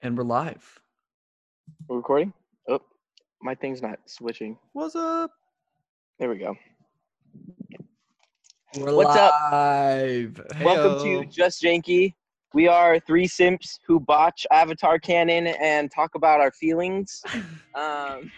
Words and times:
And 0.00 0.16
we're 0.16 0.22
live. 0.22 0.80
We're 1.88 1.96
recording? 1.96 2.32
Oh, 2.68 2.78
my 3.42 3.56
thing's 3.56 3.82
not 3.82 3.98
switching. 4.06 4.56
What's 4.72 4.94
up? 4.94 5.32
There 6.20 6.28
we 6.28 6.38
go. 6.38 6.54
We're 8.76 8.94
What's 8.94 9.16
up? 9.16 9.32
live. 9.50 10.40
Welcome 10.62 11.02
to 11.02 11.24
Just 11.24 11.60
Janky. 11.62 12.14
We 12.54 12.68
are 12.68 13.00
three 13.00 13.26
simps 13.26 13.80
who 13.88 13.98
botch 13.98 14.46
Avatar 14.52 15.00
canon 15.00 15.48
and 15.48 15.90
talk 15.90 16.14
about 16.14 16.40
our 16.40 16.52
feelings. 16.52 17.20
Um, 17.74 18.30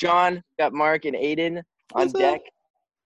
Sean. 0.00 0.42
Got 0.58 0.72
Mark 0.72 1.04
and 1.04 1.14
Aiden 1.14 1.62
on 1.94 2.08
What's 2.08 2.14
up? 2.14 2.20
deck. 2.20 2.40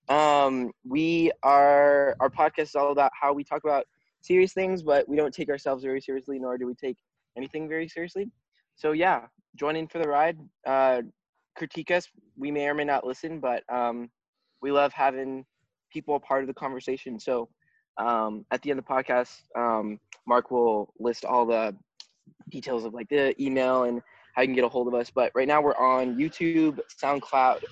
Um, 0.09 0.71
we 0.87 1.33
are 1.43 2.15
our 2.21 2.31
podcast 2.31 2.69
is 2.69 2.75
all 2.77 2.93
about 2.93 3.11
how 3.21 3.33
we 3.33 3.43
talk 3.43 3.65
about 3.65 3.85
serious 4.21 4.53
things, 4.53 4.83
but 4.83 5.09
we 5.09 5.17
don't 5.17 5.35
take 5.35 5.49
ourselves 5.49 5.83
very 5.83 6.01
seriously, 6.01 6.39
nor 6.39 6.57
do 6.57 6.67
we 6.67 6.75
take 6.75 6.97
anything 7.37 7.69
very 7.69 7.89
seriously. 7.89 8.31
So 8.77 8.93
yeah, 8.93 9.23
join 9.57 9.75
in 9.75 9.89
for 9.89 9.99
the 9.99 10.09
ride. 10.09 10.39
Uh, 10.65 11.03
critique 11.57 11.91
us. 11.91 12.09
We 12.37 12.53
may 12.53 12.69
or 12.69 12.75
may 12.75 12.85
not 12.85 13.05
listen, 13.05 13.41
but 13.41 13.65
um, 13.73 14.09
we 14.63 14.71
love 14.71 14.93
having 14.93 15.45
people 15.93 16.15
a 16.15 16.21
part 16.21 16.43
of 16.43 16.49
the 16.49 16.55
conversation. 16.55 17.19
So 17.19 17.49
um, 17.99 18.45
at 18.53 18.63
the 18.63 18.71
end 18.71 18.79
of 18.79 18.87
the 18.87 18.93
podcast, 18.93 19.43
um, 19.57 19.99
Mark 20.29 20.53
will 20.53 20.93
list 21.01 21.25
all 21.25 21.45
the 21.45 21.75
details 22.51 22.85
of 22.85 22.95
like 22.95 23.09
the 23.09 23.35
email 23.43 23.85
and 23.85 24.01
how 24.35 24.43
you 24.43 24.49
can 24.49 24.55
get 24.55 24.65
a 24.65 24.69
hold 24.69 24.89
of 24.89 24.95
us. 24.95 25.11
But 25.11 25.33
right 25.35 25.49
now 25.49 25.63
we're 25.63 25.77
on 25.77 26.17
YouTube, 26.17 26.79
SoundCloud, 27.03 27.63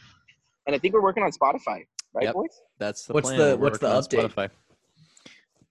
and 0.66 0.74
I 0.74 0.78
think 0.78 0.94
we're 0.94 1.02
working 1.02 1.22
on 1.22 1.30
Spotify, 1.32 1.84
right, 2.14 2.24
Yep. 2.24 2.34
boys? 2.34 2.60
That's 2.78 3.04
the 3.06 3.12
What's 3.12 3.28
plan. 3.28 3.38
the- 3.38 3.56
We're 3.56 3.62
what's 3.64 3.78
the 3.78 3.88
update? 3.88 4.28
Spotify. 4.30 4.50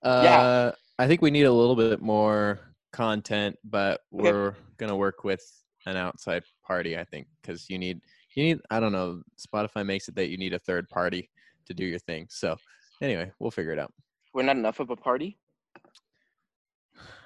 Uh, 0.04 0.22
Yeah. 0.24 0.72
I 1.00 1.08
think 1.08 1.22
we 1.22 1.32
need 1.32 1.44
a 1.44 1.52
little 1.52 1.76
bit 1.76 2.02
more 2.02 2.60
content, 2.92 3.58
but 3.64 4.02
Okay. 4.14 4.32
we're 4.32 4.56
gonna 4.78 4.96
work 4.96 5.24
with 5.24 5.42
an 5.86 5.96
outside 5.98 6.44
party. 6.64 6.98
I 6.98 7.04
think 7.06 7.28
because 7.42 7.70
you 7.70 7.80
need 7.80 8.02
you 8.36 8.44
need 8.44 8.62
I 8.70 8.80
don't 8.80 8.92
know. 8.94 9.22
Spotify 9.38 9.86
makes 9.86 10.08
it 10.08 10.16
that 10.16 10.30
you 10.30 10.38
need 10.38 10.54
a 10.54 10.60
third 10.60 10.88
party 10.90 11.30
to 11.66 11.74
do 11.74 11.86
your 11.86 12.00
thing. 12.00 12.28
So 12.30 12.56
anyway, 13.02 13.32
we'll 13.40 13.52
figure 13.52 13.72
it 13.74 13.80
out. 13.80 13.94
We're 14.34 14.44
not 14.44 14.56
enough 14.58 14.80
of 14.80 14.90
a 14.90 14.96
party. 14.96 15.38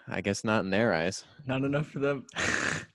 I 0.07 0.21
guess 0.21 0.43
not 0.43 0.63
in 0.63 0.69
their 0.69 0.93
eyes. 0.93 1.23
Not 1.45 1.63
enough 1.63 1.87
for 1.87 1.99
them. 1.99 2.25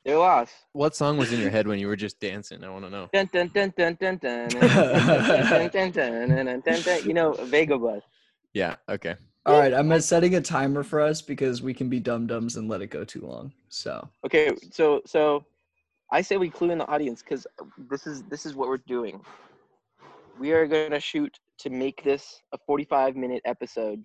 They're 0.05 0.19
lost. 0.19 0.55
What 0.72 0.94
song 0.94 1.16
was 1.16 1.33
in 1.33 1.41
your 1.41 1.50
head 1.50 1.66
when 1.66 1.78
you 1.78 1.89
were 1.89 1.97
just 1.97 2.20
dancing? 2.20 2.64
I 2.64 2.70
want 2.70 2.84
to 2.84 2.91
know. 2.91 3.08
Dun, 3.12 3.28
dun, 3.33 3.50
dun, 3.53 3.72
dun, 3.77 3.97
dun, 4.00 4.16
dun, 4.16 4.48
dun, 4.48 4.69
dun, 4.69 5.70
dun, 5.70 5.70
dun, 5.70 5.92
dun, 5.92 6.47
dun, 6.47 6.62
dun, 6.64 6.83
dun. 6.83 7.05
You 7.05 7.14
know, 7.14 7.33
Vengabus. 7.33 8.03
Yeah. 8.55 8.77
Okay. 8.88 9.16
All 9.47 9.58
right, 9.58 9.72
I'm 9.72 9.91
uh, 9.91 9.98
setting 10.00 10.34
a 10.34 10.41
timer 10.41 10.83
for 10.83 11.00
us 11.00 11.22
because 11.22 11.62
we 11.62 11.72
can 11.72 11.88
be 11.88 11.98
dum 11.98 12.27
dums 12.27 12.56
and 12.56 12.69
let 12.69 12.83
it 12.83 12.88
go 12.88 13.05
too 13.05 13.22
long. 13.22 13.53
So 13.70 14.06
Okay, 14.25 14.50
so 14.70 15.00
so 15.06 15.44
I 16.12 16.20
say 16.20 16.36
we 16.36 16.50
clue 16.50 16.70
in 16.70 16.78
the 16.78 16.86
audience 16.86 17.22
because 17.22 17.47
this 17.91 18.06
is 18.06 18.22
this 18.25 18.44
is 18.44 18.55
what 18.55 18.69
we're 18.69 18.77
doing. 18.78 19.20
We 20.38 20.53
are 20.53 20.66
gonna 20.66 21.00
shoot 21.00 21.38
to 21.58 21.70
make 21.70 22.05
this 22.05 22.42
a 22.53 22.58
45 22.66 23.16
minute 23.16 23.41
episode. 23.47 24.05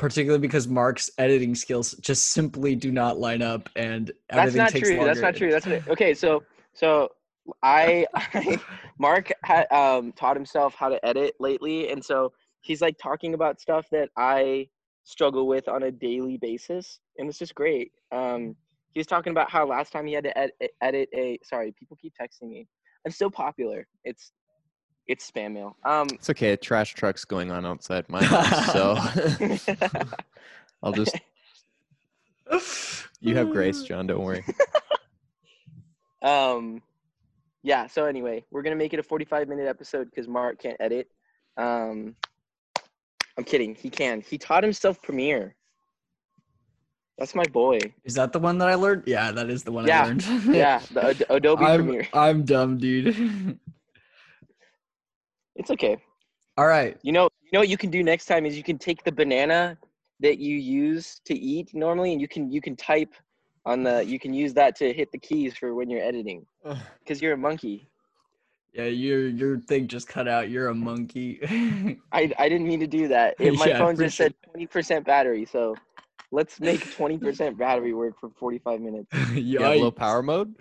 Particularly 0.00 0.40
because 0.40 0.66
Mark's 0.66 1.10
editing 1.18 1.54
skills 1.54 1.92
just 2.00 2.30
simply 2.30 2.74
do 2.74 2.90
not 2.90 3.18
line 3.18 3.42
up, 3.42 3.68
and 3.76 4.10
That's 4.30 4.54
not 4.54 4.70
true. 4.70 4.96
That's 5.04 5.20
not 5.20 5.36
true. 5.36 5.50
That's 5.50 5.66
not, 5.66 5.86
okay. 5.88 6.14
So 6.14 6.42
so 6.72 7.10
I, 7.62 8.06
I 8.14 8.58
Mark 8.98 9.30
had 9.44 9.70
um 9.70 10.12
taught 10.12 10.36
himself 10.36 10.74
how 10.74 10.88
to 10.88 11.04
edit 11.06 11.34
lately, 11.38 11.90
and 11.90 12.02
so 12.02 12.32
he's 12.62 12.80
like 12.80 12.96
talking 12.96 13.34
about 13.34 13.60
stuff 13.60 13.86
that 13.92 14.08
I 14.16 14.68
struggle 15.04 15.46
with 15.46 15.68
on 15.68 15.82
a 15.82 15.90
daily 15.92 16.38
basis, 16.38 17.00
and 17.18 17.28
it's 17.28 17.38
just 17.38 17.54
great. 17.54 17.92
Um, 18.10 18.56
he 18.92 19.00
was 19.00 19.06
talking 19.06 19.32
about 19.32 19.50
how 19.50 19.66
last 19.66 19.92
time 19.92 20.06
he 20.06 20.14
had 20.14 20.24
to 20.24 20.38
ed- 20.38 20.52
edit 20.80 21.10
a. 21.14 21.38
Sorry, 21.44 21.74
people 21.78 21.98
keep 22.00 22.14
texting 22.18 22.48
me. 22.48 22.66
I'm 23.04 23.12
so 23.12 23.28
popular. 23.28 23.86
It's 24.04 24.32
it's 25.10 25.30
spam 25.30 25.52
mail. 25.52 25.76
Um, 25.84 26.06
It's 26.12 26.30
okay. 26.30 26.52
A 26.52 26.56
trash 26.56 26.94
truck's 26.94 27.24
going 27.24 27.50
on 27.50 27.66
outside 27.66 28.08
my 28.08 28.22
house, 28.34 28.72
so 28.72 28.96
I'll 30.82 30.92
just. 30.92 31.16
You 33.20 33.36
have 33.36 33.50
grace, 33.50 33.82
John. 33.82 34.06
Don't 34.06 34.22
worry. 34.24 34.44
um 36.22 36.82
yeah 37.62 37.86
so 37.86 38.04
anyway 38.04 38.44
we're 38.50 38.60
gonna 38.60 38.76
make 38.76 38.92
it 38.92 38.98
a 38.98 39.02
45 39.02 39.48
minute 39.48 39.66
episode 39.66 40.04
because 40.10 40.28
mark 40.28 40.58
can't 40.60 40.76
edit 40.78 41.08
um 41.56 42.14
i'm 43.38 43.44
kidding 43.44 43.74
he 43.74 43.88
can 43.88 44.20
he 44.20 44.36
taught 44.36 44.62
himself 44.62 45.00
premiere 45.00 45.54
that's 47.16 47.34
my 47.34 47.44
boy 47.52 47.78
Is 48.04 48.12
that 48.16 48.32
the 48.34 48.38
one 48.38 48.58
that 48.58 48.68
I 48.68 48.74
learned? 48.74 49.04
Yeah, 49.06 49.30
that 49.32 49.48
is 49.50 49.62
the 49.62 49.72
one 49.72 49.86
Yeah. 49.86 50.02
I 50.02 50.06
learned. 50.06 50.24
yeah 50.54 50.80
the 50.92 51.06
Ad- 51.08 51.24
adobe 51.30 51.64
I'm 51.64 51.84
premiere 51.84 52.08
I'm 52.12 52.44
dumb, 52.44 52.76
dude. 52.78 53.58
It's 55.56 55.70
okay 55.70 55.96
All 56.56 56.66
right. 56.66 56.98
you 57.02 57.12
know 57.12 57.28
you 57.42 57.50
know 57.52 57.60
what 57.60 57.68
you 57.68 57.76
can 57.76 57.90
do 57.90 58.02
next 58.02 58.26
time 58.26 58.46
is 58.46 58.56
you 58.56 58.62
can 58.62 58.78
take 58.78 59.02
the 59.04 59.12
banana 59.12 59.76
that 60.20 60.38
you 60.38 60.56
use 60.56 61.20
to 61.24 61.34
eat 61.34 61.70
normally 61.74 62.12
and 62.12 62.20
you 62.20 62.28
can 62.28 62.50
you 62.50 62.60
can 62.60 62.76
type 62.76 63.12
on 63.66 63.82
the 63.82 64.04
you 64.04 64.18
can 64.18 64.32
use 64.32 64.54
that 64.54 64.74
to 64.76 64.92
hit 64.92 65.10
the 65.12 65.18
keys 65.18 65.56
for 65.56 65.74
when 65.74 65.88
you're 65.90 66.02
editing 66.02 66.44
because 67.00 67.20
you're 67.22 67.34
a 67.34 67.38
monkey 67.38 67.88
Yeah, 68.72 68.84
your 68.86 69.28
your 69.28 69.58
thing 69.58 69.88
just 69.88 70.08
cut 70.08 70.28
out. 70.28 70.50
You're 70.50 70.68
a 70.68 70.74
monkey. 70.74 71.40
I, 72.12 72.32
I 72.38 72.48
didn't 72.48 72.66
mean 72.66 72.80
to 72.80 72.86
do 72.86 73.08
that. 73.08 73.36
It, 73.40 73.54
my 73.54 73.70
Yeah, 73.70 73.72
phone 73.72 73.96
for 73.96 74.04
just 74.04 74.16
said 74.16 74.34
20% 74.56 75.04
battery, 75.04 75.44
so 75.46 75.74
let's 76.32 76.60
make 76.60 76.88
20% 76.90 77.56
battery 77.58 77.92
work 77.94 78.14
for 78.20 78.30
45 78.38 78.80
minutes. 78.80 79.12
You 79.34 79.60
have 79.60 79.76
low 79.76 79.90
power 79.90 80.22
mode? 80.22 80.54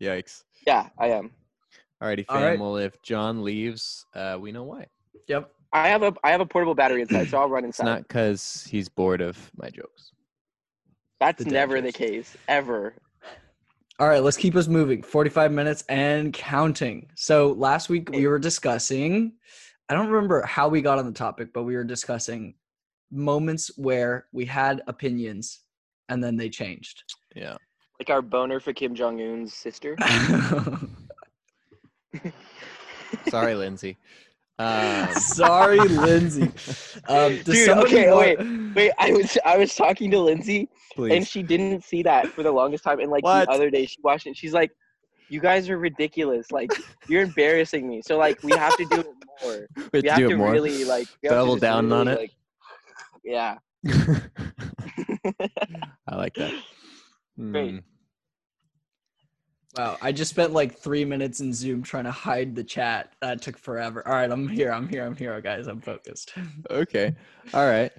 Yikes. 0.00 0.44
Yeah, 0.66 0.88
I 0.98 1.08
am. 1.08 1.32
Alrighty, 2.04 2.24
All 2.28 2.36
fam. 2.36 2.44
right. 2.44 2.60
Well, 2.60 2.76
if 2.76 3.00
John 3.02 3.42
leaves, 3.42 4.04
uh, 4.14 4.36
we 4.38 4.52
know 4.52 4.64
why. 4.64 4.86
Yep. 5.26 5.50
I 5.72 5.88
have 5.88 6.02
a 6.02 6.14
I 6.22 6.30
have 6.30 6.40
a 6.42 6.46
portable 6.46 6.74
battery 6.74 7.00
inside, 7.00 7.28
so 7.30 7.38
I'll 7.38 7.48
run 7.48 7.64
It's 7.64 7.78
inside. 7.78 7.90
not 7.90 8.02
because 8.02 8.66
he's 8.70 8.88
bored 8.88 9.22
of 9.22 9.50
my 9.56 9.70
jokes. 9.70 10.12
That's 11.18 11.42
the 11.42 11.50
never 11.50 11.80
the 11.80 11.92
case 11.92 12.36
ever. 12.46 12.94
All 13.98 14.08
right, 14.08 14.22
let's 14.22 14.36
keep 14.36 14.54
us 14.56 14.66
moving. 14.68 15.02
45 15.02 15.50
minutes 15.52 15.84
and 15.88 16.32
counting. 16.32 17.08
So 17.14 17.52
last 17.52 17.88
week 17.88 18.10
we 18.10 18.26
were 18.26 18.38
discussing, 18.40 19.32
I 19.88 19.94
don't 19.94 20.08
remember 20.08 20.42
how 20.42 20.68
we 20.68 20.82
got 20.82 20.98
on 20.98 21.06
the 21.06 21.12
topic, 21.12 21.52
but 21.54 21.62
we 21.62 21.74
were 21.76 21.84
discussing 21.84 22.54
moments 23.10 23.70
where 23.78 24.26
we 24.32 24.44
had 24.44 24.82
opinions 24.88 25.60
and 26.08 26.22
then 26.22 26.36
they 26.36 26.50
changed. 26.50 27.04
Yeah. 27.36 27.56
Like 28.00 28.10
our 28.10 28.20
boner 28.20 28.58
for 28.60 28.72
Kim 28.72 28.94
Jong 28.94 29.20
Un's 29.20 29.54
sister. 29.54 29.96
Sorry, 33.28 33.54
Lindsay. 33.54 33.96
Um, 34.58 35.12
Sorry, 35.14 35.78
Lindsay. 35.80 36.50
Um, 37.08 37.36
Dude, 37.42 37.66
somebody 37.66 37.98
okay, 38.08 38.36
want- 38.36 38.74
Wait, 38.76 38.92
I 38.98 39.12
was 39.12 39.36
I 39.44 39.56
was 39.58 39.74
talking 39.74 40.10
to 40.12 40.20
Lindsay 40.20 40.68
and 41.16 41.26
she 41.26 41.42
didn't 41.42 41.84
see 41.84 42.02
that 42.04 42.28
for 42.28 42.42
the 42.42 42.52
longest 42.52 42.84
time. 42.84 43.00
And 43.00 43.10
like 43.10 43.24
What? 43.24 43.46
the 43.48 43.52
other 43.54 43.68
day, 43.70 43.84
she 43.86 43.98
watched 44.02 44.26
it. 44.26 44.36
She's 44.36 44.52
like, 44.54 44.70
"You 45.28 45.40
guys 45.40 45.68
are 45.68 45.76
ridiculous. 45.78 46.50
Like 46.52 46.70
you're 47.08 47.22
embarrassing 47.22 47.86
me. 47.88 48.00
So 48.02 48.16
like 48.16 48.42
we 48.42 48.52
have 48.52 48.76
to 48.76 48.84
do 48.86 49.00
it 49.00 49.06
more. 49.42 49.66
we 49.76 49.82
have 49.82 49.90
we 49.92 50.02
to 50.02 50.08
have 50.10 50.18
do 50.18 50.28
to 50.30 50.36
more. 50.36 50.52
really 50.52 50.84
like 50.84 51.08
we 51.22 51.26
have 51.28 51.32
to 51.34 51.38
Double 51.40 51.54
just 51.56 51.62
down 51.62 51.92
on 51.92 52.08
it. 52.08 52.18
like- 52.20 52.32
yeah. 53.24 53.58
I 56.08 56.16
like 56.16 56.34
that. 56.34 56.52
Great. 57.38 57.70
Hmm. 57.70 57.78
Wow, 59.76 59.98
I 60.00 60.12
just 60.12 60.30
spent 60.30 60.52
like 60.52 60.78
three 60.78 61.04
minutes 61.04 61.40
in 61.40 61.52
Zoom 61.52 61.82
trying 61.82 62.04
to 62.04 62.10
hide 62.12 62.54
the 62.54 62.62
chat. 62.62 63.12
That 63.20 63.42
took 63.42 63.58
forever. 63.58 64.06
All 64.06 64.14
right, 64.14 64.30
I'm 64.30 64.46
here. 64.46 64.70
I'm 64.72 64.88
here. 64.88 65.04
I'm 65.04 65.16
here, 65.16 65.40
guys. 65.40 65.66
I'm 65.66 65.80
focused. 65.80 66.32
Okay. 66.70 67.12
All 67.52 67.68
right. 67.68 67.90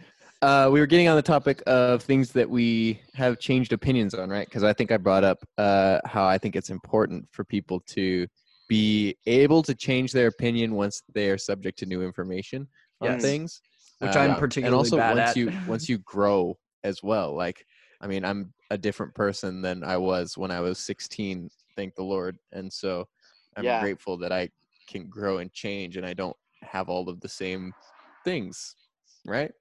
Uh, 0.42 0.70
we 0.72 0.80
were 0.80 0.86
getting 0.86 1.08
on 1.08 1.16
the 1.16 1.22
topic 1.22 1.62
of 1.68 2.02
things 2.04 2.32
that 2.32 2.50
we 2.50 3.02
have 3.14 3.40
changed 3.40 3.74
opinions 3.74 4.14
on, 4.14 4.30
right? 4.30 4.48
Because 4.48 4.64
I 4.64 4.72
think 4.74 4.92
I 4.92 4.98
brought 4.98 5.24
up 5.24 5.40
uh, 5.58 6.00
how 6.06 6.26
I 6.26 6.38
think 6.38 6.56
it's 6.56 6.70
important 6.70 7.28
for 7.32 7.44
people 7.44 7.82
to 7.88 8.26
be 8.70 9.18
able 9.26 9.62
to 9.64 9.76
change 9.76 10.12
their 10.12 10.28
opinion 10.28 10.76
once 10.76 11.04
they 11.14 11.30
are 11.30 11.38
subject 11.38 11.78
to 11.80 11.86
new 11.86 12.04
information 12.04 12.68
on 13.02 13.10
Yes. 13.12 13.22
things. 13.22 13.62
Which 14.00 14.16
Uh, 14.16 14.20
I'm 14.20 14.30
Yeah. 14.32 14.36
particularly 14.36 14.68
and 14.68 14.76
also 14.76 14.98
bad 14.98 15.18
once 15.18 15.30
at. 15.32 15.38
you 15.38 15.52
once 15.68 15.90
you 15.90 15.98
grow 16.00 16.58
as 16.84 17.04
well. 17.04 17.36
Like, 17.36 17.66
I 18.02 18.08
mean, 18.08 18.24
I'm 18.24 18.54
a 18.72 18.78
different 18.78 19.14
person 19.14 19.62
than 19.62 19.84
I 19.84 19.98
was 19.98 20.38
when 20.38 20.52
I 20.52 20.60
was 20.62 20.80
16. 20.80 21.50
Thank 21.76 21.96
the 21.96 22.04
Lord. 22.04 22.38
And 22.52 22.72
so 22.72 23.08
I'm 23.58 23.64
Yeah. 23.66 23.80
grateful 23.80 24.18
that 24.18 24.32
I 24.32 24.50
can 24.88 25.08
grow 25.08 25.38
and 25.40 25.52
change, 25.54 25.98
and 25.98 26.06
I 26.06 26.14
don't 26.14 26.36
have 26.62 26.90
all 26.90 27.10
of 27.10 27.20
the 27.22 27.30
same 27.30 27.74
things, 28.24 28.76
right? 29.26 29.52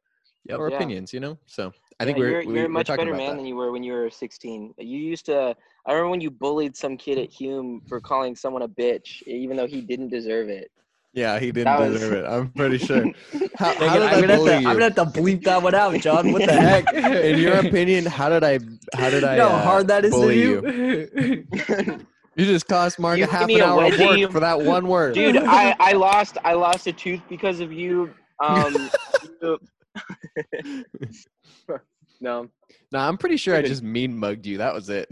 Yep. 0.46 0.58
or 0.58 0.69
Yeah. 0.69 0.76
opinions, 0.76 1.12
you 1.12 1.20
know. 1.20 1.38
So 1.46 1.72
I 1.99 2.05
Yeah, 2.05 2.06
think 2.06 2.19
we're 2.19 2.31
you're, 2.31 2.44
we, 2.44 2.55
you're 2.55 2.64
a 2.64 2.69
we're 2.69 2.72
much 2.72 2.88
better 2.88 3.02
about 3.05 3.16
man 3.19 3.31
that. 3.31 3.37
than 3.38 3.46
you 3.46 3.56
were 3.56 3.72
when 3.72 3.82
you 3.82 3.93
were 3.94 4.11
16. 4.11 4.75
You 4.78 4.99
used 4.99 5.26
to. 5.26 5.56
I 5.87 5.93
remember 5.93 6.11
when 6.11 6.20
you 6.20 6.31
bullied 6.31 6.76
some 6.76 6.96
kid 6.96 7.19
at 7.19 7.31
Hume 7.31 7.81
for 7.88 8.00
calling 8.00 8.37
someone 8.37 8.62
a 8.62 8.69
bitch, 8.69 9.22
even 9.26 9.56
though 9.56 9.67
he 9.67 9.81
didn't 9.81 10.08
deserve 10.08 10.49
it. 10.49 10.70
Yeah, 11.14 11.38
he 11.38 11.46
didn't 11.52 11.64
That 11.66 11.78
was- 11.81 11.93
deserve 12.00 12.12
it. 12.12 12.25
I'm 12.26 12.49
pretty 12.50 12.78
sure. 12.78 13.05
How, 13.56 13.72
how 13.72 13.72
did 13.75 14.02
I'm, 14.02 14.02
I 14.02 14.20
gonna 14.20 14.26
have 14.32 14.38
bully 14.40 14.50
to, 14.50 14.56
I'm 14.56 14.62
gonna 14.64 14.84
have 14.84 14.94
to 14.96 15.05
bleep 15.05 15.44
that 15.44 15.62
one 15.62 15.75
out, 15.76 16.00
John. 16.00 16.32
What 16.32 16.44
the 16.44 16.52
heck? 16.52 16.93
In 16.94 17.38
your 17.38 17.55
opinion, 17.55 18.05
how 18.05 18.28
did 18.28 18.43
I? 18.43 18.58
How 18.96 19.11
did 19.11 19.22
I? 19.22 19.32
you 19.34 19.38
know 19.38 19.49
how 19.49 19.55
uh, 19.55 19.62
hard 19.62 19.88
that 19.88 20.05
is 20.05 20.11
to 20.12 20.16
bully 20.19 20.40
you? 20.40 21.46
You 22.34 22.44
just 22.44 22.66
cost 22.66 22.99
Mark 22.99 23.19
You 23.19 23.25
a 23.25 23.26
half 23.28 23.46
me 23.46 23.55
an 23.56 23.61
a 23.61 23.64
hour 23.66 23.84
of 23.84 23.93
wedgie. 23.93 24.22
work 24.25 24.32
for 24.32 24.40
that 24.40 24.61
one 24.61 24.88
word. 24.88 25.14
Dude, 25.14 25.37
I, 25.37 25.76
I 25.78 25.93
lost 25.93 26.37
I 26.43 26.55
lost 26.55 26.88
a 26.88 26.93
tooth 26.93 27.20
because 27.28 27.60
of 27.60 27.72
you. 27.72 28.12
Um, 28.40 28.90
no, 32.20 32.49
no, 32.93 32.99
I'm 32.99 33.17
pretty 33.19 33.37
sure 33.37 33.55
I 33.55 33.62
just 33.62 33.84
mean 33.84 34.17
mugged 34.19 34.46
you. 34.46 34.58
That 34.58 34.75
was 34.75 34.88
it. 34.88 35.08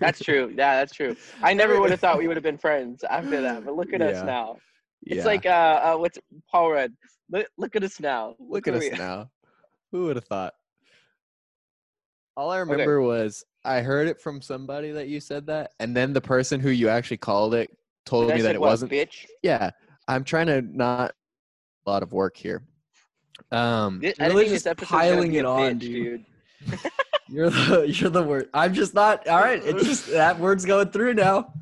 that's 0.00 0.18
true. 0.20 0.48
Yeah, 0.56 0.76
that's 0.80 0.92
true. 0.94 1.14
I 1.42 1.52
never 1.54 1.80
would 1.80 1.90
have 1.90 2.00
thought 2.00 2.18
we 2.18 2.26
would 2.26 2.36
have 2.36 2.44
been 2.44 2.58
friends 2.58 3.04
after 3.04 3.40
that. 3.42 3.64
But 3.64 3.76
look 3.76 3.92
at 3.92 4.00
Yeah. 4.00 4.06
us 4.06 4.24
now. 4.24 4.56
It's 5.06 5.18
Yeah. 5.18 5.24
like 5.24 5.46
uh, 5.46 5.48
uh, 5.94 5.96
what's 5.96 6.18
Paul 6.50 6.72
Rudd? 6.72 6.92
Look, 7.30 7.46
look 7.56 7.76
at 7.76 7.84
us 7.84 8.00
now. 8.00 8.34
Look 8.38 8.66
at 8.68 8.74
us 8.74 8.82
we- 8.82 8.90
now. 8.90 9.30
Who 9.92 10.06
would 10.06 10.16
have 10.16 10.24
thought? 10.24 10.52
All 12.36 12.50
I 12.50 12.58
remember 12.58 13.00
was 13.00 13.44
I 13.64 13.80
heard 13.80 14.08
it 14.08 14.20
from 14.20 14.42
somebody 14.42 14.90
that 14.92 15.08
you 15.08 15.20
said 15.20 15.46
that, 15.46 15.72
and 15.80 15.96
then 15.96 16.12
the 16.12 16.20
person 16.20 16.60
who 16.60 16.70
you 16.70 16.88
actually 16.88 17.16
called 17.16 17.54
it 17.54 17.70
told 18.04 18.28
me 18.32 18.42
that 18.42 18.54
it 18.54 18.60
what, 18.60 18.68
wasn't. 18.70 18.92
bitch. 18.92 19.26
Yeah, 19.42 19.70
I'm 20.06 20.22
trying 20.22 20.46
to 20.48 20.60
not 20.62 21.12
a 21.86 21.90
lot 21.90 22.02
of 22.02 22.12
work 22.12 22.36
here. 22.36 22.62
Um, 23.52 24.00
You're 24.02 24.12
really 24.20 24.48
just 24.48 24.66
episode 24.66 24.86
is 24.86 24.90
gonna 24.90 25.02
piling 25.14 25.34
it 25.34 25.44
on, 25.46 25.74
bitch, 25.76 25.80
dude. 25.80 26.24
You're 27.28 27.50
the 27.50 27.86
you're 27.88 28.10
the 28.10 28.22
word. 28.22 28.48
I'm 28.54 28.72
just 28.74 28.94
not. 28.94 29.26
All 29.26 29.40
right, 29.40 29.62
it 29.64 29.78
just 29.78 30.10
that 30.12 30.38
word's 30.38 30.64
going 30.64 30.90
through 30.90 31.14
now. 31.14 31.52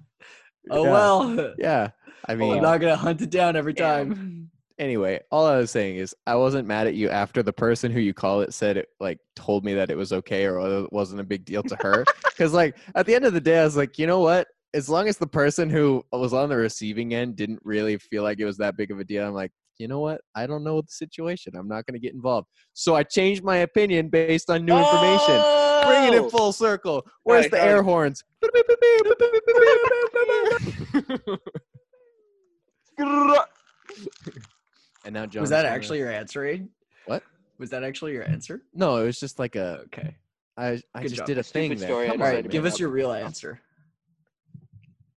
Oh 0.71 0.85
Yeah. 0.85 0.91
well. 0.93 1.55
yeah, 1.59 1.91
I 2.27 2.33
oh, 2.33 2.37
mean, 2.37 2.57
I'm 2.57 2.63
not 2.63 2.81
gonna 2.81 2.97
hunt 2.97 3.21
it 3.23 3.31
down 3.31 3.57
every 3.57 3.75
time. 3.75 4.51
anyway, 4.79 5.21
all 5.31 5.47
I 5.47 5.59
was 5.59 5.71
saying 5.71 5.97
is 5.97 6.15
I 6.27 6.37
wasn't 6.37 6.67
mad 6.67 6.87
at 6.87 6.95
you 6.95 7.11
after 7.11 7.43
the 7.43 7.53
person 7.53 7.93
who 7.93 8.01
you 8.01 8.15
call 8.15 8.41
it 8.41 8.55
said 8.55 8.77
it 8.77 8.89
like 9.01 9.19
told 9.37 9.65
me 9.65 9.75
that 9.75 9.91
it 9.91 9.97
was 9.97 10.13
okay 10.13 10.47
or 10.47 10.85
it 10.85 10.93
wasn't 10.93 11.21
a 11.21 11.25
big 11.25 11.45
deal 11.45 11.63
to 11.65 11.77
her. 11.77 12.05
Because 12.35 12.53
like 12.53 12.77
at 12.97 13.07
the 13.07 13.15
end 13.15 13.25
of 13.25 13.33
the 13.33 13.41
day, 13.41 13.61
I 13.61 13.65
was 13.65 13.77
like, 13.77 13.97
you 13.97 14.09
know 14.09 14.19
what? 14.19 14.49
As 14.75 14.89
long 14.89 15.07
as 15.07 15.19
the 15.19 15.27
person 15.27 15.71
who 15.71 16.05
was 16.11 16.33
on 16.33 16.49
the 16.49 16.57
receiving 16.57 17.15
end 17.15 17.37
didn't 17.37 17.61
really 17.63 17.97
feel 17.97 18.25
like 18.25 18.41
it 18.41 18.45
was 18.45 18.57
that 18.57 18.77
big 18.77 18.91
of 18.91 18.99
a 18.99 19.05
deal, 19.05 19.25
I'm 19.25 19.35
like, 19.35 19.53
you 19.79 19.87
know 19.87 20.01
what? 20.01 20.21
I 20.35 20.49
don't 20.49 20.65
know 20.65 20.81
the 20.81 20.91
situation. 20.91 21.55
I'm 21.55 21.69
not 21.69 21.87
going 21.87 21.95
to 21.95 22.01
get 22.01 22.13
involved. 22.13 22.49
So 22.73 22.97
I 22.97 23.05
changed 23.05 23.45
my 23.45 23.59
opinion 23.59 24.09
based 24.09 24.51
on 24.51 24.65
new 24.65 24.77
information. 24.77 25.41
Bring 25.87 26.13
it 26.13 26.15
in 26.15 26.25
Oh! 26.25 26.29
full 26.29 26.53
circle. 26.53 27.07
Where's 27.23 27.45
Right, 27.45 27.51
the 27.53 27.57
right. 27.59 27.69
air 27.69 27.83
horns? 27.85 28.25
and 32.99 33.39
now 35.13 35.27
John. 35.27 35.41
was 35.43 35.51
that 35.51 35.67
actually 35.67 35.99
your 35.99 36.11
answer? 36.11 36.45
Aid? 36.45 36.69
What? 37.07 37.23
Was 37.59 37.71
that 37.71 37.83
actually 37.85 38.13
your 38.13 38.25
answer? 38.29 38.63
No, 38.75 38.97
it 38.97 39.05
was 39.07 39.19
just 39.19 39.39
like 39.39 39.57
a. 39.57 39.81
Okay. 39.87 40.17
I 40.57 40.81
I 40.95 41.03
Good 41.03 41.09
just 41.09 41.17
job. 41.17 41.27
did 41.27 41.37
a 41.39 41.41
A 41.41 41.45
stupid 41.45 41.69
thing 41.71 41.79
there. 41.79 41.89
story 41.89 42.05
I 42.07 42.11
Come 42.13 42.21
All 42.23 42.27
on, 42.27 42.33
decided 42.33 42.37
right, 42.37 42.43
to 42.45 42.49
give 42.49 42.63
make 42.65 42.69
us 42.71 42.75
up. 42.77 42.81
your 42.81 42.89
real 42.91 43.13
answer. 43.13 43.61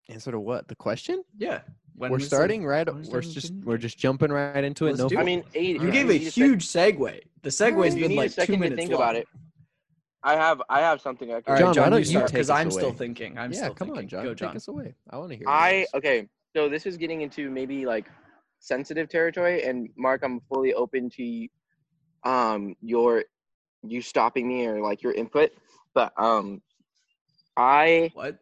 Answer 0.09 0.31
to 0.33 0.41
what? 0.41 0.69
The 0.69 0.77
question? 0.77 1.23
Yeah. 1.37 1.61
When 1.95 2.11
we're 2.11 2.17
was 2.19 2.25
the- 2.29 2.37
starting 2.37 2.65
right. 2.65 2.87
when 2.87 2.99
was 2.99 3.09
We're 3.11 3.21
the 3.23 3.31
just 3.31 3.47
opinion? 3.49 3.67
we're 3.67 3.79
just 3.79 3.99
jumping 3.99 4.31
right 4.31 4.63
into 4.65 4.87
it. 4.87 4.91
Let's 4.91 5.01
No. 5.01 5.09
do 5.09 5.19
I 5.19 5.23
it. 5.23 5.25
mean, 5.25 5.45
eight. 5.55 5.75
You 5.77 5.79
Alright. 5.81 5.93
gave 5.93 6.11
a 6.11 6.13
need 6.15 6.25
sec- 6.25 6.33
huge 6.35 6.67
segue. 6.67 7.21
The 7.43 7.51
segue's 7.51 7.95
you 7.95 8.01
been 8.03 8.11
need 8.11 8.17
like 8.17 8.29
a 8.29 8.33
second 8.33 8.47
two 8.47 8.53
to 8.53 8.59
minutes 8.61 8.81
think 8.81 8.93
long. 8.93 9.01
about 9.03 9.17
it. 9.17 9.27
I 10.23 10.35
have 10.35 10.61
I 10.69 10.81
have 10.81 11.01
something 11.01 11.31
I 11.31 11.35
All 11.35 11.43
can. 11.43 11.53
right, 11.53 11.61
John, 11.61 11.75
John, 11.75 11.85
why 11.85 11.91
don't 11.91 11.99
you 12.01 12.05
you 12.05 12.11
start 12.11 12.27
take 12.29 12.33
because 12.35 12.51
us 12.51 12.57
I'm 12.59 12.71
still 12.71 12.89
away? 12.89 12.97
thinking. 12.97 13.39
I'm 13.39 13.53
yeah, 13.53 13.59
still 13.59 13.75
come 13.75 13.89
thinking. 13.89 14.05
on, 14.05 14.09
John. 14.09 14.25
Go, 14.25 14.35
Take 14.35 14.57
us 14.57 14.69
away. 14.69 14.95
I 15.11 15.19
want 15.19 15.31
to 15.31 15.37
hear. 15.37 15.49
I 15.49 15.73
yours. 15.79 15.89
okay. 15.95 16.29
So 16.57 16.71
this 16.71 16.87
is 16.87 16.97
getting 16.97 17.21
into 17.21 17.51
maybe 17.51 17.85
like 17.85 18.07
sensitive 18.61 19.11
territory, 19.11 19.65
and 19.65 19.91
Mark, 19.95 20.23
I'm 20.25 20.41
fully 20.49 20.73
open 20.73 21.11
to 21.11 21.49
um 22.25 22.75
your 22.81 23.25
you 23.83 24.01
stopping 24.01 24.49
me 24.49 24.67
or 24.67 24.81
like 24.81 25.03
your 25.03 25.13
input, 25.13 25.51
but 25.93 26.15
um 26.17 26.63
I 27.59 28.11
What? 28.15 28.39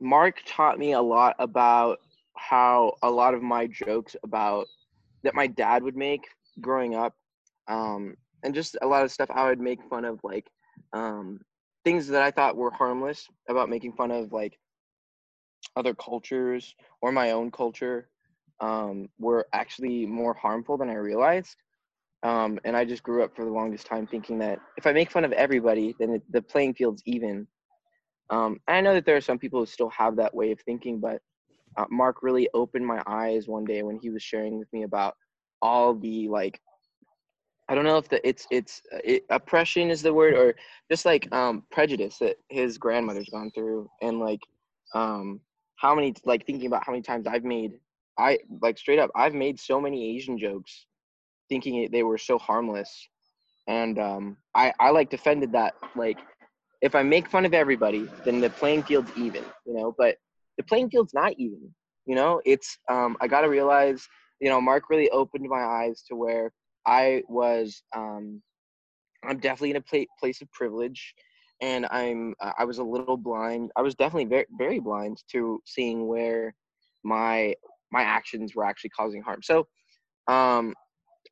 Mark 0.00 0.40
taught 0.46 0.78
me 0.78 0.92
a 0.92 1.02
lot 1.02 1.36
about 1.38 1.98
how 2.38 2.94
a 3.02 3.10
lot 3.10 3.34
of 3.34 3.42
my 3.42 3.66
jokes 3.66 4.16
about 4.22 4.66
that 5.24 5.34
my 5.34 5.48
dad 5.48 5.82
would 5.82 5.96
make 5.96 6.28
growing 6.62 6.94
up, 6.94 7.14
um, 7.68 8.14
and 8.42 8.54
just 8.54 8.74
a 8.80 8.86
lot 8.86 9.02
of 9.04 9.12
stuff 9.12 9.28
I 9.30 9.50
would 9.50 9.60
make 9.60 9.80
fun 9.90 10.06
of, 10.06 10.18
like 10.24 10.46
um, 10.94 11.40
things 11.84 12.08
that 12.08 12.22
I 12.22 12.30
thought 12.30 12.56
were 12.56 12.70
harmless 12.70 13.28
about 13.50 13.68
making 13.68 13.92
fun 13.92 14.10
of 14.10 14.32
like 14.32 14.58
other 15.76 15.94
cultures 15.94 16.74
or 17.02 17.12
my 17.12 17.32
own 17.32 17.50
culture 17.50 18.08
um, 18.60 19.08
were 19.18 19.46
actually 19.52 20.06
more 20.06 20.34
harmful 20.34 20.76
than 20.76 20.90
I 20.90 20.94
realized. 20.94 21.56
Um, 22.24 22.58
and 22.64 22.76
I 22.76 22.84
just 22.84 23.04
grew 23.04 23.22
up 23.22 23.34
for 23.36 23.44
the 23.44 23.50
longest 23.50 23.86
time 23.86 24.06
thinking 24.06 24.38
that 24.40 24.58
if 24.76 24.86
I 24.86 24.92
make 24.92 25.10
fun 25.10 25.24
of 25.24 25.32
everybody, 25.32 25.94
then 26.00 26.14
it, 26.14 26.22
the 26.30 26.42
playing 26.42 26.74
field's 26.74 27.02
even. 27.06 27.46
Um, 28.30 28.58
and 28.66 28.76
I 28.76 28.80
know 28.80 28.94
that 28.94 29.06
there 29.06 29.16
are 29.16 29.20
some 29.20 29.38
people 29.38 29.60
who 29.60 29.66
still 29.66 29.90
have 29.90 30.16
that 30.16 30.34
way 30.34 30.50
of 30.50 30.60
thinking, 30.60 30.98
but 30.98 31.20
uh, 31.76 31.84
Mark 31.90 32.22
really 32.22 32.48
opened 32.54 32.86
my 32.86 33.02
eyes 33.06 33.46
one 33.46 33.64
day 33.64 33.82
when 33.82 33.98
he 34.02 34.10
was 34.10 34.22
sharing 34.22 34.58
with 34.58 34.68
me 34.72 34.82
about 34.82 35.14
all 35.62 35.94
the 35.94 36.28
like, 36.28 36.60
I 37.68 37.74
don't 37.74 37.84
know 37.84 37.98
if 37.98 38.08
the 38.08 38.26
it's 38.26 38.46
it's 38.50 38.82
uh, 38.92 38.98
it, 39.04 39.24
oppression 39.30 39.90
is 39.90 40.02
the 40.02 40.12
word 40.12 40.34
or 40.34 40.54
just 40.90 41.04
like 41.04 41.32
um, 41.32 41.64
prejudice 41.70 42.18
that 42.18 42.36
his 42.48 42.78
grandmother's 42.78 43.28
gone 43.28 43.50
through, 43.54 43.88
and 44.00 44.18
like 44.18 44.40
um, 44.94 45.40
how 45.78 45.94
many 45.94 46.14
like 46.24 46.46
thinking 46.46 46.66
about 46.66 46.84
how 46.84 46.92
many 46.92 47.02
times 47.02 47.26
I've 47.26 47.44
made 47.44 47.72
I 48.18 48.38
like 48.60 48.78
straight 48.78 48.98
up 48.98 49.10
I've 49.14 49.34
made 49.34 49.58
so 49.58 49.80
many 49.80 50.16
Asian 50.16 50.38
jokes 50.38 50.86
thinking 51.48 51.88
they 51.90 52.02
were 52.02 52.18
so 52.18 52.38
harmless, 52.38 53.08
and 53.66 53.98
um, 53.98 54.36
I 54.54 54.72
I 54.80 54.90
like 54.90 55.10
defended 55.10 55.52
that 55.52 55.74
like 55.96 56.18
if 56.80 56.94
I 56.94 57.02
make 57.02 57.28
fun 57.28 57.44
of 57.44 57.54
everybody, 57.54 58.08
then 58.24 58.40
the 58.40 58.50
playing 58.50 58.84
field's 58.84 59.10
even, 59.16 59.44
you 59.66 59.74
know. 59.74 59.94
But 59.96 60.16
the 60.56 60.62
playing 60.64 60.90
field's 60.90 61.14
not 61.14 61.32
even, 61.38 61.74
you 62.06 62.14
know. 62.14 62.40
It's 62.44 62.78
um, 62.90 63.16
I 63.20 63.26
got 63.26 63.42
to 63.42 63.48
realize, 63.48 64.06
you 64.40 64.48
know, 64.48 64.60
Mark 64.60 64.84
really 64.90 65.10
opened 65.10 65.48
my 65.48 65.62
eyes 65.62 66.04
to 66.08 66.16
where 66.16 66.52
I 66.86 67.22
was. 67.28 67.82
Um, 67.94 68.42
I'm 69.24 69.38
definitely 69.38 69.70
in 69.70 69.76
a 69.76 69.80
pla- 69.80 70.14
place 70.20 70.40
of 70.42 70.50
privilege, 70.52 71.14
and 71.60 71.86
I'm 71.90 72.34
I 72.58 72.64
was 72.64 72.78
a 72.78 72.84
little 72.84 73.16
blind. 73.16 73.70
I 73.76 73.82
was 73.82 73.94
definitely 73.94 74.26
very 74.26 74.46
very 74.56 74.78
blind 74.78 75.22
to 75.32 75.60
seeing 75.66 76.06
where 76.06 76.54
my 77.04 77.54
my 77.90 78.02
actions 78.02 78.54
were 78.54 78.64
actually 78.64 78.90
causing 78.90 79.22
harm. 79.22 79.40
So, 79.42 79.66
um, 80.28 80.74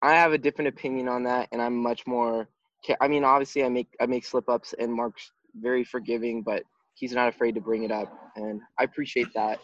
I 0.03 0.13
have 0.13 0.33
a 0.33 0.39
different 0.39 0.69
opinion 0.69 1.09
on 1.09 1.23
that, 1.25 1.49
and 1.53 1.61
I'm 1.61 1.77
much 1.77 2.07
more. 2.07 2.49
I 3.01 3.09
mean, 3.09 3.25
obviously, 3.25 3.65
I 3.65 3.69
make 3.69 3.89
I 4.01 4.07
make 4.07 4.25
slip 4.25 4.49
ups, 4.49 4.75
and 4.79 4.93
Mark's 4.93 5.31
very 5.55 5.85
forgiving, 5.85 6.43
but 6.43 6.63
he's 6.95 7.13
not 7.13 7.29
afraid 7.29 7.55
to 7.55 7.61
bring 7.61 7.85
it 7.85 7.91
up, 7.91 8.13
and 8.37 8.61
I 8.79 8.85
appreciate 8.85 9.29
that. 9.35 9.59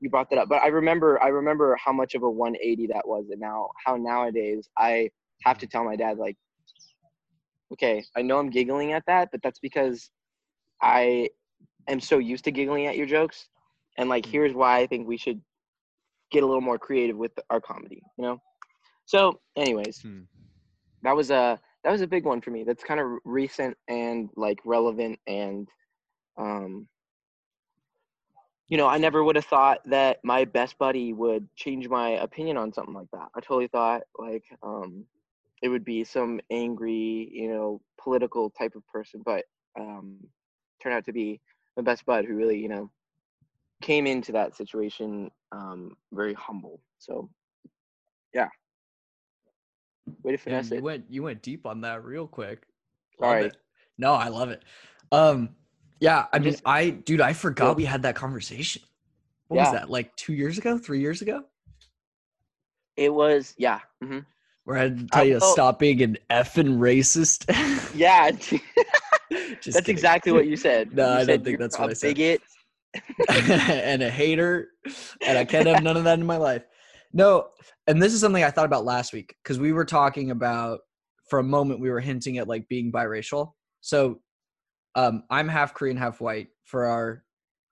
You 0.00 0.10
brought 0.10 0.28
that 0.30 0.38
up, 0.38 0.48
but 0.48 0.62
I 0.62 0.68
remember 0.68 1.22
I 1.22 1.28
remember 1.28 1.76
how 1.82 1.92
much 1.92 2.14
of 2.14 2.22
a 2.22 2.30
180 2.30 2.88
that 2.88 3.06
was, 3.06 3.26
and 3.30 3.40
now 3.40 3.70
how 3.84 3.96
nowadays 3.96 4.68
I 4.78 5.10
have 5.44 5.58
to 5.58 5.66
tell 5.66 5.84
my 5.84 5.96
dad 5.96 6.18
like, 6.18 6.36
okay, 7.72 8.04
I 8.16 8.22
know 8.22 8.38
I'm 8.38 8.50
giggling 8.50 8.92
at 8.92 9.04
that, 9.06 9.30
but 9.32 9.42
that's 9.42 9.58
because 9.60 10.10
I 10.82 11.30
am 11.88 12.00
so 12.00 12.18
used 12.18 12.44
to 12.44 12.52
giggling 12.52 12.86
at 12.86 12.96
your 12.96 13.06
jokes, 13.06 13.48
and 13.98 14.08
like 14.08 14.26
here's 14.26 14.54
why 14.54 14.78
I 14.78 14.86
think 14.86 15.06
we 15.08 15.16
should 15.16 15.40
get 16.30 16.42
a 16.42 16.46
little 16.46 16.60
more 16.62 16.78
creative 16.78 17.16
with 17.16 17.32
our 17.50 17.60
comedy, 17.60 18.02
you 18.16 18.24
know. 18.24 18.40
So, 19.06 19.40
anyways, 19.56 20.04
Hmm. 20.04 20.22
that 21.02 21.16
was 21.16 21.30
a 21.30 21.60
that 21.84 21.90
was 21.92 22.02
a 22.02 22.06
big 22.06 22.24
one 22.24 22.40
for 22.40 22.50
me. 22.50 22.64
That's 22.64 22.84
kind 22.84 23.00
of 23.00 23.06
recent 23.24 23.76
and 23.88 24.30
like 24.36 24.58
relevant 24.64 25.18
and 25.26 25.68
um 26.38 26.88
you 28.68 28.76
know, 28.76 28.88
I 28.88 28.98
never 28.98 29.22
would 29.22 29.36
have 29.36 29.44
thought 29.44 29.80
that 29.86 30.18
my 30.24 30.44
best 30.44 30.78
buddy 30.78 31.12
would 31.12 31.48
change 31.54 31.88
my 31.88 32.10
opinion 32.10 32.56
on 32.56 32.72
something 32.72 32.94
like 32.94 33.10
that. 33.12 33.28
I 33.36 33.40
totally 33.40 33.68
thought 33.68 34.02
like 34.18 34.44
um 34.62 35.04
it 35.62 35.68
would 35.68 35.84
be 35.84 36.04
some 36.04 36.40
angry, 36.50 37.28
you 37.32 37.48
know, 37.48 37.80
political 38.00 38.50
type 38.50 38.74
of 38.76 38.86
person, 38.86 39.22
but 39.24 39.44
um 39.78 40.18
turned 40.82 40.94
out 40.94 41.04
to 41.04 41.12
be 41.12 41.40
my 41.76 41.82
best 41.82 42.04
bud 42.06 42.24
who 42.24 42.34
really, 42.34 42.58
you 42.58 42.68
know, 42.68 42.90
came 43.82 44.06
into 44.06 44.32
that 44.32 44.56
situation 44.56 45.30
um 45.52 45.96
very 46.12 46.34
humble. 46.34 46.80
So 46.98 47.30
yeah. 48.34 48.48
Way 50.22 50.32
to 50.32 50.38
finesse 50.38 50.70
you 50.70 50.76
it. 50.78 50.82
went 50.82 51.04
you 51.08 51.22
went 51.22 51.42
deep 51.42 51.66
on 51.66 51.80
that 51.82 52.04
real 52.04 52.26
quick. 52.26 52.62
Sorry. 53.18 53.46
it. 53.46 53.56
No, 53.98 54.12
I 54.12 54.28
love 54.28 54.50
it. 54.50 54.62
Um, 55.10 55.56
yeah, 56.00 56.26
I 56.32 56.38
mean, 56.38 56.50
just- 56.52 56.62
I 56.66 56.90
dude, 56.90 57.20
I 57.20 57.32
forgot 57.32 57.68
Yeah. 57.68 57.74
we 57.74 57.84
had 57.86 58.02
that 58.02 58.14
conversation. 58.14 58.82
What 59.48 59.60
was 59.60 59.72
that? 59.72 59.88
Like 59.90 60.14
two 60.16 60.34
years 60.34 60.58
ago, 60.58 60.76
three 60.76 61.00
years 61.00 61.22
ago? 61.22 61.44
It 62.96 63.12
was 63.12 63.54
yeah. 63.56 63.80
hmm 64.02 64.20
Where 64.66 64.78
I 64.78 64.82
had 64.82 64.98
to 64.98 65.06
tell 65.06 65.24
you 65.24 65.34
to 65.34 65.40
stop 65.40 65.78
being 65.78 66.02
an 66.02 66.18
effing 66.28 66.78
racist. 66.78 67.46
Yeah, 67.96 68.30
Just 68.32 68.50
that's 69.30 69.62
kidding. 69.62 69.94
exactly 69.94 70.32
what 70.32 70.48
you 70.48 70.56
said. 70.56 70.92
No, 70.92 71.12
You 71.12 71.18
I 71.20 71.24
don't 71.24 71.44
think 71.44 71.60
that's 71.60 71.78
what 71.78 71.90
I 71.90 71.92
said. 71.92 72.16
Bigot. 72.16 72.42
and 73.28 74.02
a 74.02 74.10
hater, 74.10 74.68
and 75.24 75.38
I 75.38 75.44
can't 75.44 75.68
have 75.68 75.84
none 75.84 75.96
of 75.96 76.02
that 76.04 76.18
in 76.18 76.26
my 76.26 76.36
life. 76.36 76.64
No, 77.12 77.46
and 77.86 78.02
this 78.02 78.12
is 78.12 78.20
something 78.20 78.42
I 78.42 78.50
thought 78.50 78.66
about 78.66 78.84
last 78.84 79.12
week 79.12 79.36
because 79.42 79.58
we 79.60 79.72
were 79.72 79.84
talking 79.84 80.32
about 80.32 80.80
for 81.30 81.38
a 81.38 81.44
moment 81.44 81.80
we 81.80 81.88
were 81.88 82.00
hinting 82.00 82.38
at 82.38 82.48
like 82.48 82.68
being 82.68 82.90
biracial. 82.90 83.52
So, 83.82 84.20
um, 84.96 85.22
I'm 85.30 85.48
half 85.48 85.74
Korean, 85.74 85.96
half 85.96 86.20
white. 86.20 86.48
For 86.64 86.86
our 86.86 87.22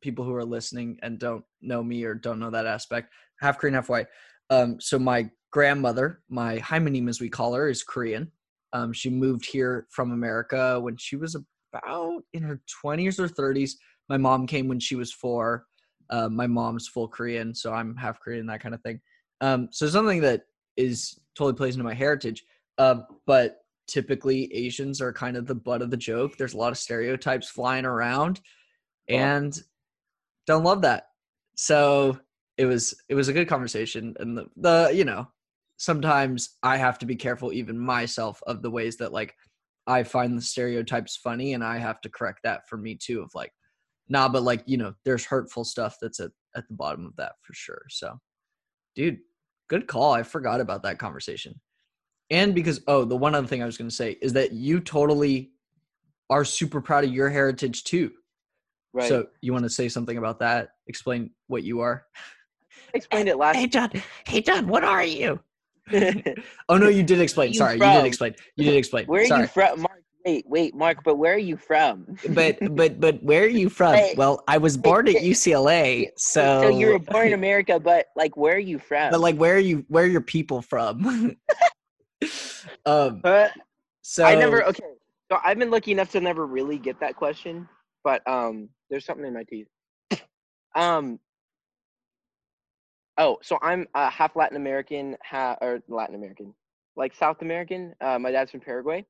people 0.00 0.24
who 0.24 0.34
are 0.34 0.44
listening 0.44 0.98
and 1.02 1.18
don't 1.18 1.44
know 1.60 1.82
me 1.82 2.04
or 2.04 2.14
don't 2.14 2.38
know 2.38 2.50
that 2.50 2.66
aspect, 2.66 3.12
half 3.40 3.58
Korean, 3.58 3.74
half 3.74 3.88
white. 3.88 4.06
Um, 4.48 4.80
so 4.80 4.98
my 4.98 5.28
grandmother, 5.54 6.20
my 6.28 6.58
hymenem 6.58 7.08
as 7.08 7.20
we 7.20 7.28
call 7.28 7.54
her, 7.54 7.68
is 7.68 7.84
Korean. 7.84 8.30
Um, 8.72 8.92
she 8.92 9.08
moved 9.08 9.46
here 9.46 9.86
from 9.88 10.10
America 10.10 10.80
when 10.80 10.96
she 10.96 11.14
was 11.14 11.36
about 11.72 12.24
in 12.32 12.42
her 12.42 12.60
20s 12.84 13.20
or 13.20 13.28
30s. 13.28 13.74
My 14.08 14.16
mom 14.16 14.48
came 14.48 14.66
when 14.66 14.80
she 14.80 14.96
was 14.96 15.12
four. 15.12 15.66
Uh, 16.10 16.28
my 16.28 16.48
mom's 16.48 16.88
full 16.88 17.06
Korean, 17.06 17.54
so 17.54 17.72
I'm 17.72 17.94
half 17.94 18.18
Korean, 18.18 18.46
that 18.46 18.60
kind 18.60 18.74
of 18.74 18.82
thing. 18.82 19.00
Um, 19.40 19.68
so 19.70 19.86
something 19.86 20.20
that 20.22 20.42
is 20.76 21.20
totally 21.36 21.54
plays 21.54 21.74
into 21.74 21.84
my 21.84 21.94
heritage. 21.94 22.42
Uh, 22.76 23.02
but 23.24 23.58
typically 23.86 24.52
Asians 24.52 25.00
are 25.00 25.12
kind 25.12 25.36
of 25.36 25.46
the 25.46 25.54
butt 25.54 25.82
of 25.82 25.90
the 25.92 25.96
joke. 25.96 26.36
There's 26.36 26.54
a 26.54 26.58
lot 26.58 26.72
of 26.72 26.78
stereotypes 26.78 27.48
flying 27.48 27.84
around, 27.84 28.40
and 29.08 29.56
don't 30.48 30.64
love 30.64 30.82
that. 30.82 31.10
So 31.54 32.18
it 32.58 32.66
was 32.66 32.92
it 33.08 33.14
was 33.14 33.28
a 33.28 33.32
good 33.32 33.48
conversation, 33.48 34.16
and 34.18 34.36
the, 34.36 34.46
the 34.56 34.90
you 34.92 35.04
know 35.04 35.28
sometimes 35.76 36.56
I 36.62 36.76
have 36.76 36.98
to 37.00 37.06
be 37.06 37.16
careful 37.16 37.52
even 37.52 37.78
myself 37.78 38.40
of 38.46 38.62
the 38.62 38.70
ways 38.70 38.96
that 38.98 39.12
like 39.12 39.34
I 39.86 40.02
find 40.02 40.36
the 40.36 40.42
stereotypes 40.42 41.16
funny, 41.16 41.54
and 41.54 41.62
I 41.62 41.78
have 41.78 42.00
to 42.02 42.08
correct 42.08 42.40
that 42.44 42.68
for 42.68 42.76
me 42.76 42.96
too. 42.96 43.22
Of 43.22 43.30
like, 43.34 43.52
nah, 44.08 44.28
but 44.28 44.42
like 44.42 44.62
you 44.66 44.76
know, 44.76 44.94
there's 45.04 45.24
hurtful 45.24 45.64
stuff 45.64 45.96
that's 46.00 46.20
at 46.20 46.30
at 46.56 46.66
the 46.68 46.74
bottom 46.74 47.06
of 47.06 47.16
that 47.16 47.32
for 47.42 47.52
sure. 47.54 47.82
So, 47.90 48.18
dude, 48.94 49.18
good 49.68 49.86
call. 49.86 50.12
I 50.12 50.22
forgot 50.22 50.60
about 50.60 50.82
that 50.84 50.98
conversation. 50.98 51.60
And 52.30 52.54
because 52.54 52.80
oh, 52.86 53.04
the 53.04 53.16
one 53.16 53.34
other 53.34 53.46
thing 53.46 53.62
I 53.62 53.66
was 53.66 53.76
going 53.76 53.90
to 53.90 53.94
say 53.94 54.16
is 54.22 54.32
that 54.32 54.52
you 54.52 54.80
totally 54.80 55.50
are 56.30 56.44
super 56.44 56.80
proud 56.80 57.04
of 57.04 57.12
your 57.12 57.28
heritage 57.28 57.84
too. 57.84 58.10
Right. 58.94 59.08
So 59.08 59.26
you 59.40 59.52
want 59.52 59.64
to 59.64 59.70
say 59.70 59.88
something 59.88 60.16
about 60.16 60.38
that? 60.38 60.70
Explain 60.86 61.30
what 61.48 61.64
you 61.64 61.80
are. 61.80 62.04
I 62.94 62.96
explained 62.96 63.28
it 63.28 63.36
last. 63.36 63.56
Hey 63.56 63.66
John. 63.66 63.90
Hey 64.26 64.40
John, 64.40 64.66
what 64.68 64.84
are 64.84 65.04
you? 65.04 65.40
Oh 66.68 66.76
no, 66.78 66.88
you 66.88 67.02
did 67.02 67.20
explain. 67.20 67.52
you 67.52 67.58
Sorry, 67.58 67.74
you 67.74 67.78
from? 67.78 67.92
did 67.94 68.04
explain. 68.06 68.34
You 68.56 68.64
did 68.64 68.76
explain. 68.76 69.06
where 69.06 69.22
are 69.22 69.26
Sorry. 69.26 69.42
you 69.42 69.46
from, 69.48 69.80
Mark? 69.82 70.00
Wait, 70.24 70.46
wait, 70.48 70.74
Mark. 70.74 71.04
But 71.04 71.16
where 71.16 71.34
are 71.34 71.38
you 71.38 71.56
from? 71.58 72.16
but 72.30 72.56
but 72.74 72.98
but 72.98 73.22
where 73.22 73.42
are 73.42 73.46
you 73.46 73.68
from? 73.68 73.94
Hey, 73.94 74.14
well, 74.16 74.42
I 74.48 74.56
was 74.56 74.76
born 74.78 75.06
at 75.08 75.16
UCLA, 75.16 76.08
so 76.16 76.60
so 76.62 76.68
you 76.68 76.88
were 76.88 76.98
born 76.98 77.26
in 77.28 77.32
America, 77.34 77.78
but 77.78 78.06
like, 78.16 78.34
where 78.36 78.54
are 78.54 78.58
you 78.58 78.78
from? 78.78 79.10
But 79.10 79.20
like, 79.20 79.36
where 79.36 79.54
are 79.56 79.58
you? 79.58 79.84
Where 79.88 80.04
are 80.04 80.08
your 80.08 80.22
people 80.22 80.62
from? 80.62 81.36
um. 82.86 83.20
Uh, 83.22 83.48
So 84.00 84.24
I 84.24 84.34
never. 84.34 84.64
Okay, 84.64 84.82
so 85.30 85.38
I've 85.44 85.58
been 85.58 85.70
lucky 85.70 85.92
enough 85.92 86.10
to 86.12 86.20
never 86.20 86.46
really 86.46 86.78
get 86.78 86.98
that 87.00 87.16
question, 87.16 87.68
but 88.02 88.26
um, 88.26 88.70
there's 88.88 89.04
something 89.04 89.26
in 89.26 89.34
my 89.34 89.44
teeth. 89.44 89.66
Um. 90.74 91.20
Oh, 93.16 93.38
so 93.42 93.58
I'm 93.62 93.86
uh, 93.94 94.10
half 94.10 94.34
Latin 94.34 94.56
American, 94.56 95.16
or 95.32 95.80
Latin 95.88 96.16
American, 96.16 96.52
like 96.96 97.14
South 97.14 97.42
American. 97.42 97.94
Uh, 98.00 98.18
my 98.18 98.32
dad's 98.32 98.50
from 98.50 98.60
Paraguay, 98.60 99.04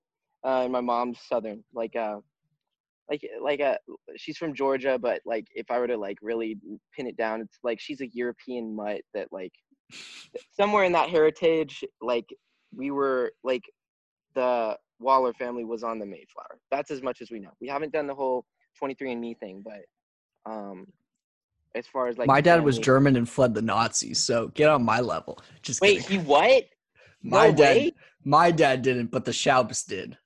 uh, 0.45 0.63
and 0.63 0.73
my 0.73 0.81
mom's 0.81 1.19
Southern. 1.27 1.65
Like 1.73 1.97
uh, 1.97 2.19
like 3.11 3.23
like 3.43 3.61
uh, 3.61 3.77
she's 4.17 4.37
from 4.37 4.55
Georgia, 4.55 4.99
but 4.99 5.21
like 5.25 5.47
if 5.55 5.71
I 5.71 5.79
were 5.79 5.87
to 5.87 5.97
like 5.97 6.19
really 6.21 6.59
pin 6.95 7.07
it 7.07 7.17
down, 7.17 7.41
it's 7.41 7.59
like 7.63 7.81
she's 7.81 8.03
a 8.03 8.09
European 8.09 8.75
mutt 8.77 9.01
that 9.15 9.29
like 9.33 9.53
somewhere 10.53 10.85
in 10.85 10.93
that 10.93 11.09
heritage, 11.09 11.83
like 12.03 12.27
we 12.77 12.91
were 12.91 13.33
like 13.43 13.65
the 14.35 14.77
Waller 15.01 15.33
family 15.33 15.65
was 15.65 15.83
on 15.83 15.99
the 15.99 16.07
Mayflower. 16.07 16.59
That's 16.71 16.91
as 16.91 17.03
much 17.03 17.21
as 17.21 17.31
we 17.31 17.41
know. 17.41 17.51
We 17.61 17.69
haven't 17.69 17.93
done 17.93 18.07
the 18.07 18.15
whole 18.15 18.45
23andMe 18.83 19.39
thing, 19.39 19.65
but 19.65 20.51
um, 20.51 20.87
as 21.75 21.87
far 21.87 22.09
as 22.09 22.17
like 22.19 22.27
my 22.29 22.41
dad 22.41 22.63
was 22.63 22.79
German 22.79 23.17
and 23.17 23.29
fled 23.29 23.55
the 23.55 23.63
Nazis, 23.63 24.19
so 24.21 24.49
get 24.49 24.69
on 24.69 24.85
my 24.85 25.01
level. 25.01 25.39
Just 25.63 25.81
Wait, 25.81 26.03
kidding. 26.03 26.21
he 26.21 26.25
what? 26.27 26.65
my 27.23 27.49
no 27.49 27.55
dad, 27.55 27.77
way? 27.77 27.93
my 28.25 28.51
dad 28.51 28.83
didn't, 28.83 29.11
but 29.11 29.25
the 29.25 29.33
Schaubs 29.33 29.85
did. 29.87 30.17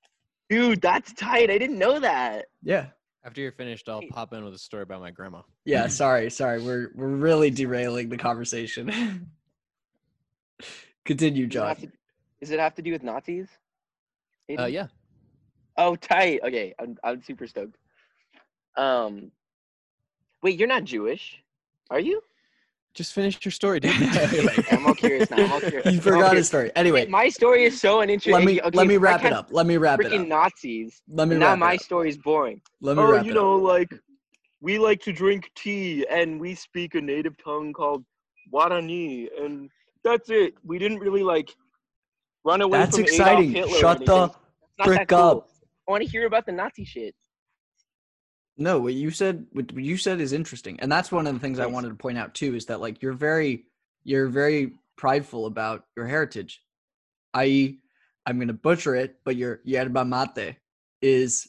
Dude, 0.50 0.80
that's 0.80 1.12
tight. 1.14 1.50
I 1.50 1.58
didn't 1.58 1.78
know 1.78 2.00
that. 2.00 2.46
Yeah, 2.62 2.86
After 3.24 3.40
you're 3.40 3.52
finished, 3.52 3.88
I'll 3.88 4.02
pop 4.10 4.32
in 4.32 4.44
with 4.44 4.54
a 4.54 4.58
story 4.58 4.82
about 4.82 5.00
my 5.00 5.10
grandma. 5.10 5.42
yeah. 5.64 5.86
Sorry, 5.88 6.30
sorry. 6.30 6.60
We're 6.62 6.90
we're 6.94 7.08
really 7.08 7.50
derailing 7.50 8.08
the 8.08 8.16
conversation. 8.16 9.30
Continue, 11.04 11.46
Does 11.46 11.50
it, 11.54 11.58
John. 11.58 11.68
have 11.68 11.80
to, 11.80 11.92
does 12.40 12.50
it 12.50 12.60
have 12.60 12.74
to 12.74 12.82
do 12.82 12.92
with 12.92 13.02
Nazis? 13.02 13.48
Uh, 14.58 14.66
yeah. 14.66 14.86
Oh, 15.76 15.94
tight. 15.96 16.40
Okay, 16.44 16.74
I'm 16.80 16.96
I'm 17.04 17.22
super 17.22 17.46
stoked. 17.46 17.76
Um, 18.76 19.30
wait, 20.42 20.58
you're 20.58 20.68
not 20.68 20.84
Jewish, 20.84 21.42
are 21.90 22.00
you? 22.00 22.22
Just 22.94 23.12
finish 23.12 23.38
your 23.44 23.52
story, 23.52 23.80
dude. 23.80 23.92
I'm 24.72 24.86
all 24.86 24.94
curious 24.94 25.30
now. 25.30 25.44
I'm 25.44 25.52
all 25.52 25.60
curious. 25.60 25.86
You 25.86 26.00
forgot 26.00 26.18
curious. 26.18 26.38
his 26.38 26.46
story. 26.48 26.72
Anyway, 26.74 27.02
Wait, 27.02 27.10
my 27.10 27.28
story 27.28 27.64
is 27.64 27.80
so 27.80 28.00
uninteresting. 28.00 28.32
let 28.32 28.44
me 28.44 28.60
okay, 28.60 28.76
let 28.76 28.86
me 28.86 28.96
wrap 28.96 29.24
it 29.24 29.32
up. 29.32 29.48
Let 29.52 29.66
me 29.66 29.76
wrap 29.76 30.00
it 30.00 30.06
Freaking 30.06 30.22
up. 30.22 30.28
Nazis. 30.28 31.00
Let 31.08 31.28
me 31.28 31.36
now 31.36 31.50
wrap 31.50 31.58
my 31.58 31.72
it 31.72 31.76
up. 31.76 31.82
story's 31.82 32.16
boring. 32.16 32.60
Let 32.80 32.96
me 32.96 33.02
oh, 33.02 33.12
wrap 33.12 33.24
you 33.24 33.34
know, 33.34 33.58
up. 33.58 33.62
like 33.62 33.88
we 34.60 34.78
like 34.78 35.00
to 35.02 35.12
drink 35.12 35.50
tea 35.54 36.06
and 36.10 36.40
we 36.40 36.54
speak 36.54 36.96
a 36.96 37.00
native 37.00 37.36
tongue 37.42 37.72
called 37.72 38.04
Guarani, 38.52 39.28
and 39.40 39.70
that's 40.02 40.30
it. 40.30 40.54
We 40.64 40.78
didn't 40.78 40.98
really 40.98 41.22
like 41.22 41.54
run 42.44 42.62
away 42.62 42.78
That's 42.78 42.96
from 42.96 43.04
Adolf 43.04 43.18
exciting. 43.20 43.50
Hitler 43.52 43.76
or 43.76 43.80
Shut 43.80 44.04
the 44.04 44.12
anything. 44.12 44.24
It's 44.24 44.38
not 44.78 44.78
that 44.78 44.84
frick 44.84 45.08
cool. 45.08 45.18
up. 45.18 45.48
I 45.86 45.90
want 45.92 46.02
to 46.02 46.08
hear 46.08 46.26
about 46.26 46.46
the 46.46 46.52
Nazi 46.52 46.84
shit. 46.84 47.14
No, 48.60 48.80
what 48.80 48.94
you 48.94 49.12
said 49.12 49.46
what 49.52 49.72
you 49.72 49.96
said 49.96 50.20
is 50.20 50.32
interesting. 50.32 50.80
And 50.80 50.90
that's 50.90 51.12
one 51.12 51.28
of 51.28 51.32
the 51.32 51.40
things 51.40 51.60
I 51.60 51.66
wanted 51.66 51.90
to 51.90 51.94
point 51.94 52.18
out 52.18 52.34
too 52.34 52.56
is 52.56 52.66
that 52.66 52.80
like 52.80 53.00
you're 53.00 53.12
very 53.12 53.66
you're 54.02 54.26
very 54.26 54.72
prideful 54.96 55.46
about 55.46 55.84
your 55.96 56.06
heritage. 56.06 56.60
I.e., 57.32 57.78
I'm 58.26 58.38
gonna 58.40 58.52
butcher 58.52 58.96
it, 58.96 59.20
but 59.24 59.36
your 59.36 59.60
yerba 59.64 60.04
mate 60.04 60.56
is 61.00 61.48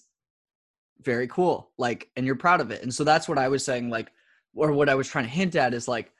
very 1.01 1.27
cool. 1.27 1.71
Like 1.79 2.09
and 2.15 2.27
you're 2.27 2.35
proud 2.35 2.61
of 2.61 2.69
it. 2.69 2.83
And 2.83 2.93
so 2.93 3.03
that's 3.03 3.27
what 3.27 3.39
I 3.39 3.47
was 3.47 3.65
saying, 3.65 3.89
like, 3.89 4.11
or 4.53 4.71
what 4.71 4.87
I 4.87 4.95
was 4.95 5.07
trying 5.07 5.25
to 5.25 5.31
hint 5.31 5.55
at 5.55 5.73
is 5.73 5.87
like 5.87 6.11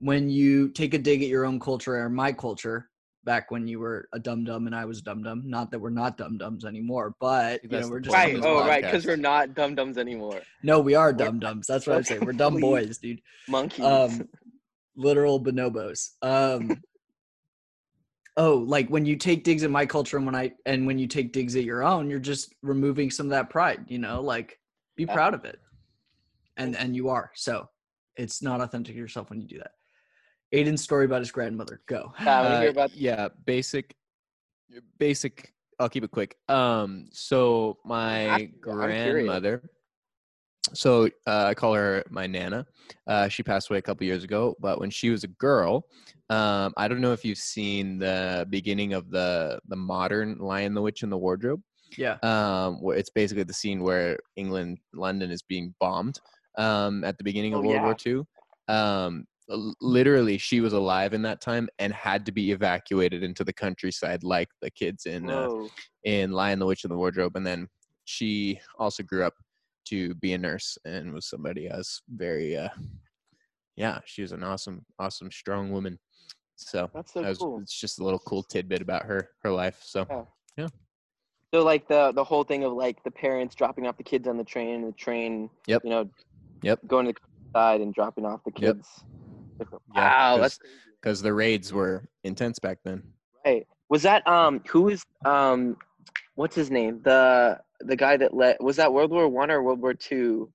when 0.00 0.28
you 0.30 0.70
take 0.70 0.94
a 0.94 0.98
dig 0.98 1.22
at 1.22 1.28
your 1.28 1.44
own 1.44 1.60
culture 1.60 1.94
or 1.96 2.08
my 2.08 2.32
culture 2.32 2.88
back 3.24 3.50
when 3.50 3.66
you 3.66 3.78
were 3.78 4.08
a 4.12 4.18
dum 4.18 4.44
dum 4.44 4.66
and 4.66 4.74
I 4.74 4.84
was 4.84 4.98
a 4.98 5.02
dum 5.02 5.22
dum. 5.22 5.42
Not 5.44 5.70
that 5.70 5.78
we're 5.78 5.90
not 5.90 6.16
dum 6.16 6.38
dums 6.38 6.64
anymore, 6.64 7.14
but 7.20 7.62
you 7.62 7.68
know, 7.68 7.88
we're 7.88 8.00
just 8.00 8.14
Right. 8.14 8.34
of 8.36 8.42
dum-dums. 8.42 8.62
Oh, 8.64 8.66
right. 8.68 8.82
Because 8.82 9.04
we're 9.06 9.16
not 9.16 9.54
dum 9.54 9.74
dums 9.74 9.98
anymore. 9.98 10.40
No, 10.62 10.80
we 10.80 10.94
are 10.94 11.12
We're- 11.12 11.18
dum 11.26 11.38
dums. 11.38 11.66
That's 11.66 11.86
what 11.86 11.96
I'm 11.96 12.04
saying. 12.04 12.24
We're 12.24 12.32
dumb 12.32 12.58
boys, 12.60 12.98
dude. 12.98 13.20
Monkeys. 13.48 13.84
Um, 13.84 14.28
literal 14.96 15.42
bonobos. 15.42 16.10
Um, 16.22 16.82
oh, 18.36 18.56
like 18.58 18.88
when 18.88 19.04
you 19.04 19.16
take 19.16 19.44
digs 19.44 19.62
at 19.64 19.70
my 19.70 19.84
culture 19.86 20.16
and 20.16 20.24
when 20.26 20.34
I 20.34 20.52
and 20.64 20.86
when 20.86 20.98
you 20.98 21.06
take 21.06 21.32
digs 21.32 21.56
at 21.56 21.64
your 21.64 21.82
own, 21.82 22.08
you're 22.08 22.18
just 22.20 22.54
removing 22.62 23.10
some 23.10 23.26
of 23.26 23.30
that 23.30 23.50
pride. 23.50 23.84
You 23.88 23.98
know, 23.98 24.22
like 24.22 24.58
be 24.96 25.04
Yeah. 25.04 25.12
proud 25.14 25.34
of 25.34 25.44
it, 25.44 25.58
and 26.56 26.76
and 26.76 26.94
you 26.96 27.08
are. 27.10 27.30
So 27.34 27.68
it's 28.16 28.42
not 28.42 28.60
authentic 28.60 28.94
to 28.94 28.98
yourself 28.98 29.30
when 29.30 29.40
you 29.40 29.46
do 29.46 29.58
that. 29.58 29.72
Aiden's 30.54 30.82
story 30.82 31.04
about 31.04 31.20
his 31.20 31.30
grandmother. 31.30 31.80
Go. 31.86 32.12
Yeah, 32.22 32.38
I 32.40 32.42
want 32.42 32.60
hear 32.60 32.68
Uh, 32.68 32.72
about. 32.72 32.96
yeah, 32.96 33.28
basic, 33.44 33.94
basic. 34.98 35.52
I'll 35.78 35.88
keep 35.88 36.04
it 36.04 36.10
quick. 36.10 36.36
Um, 36.48 37.08
so 37.12 37.78
my 37.84 38.50
curious. 38.62 38.96
grandmother. 39.00 39.62
So 40.74 41.06
uh, 41.26 41.44
I 41.46 41.54
call 41.54 41.74
her 41.74 42.04
my 42.10 42.26
nana. 42.26 42.66
Uh, 43.06 43.28
she 43.28 43.42
passed 43.42 43.70
away 43.70 43.78
a 43.78 43.82
couple 43.82 44.04
years 44.06 44.24
ago, 44.24 44.54
but 44.60 44.80
when 44.80 44.90
she 44.90 45.08
was 45.08 45.24
a 45.24 45.28
girl, 45.28 45.86
um, 46.30 46.74
I 46.76 46.88
don't 46.88 47.00
know 47.00 47.12
if 47.12 47.24
you've 47.24 47.38
seen 47.38 47.98
the 47.98 48.46
beginning 48.50 48.92
of 48.92 49.10
the 49.10 49.60
the 49.68 49.76
modern 49.76 50.38
Lion, 50.38 50.74
the 50.74 50.82
Witch, 50.82 51.02
and 51.02 51.12
the 51.12 51.16
Wardrobe. 51.16 51.62
Yeah. 51.96 52.16
Um, 52.22 52.82
where 52.82 52.98
it's 52.98 53.08
basically 53.08 53.44
the 53.44 53.54
scene 53.54 53.82
where 53.82 54.18
England, 54.36 54.78
London 54.92 55.30
is 55.30 55.40
being 55.40 55.74
bombed 55.80 56.20
um, 56.58 57.02
at 57.02 57.16
the 57.16 57.24
beginning 57.24 57.54
of 57.54 57.60
Oh, 57.60 57.62
World 57.62 57.74
yeah. 57.74 57.84
War 57.84 57.96
II. 58.68 58.74
Um, 58.76 59.24
literally, 59.80 60.38
she 60.38 60.60
was 60.60 60.72
alive 60.72 61.14
in 61.14 61.22
that 61.22 61.40
time 61.40 61.68
and 61.78 61.92
had 61.92 62.26
to 62.26 62.32
be 62.32 62.52
evacuated 62.52 63.22
into 63.22 63.44
the 63.44 63.52
countryside, 63.52 64.22
like 64.22 64.48
the 64.62 64.70
kids 64.70 65.06
in 65.06 65.28
uh, 65.30 65.48
in 66.04 66.32
Lion, 66.32 66.58
the 66.58 66.66
Witch, 66.66 66.84
and 66.84 66.90
the 66.90 66.96
Wardrobe. 66.96 67.36
And 67.36 67.46
then 67.46 67.68
she 68.04 68.60
also 68.78 69.02
grew 69.02 69.24
up 69.24 69.34
to 69.86 70.14
be 70.16 70.34
a 70.34 70.38
nurse 70.38 70.76
and 70.84 71.12
was 71.12 71.28
somebody 71.28 71.68
else 71.68 72.02
very, 72.08 72.56
uh, 72.56 72.68
yeah, 73.76 74.00
she 74.04 74.22
was 74.22 74.32
an 74.32 74.42
awesome, 74.42 74.84
awesome, 74.98 75.30
strong 75.30 75.72
woman. 75.72 75.98
So 76.56 76.90
That's 76.92 77.12
so 77.12 77.22
was, 77.22 77.38
cool. 77.38 77.60
it's 77.60 77.78
just 77.78 78.00
a 78.00 78.04
little 78.04 78.18
cool 78.20 78.42
tidbit 78.42 78.82
about 78.82 79.04
her 79.04 79.30
her 79.42 79.50
life. 79.50 79.80
So 79.82 80.06
Oh. 80.10 80.28
So 81.54 81.64
like 81.64 81.88
the 81.88 82.12
the 82.12 82.24
whole 82.24 82.44
thing 82.44 82.64
of 82.64 82.74
like 82.74 83.02
the 83.04 83.10
parents 83.10 83.54
dropping 83.54 83.86
off 83.86 83.96
the 83.96 84.02
kids 84.02 84.28
on 84.28 84.36
the 84.36 84.44
train 84.44 84.74
and 84.74 84.86
the 84.86 84.92
train, 84.92 85.48
Yep. 85.66 85.82
you 85.84 85.90
know, 85.90 86.10
Yep. 86.62 86.80
going 86.86 87.06
to 87.06 87.12
the 87.12 87.58
side 87.58 87.80
and 87.80 87.94
dropping 87.94 88.26
off 88.26 88.44
the 88.44 88.52
Yep. 88.58 88.76
Kids. 89.58 89.70
Yeah, 89.94 90.00
wow, 90.02 90.36
'cause- 90.36 90.40
that's 90.42 90.58
because 91.00 91.22
the 91.22 91.32
raids 91.32 91.72
were 91.72 92.04
intense 92.24 92.58
back 92.58 92.78
then. 92.84 93.02
right. 93.44 93.66
Was 93.90 94.02
that 94.02 94.26
um 94.28 94.60
who 94.68 94.88
is 94.88 95.02
um 95.24 95.76
what's 96.34 96.54
his 96.54 96.70
name? 96.70 97.00
The 97.04 97.58
the 97.80 97.96
guy 97.96 98.16
that 98.16 98.34
let 98.34 98.62
was 98.62 98.76
that 98.76 98.92
World 98.92 99.10
War 99.10 99.28
One 99.28 99.50
or 99.50 99.62
World 99.62 99.80
War 99.80 99.94
Two? 99.94 100.52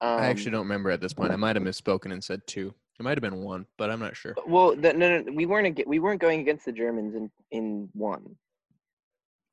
Um, 0.00 0.20
I 0.20 0.26
actually 0.26 0.50
don't 0.50 0.62
remember 0.66 0.90
at 0.90 1.00
this 1.00 1.12
point. 1.14 1.30
I 1.32 1.36
might 1.36 1.54
have 1.56 1.62
misspoken 1.64 2.12
and 2.12 2.22
said 2.22 2.42
two. 2.46 2.74
It 2.98 3.04
might 3.04 3.16
have 3.16 3.22
been 3.22 3.42
one, 3.44 3.64
but 3.76 3.90
I'm 3.90 4.00
not 4.00 4.16
sure. 4.16 4.34
Well, 4.44 4.74
the, 4.74 4.92
no, 4.92 5.20
no, 5.20 5.32
we 5.32 5.46
weren't 5.46 5.68
ag- 5.68 5.84
we 5.86 6.00
weren't 6.00 6.20
going 6.20 6.40
against 6.40 6.64
the 6.64 6.72
Germans 6.72 7.14
in 7.14 7.30
in 7.52 7.88
one, 7.94 8.34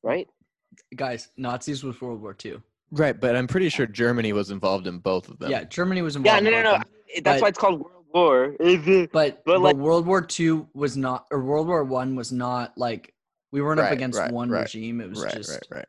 right? 0.04 0.28
Guys, 0.96 1.30
Nazis 1.38 1.84
was 1.84 2.02
World 2.02 2.22
War 2.22 2.34
Two. 2.34 2.62
Right, 2.92 3.18
but 3.20 3.36
I'm 3.36 3.48
pretty 3.48 3.70
sure 3.70 3.86
Germany 3.86 4.34
was 4.34 4.52
involved 4.52 4.88
in 4.88 4.98
both 5.00 5.30
of 5.30 5.40
them. 5.40 5.52
Yeah, 5.52 5.64
Germany 5.64 6.02
was 6.02 6.16
involved. 6.16 6.44
Yeah, 6.44 6.48
involved. 6.50 6.54
no, 6.54 6.58
in 6.60 6.64
no, 6.64 6.72
no. 6.72 6.78
them. 6.80 7.24
That's 7.24 7.36
but- 7.38 7.42
why 7.44 7.48
it's 7.50 7.58
called 7.60 7.80
World 7.82 7.95
War. 8.16 8.56
Is 8.60 8.88
it? 8.88 9.12
But, 9.12 9.44
But, 9.46 9.54
but 9.56 9.62
like- 9.62 9.76
World 9.76 10.08
War 10.08 10.26
II 10.40 10.66
was 10.74 10.98
not, 10.98 11.26
or 11.32 11.42
World 11.44 11.68
War 11.68 11.84
One 11.84 12.16
was 12.16 12.32
not 12.32 12.76
like 12.78 13.14
we 13.52 13.62
weren't 13.62 13.80
up 13.80 13.92
against 13.92 14.18
right, 14.18 14.32
one 14.32 14.50
right, 14.50 14.62
regime. 14.62 15.02
It 15.02 15.10
was 15.10 15.22
right, 15.24 15.34
just 15.34 15.52
right, 15.52 15.62
right. 15.78 15.86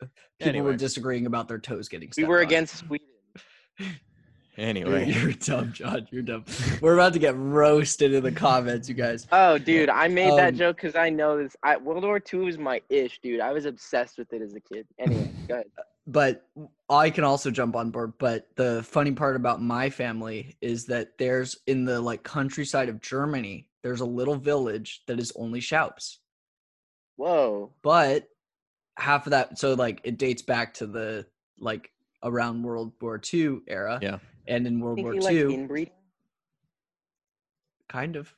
people 0.00 0.10
were 0.40 0.48
Anyway. 0.48 0.76
disagreeing 0.76 1.26
about 1.26 1.48
their 1.48 1.58
toes 1.58 1.88
getting. 1.88 2.10
We 2.16 2.24
were 2.24 2.38
on. 2.38 2.44
against 2.44 2.76
Sweden. 2.76 3.06
You're, 3.78 3.88
Anyway, 4.58 5.08
you're 5.12 5.32
dumb, 5.34 5.72
John. 5.72 6.08
You're 6.10 6.22
dumb. 6.22 6.44
We're 6.80 6.94
about 6.94 7.12
to 7.12 7.20
get 7.20 7.36
roasted 7.36 8.12
in 8.12 8.24
the 8.24 8.32
comments, 8.32 8.88
you 8.88 8.94
guys. 8.96 9.24
Oh, 9.32 9.56
dude, 9.56 9.88
I 9.88 10.08
made 10.08 10.36
that 10.36 10.48
Um, 10.54 10.56
joke 10.56 10.76
because 10.76 10.96
I 10.96 11.10
know 11.10 11.38
this. 11.40 11.54
I, 11.62 11.76
World 11.76 12.02
War 12.02 12.20
II 12.32 12.40
was 12.40 12.58
my 12.58 12.82
ish, 12.88 13.20
dude. 13.22 13.38
I 13.38 13.52
was 13.52 13.66
obsessed 13.66 14.18
with 14.18 14.32
it 14.32 14.42
as 14.42 14.54
a 14.54 14.60
kid. 14.60 14.84
Anyway, 14.98 15.30
go 15.46 15.54
ahead. 15.54 15.66
But 16.08 16.48
I 16.88 17.10
can 17.10 17.22
also 17.22 17.50
jump 17.50 17.76
on 17.76 17.90
board. 17.90 18.14
But 18.18 18.48
the 18.56 18.82
funny 18.82 19.12
part 19.12 19.36
about 19.36 19.60
my 19.62 19.90
family 19.90 20.56
is 20.60 20.86
that 20.86 21.18
there's 21.18 21.58
in 21.66 21.84
the 21.84 22.00
like 22.00 22.22
countryside 22.22 22.88
of 22.88 23.00
Germany, 23.00 23.68
there's 23.82 24.00
a 24.00 24.06
little 24.06 24.36
village 24.36 25.02
that 25.06 25.20
is 25.20 25.32
only 25.36 25.60
Schaups. 25.60 26.16
Whoa. 27.16 27.72
but 27.82 28.28
half 28.96 29.26
of 29.26 29.30
that 29.32 29.58
so 29.58 29.74
like 29.74 30.00
it 30.04 30.18
dates 30.18 30.40
back 30.42 30.74
to 30.74 30.86
the 30.86 31.26
like 31.58 31.90
around 32.22 32.62
world 32.62 32.92
war 33.00 33.20
ii 33.34 33.58
era 33.66 33.98
Yeah. 34.00 34.18
and 34.46 34.66
in 34.68 34.78
world 34.80 35.02
war 35.02 35.14
you 35.14 35.20
like 35.20 35.34
ii 35.34 35.42
inbreeding? 35.54 35.92
kind 37.88 38.14
of 38.16 38.32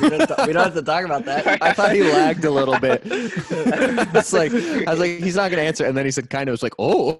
we, 0.00 0.08
don't 0.10 0.26
ta- 0.26 0.44
we 0.46 0.52
don't 0.52 0.64
have 0.64 0.74
to 0.74 0.82
talk 0.82 1.04
about 1.04 1.24
that 1.24 1.46
I 1.62 1.72
thought 1.72 1.92
he 1.92 2.02
lagged 2.02 2.44
a 2.44 2.50
little 2.50 2.78
bit. 2.78 3.02
it's 3.04 4.32
like 4.32 4.52
I 4.52 4.90
was 4.90 5.00
like, 5.00 5.18
he's 5.18 5.36
not 5.36 5.50
gonna 5.50 5.62
answer, 5.62 5.84
and 5.84 5.96
then 5.96 6.04
he 6.04 6.10
said, 6.10 6.30
"Kind 6.30 6.48
of." 6.48 6.54
It's 6.54 6.62
like, 6.62 6.74
oh. 6.78 7.18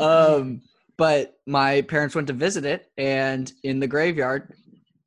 um 0.00 0.62
but 0.98 1.38
my 1.46 1.82
parents 1.82 2.14
went 2.14 2.26
to 2.26 2.32
visit 2.32 2.64
it 2.64 2.90
and 2.96 3.52
in 3.64 3.80
the 3.80 3.86
graveyard 3.86 4.54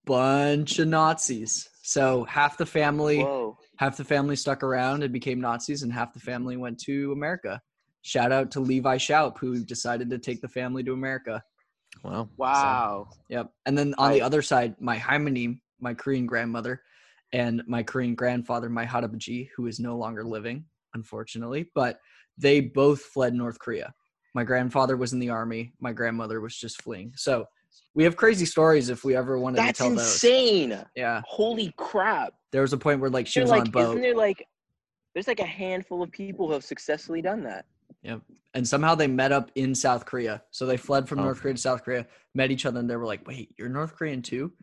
bunch 0.06 0.78
of 0.80 0.88
nazis 0.88 1.68
so 1.82 2.24
half 2.26 2.58
the 2.58 2.66
family 2.66 3.24
Whoa. 3.24 3.58
half 3.78 3.98
the 3.98 4.04
family 4.04 4.36
stuck 4.36 4.64
around 4.64 5.04
and 5.04 5.12
became 5.12 5.42
nazis 5.42 5.84
and 5.84 5.92
half 5.92 6.14
the 6.14 6.20
family 6.20 6.58
went 6.58 6.80
to 6.82 7.12
america 7.12 7.62
shout 8.02 8.32
out 8.32 8.52
to 8.52 8.60
levi 8.60 8.98
schaup 8.98 9.38
who 9.40 9.64
decided 9.64 10.10
to 10.10 10.18
take 10.20 10.42
the 10.42 10.48
family 10.48 10.84
to 10.84 10.94
america 10.94 11.42
wow. 12.04 12.30
Wow. 12.38 13.08
Yep. 13.30 13.52
And 13.66 13.78
then 13.78 13.94
on 13.98 14.12
the 14.12 14.22
other 14.22 14.42
side, 14.42 14.76
my 14.80 14.98
Haimanim, 14.98 15.60
my 15.80 15.94
Korean 15.94 16.26
grandmother, 16.26 16.82
and 17.34 17.62
my 17.68 17.84
Korean 17.84 18.16
grandfather, 18.16 18.70
my 18.70 18.86
Harabaji, 18.86 19.50
who 19.56 19.68
is 19.68 19.80
no 19.80 19.98
longer 19.98 20.24
living, 20.24 20.66
unfortunately, 20.94 21.70
but 21.76 22.00
they 22.38 22.60
both 22.62 23.02
fled 23.02 23.34
North 23.34 23.60
Korea. 23.60 23.94
My 24.34 24.44
grandfather 24.44 24.96
was 24.98 25.14
in 25.14 25.20
the 25.20 25.30
army. 25.30 25.74
My 25.80 25.92
grandmother 25.92 26.40
was 26.42 26.56
just 26.56 26.82
fleeing. 26.82 27.12
So 27.16 27.46
we 27.96 28.04
have 28.04 28.16
crazy 28.16 28.46
stories 28.46 28.90
if 28.90 29.04
we 29.04 29.16
ever 29.16 29.38
wanted 29.40 29.58
That's 29.58 29.78
to 29.80 29.84
tell 29.86 29.96
those. 29.96 30.14
insane. 30.14 30.86
Yeah. 30.96 31.22
Holy 31.26 31.74
crap. 31.78 32.34
There 32.52 32.62
was 32.62 32.74
a 32.74 32.78
point 32.78 33.00
where 33.02 33.10
like 33.10 33.28
she 33.28 33.42
was 33.42 33.50
like, 33.50 33.62
on 33.66 33.72
boat 33.72 33.90
Isn't 33.90 34.02
there 34.02 34.16
like, 34.16 34.48
there's 35.14 35.28
like 35.28 35.40
a 35.40 35.46
handful 35.46 36.02
of 36.04 36.12
people 36.12 36.48
who 36.48 36.54
have 36.54 36.64
successfully 36.64 37.22
done 37.22 37.44
that. 37.44 37.66
Yep. 38.04 38.22
And 38.54 38.68
somehow 38.68 38.96
they 38.96 39.08
met 39.08 39.32
up 39.32 39.52
in 39.56 39.76
South 39.76 40.06
Korea. 40.06 40.42
So 40.52 40.66
they 40.66 40.78
fled 40.78 41.08
from 41.10 41.20
Oh. 41.20 41.24
North 41.24 41.42
Korea 41.42 41.56
to 41.56 41.60
South 41.62 41.84
Korea, 41.84 42.08
met 42.34 42.52
each 42.52 42.66
other, 42.66 42.80
and 42.80 42.90
they 42.90 42.96
were 42.96 43.06
like, 43.06 43.28
wait, 43.28 43.54
you're 43.58 43.70
North 43.70 43.96
Korean 43.96 44.22
too? 44.22 44.54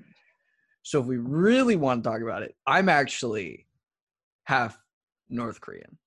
So 0.87 1.01
if 1.01 1.07
we 1.07 1.16
really 1.16 1.75
want 1.75 2.05
to 2.05 2.09
talk 2.11 2.22
about 2.22 2.44
it, 2.44 2.55
I'm 2.64 2.88
actually 2.88 3.66
half 4.44 4.79
North 5.29 5.61
Korean. 5.61 5.99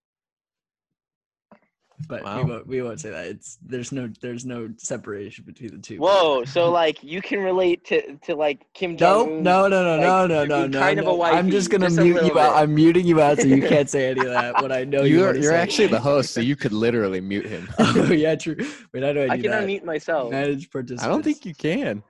But 2.07 2.23
Wow. 2.23 2.37
we, 2.45 2.49
won't, 2.49 2.67
we 2.67 2.81
won't 2.81 3.01
say 3.01 3.09
that. 3.09 3.27
It's 3.27 3.57
there's 3.61 3.91
no 3.91 4.09
there's 4.21 4.45
no 4.45 4.69
separation 4.77 5.43
between 5.43 5.71
the 5.71 5.79
two. 5.79 5.97
Whoa. 5.97 6.45
So 6.45 6.71
like 6.71 7.03
you 7.03 7.21
can 7.21 7.39
relate 7.41 7.83
to 7.87 8.15
to 8.19 8.35
like 8.35 8.61
Kim 8.73 8.91
No, 8.93 9.25
Jong. 9.25 9.43
no, 9.43 9.67
no, 9.67 9.83
no, 9.83 9.97
like, 9.97 10.07
no, 10.07 10.27
no, 10.27 10.45
no, 10.45 10.59
being 10.59 10.71
no. 10.71 10.79
kind 10.79 10.97
of 10.97 11.07
a 11.07 11.09
no. 11.09 11.23
I'm 11.23 11.51
just 11.51 11.69
gonna 11.69 11.87
just 11.87 11.97
mute 11.99 12.15
you 12.15 12.21
little 12.21 12.39
out. 12.39 12.55
I'm 12.55 12.73
muting 12.73 13.05
you 13.05 13.19
out 13.19 13.37
so 13.41 13.47
you 13.49 13.61
can't 13.67 13.89
say 13.89 14.09
any 14.11 14.21
of 14.21 14.27
that. 14.27 14.61
What 14.61 14.71
I 14.71 14.85
know 14.85 15.03
you 15.03 15.17
You're 15.17 15.27
wanna 15.27 15.39
you're 15.39 15.51
say. 15.51 15.57
actually 15.61 15.87
the 15.87 15.99
host, 15.99 16.31
so 16.31 16.39
you 16.39 16.55
could 16.55 16.71
literally 16.71 17.19
mute 17.19 17.47
him. 17.47 17.67
oh 17.79 18.13
yeah, 18.13 18.35
true. 18.35 18.55
Wait, 18.93 19.03
how 19.03 19.11
do 19.11 19.23
I 19.23 19.25
do 19.25 19.31
I 19.33 19.37
can 19.39 19.51
that? 19.51 19.63
unmute 19.67 19.83
myself. 19.83 20.31
Manage 20.31 20.71
participants. 20.71 21.03
I 21.03 21.09
don't 21.09 21.21
think 21.21 21.45
you 21.45 21.53
can. 21.53 22.01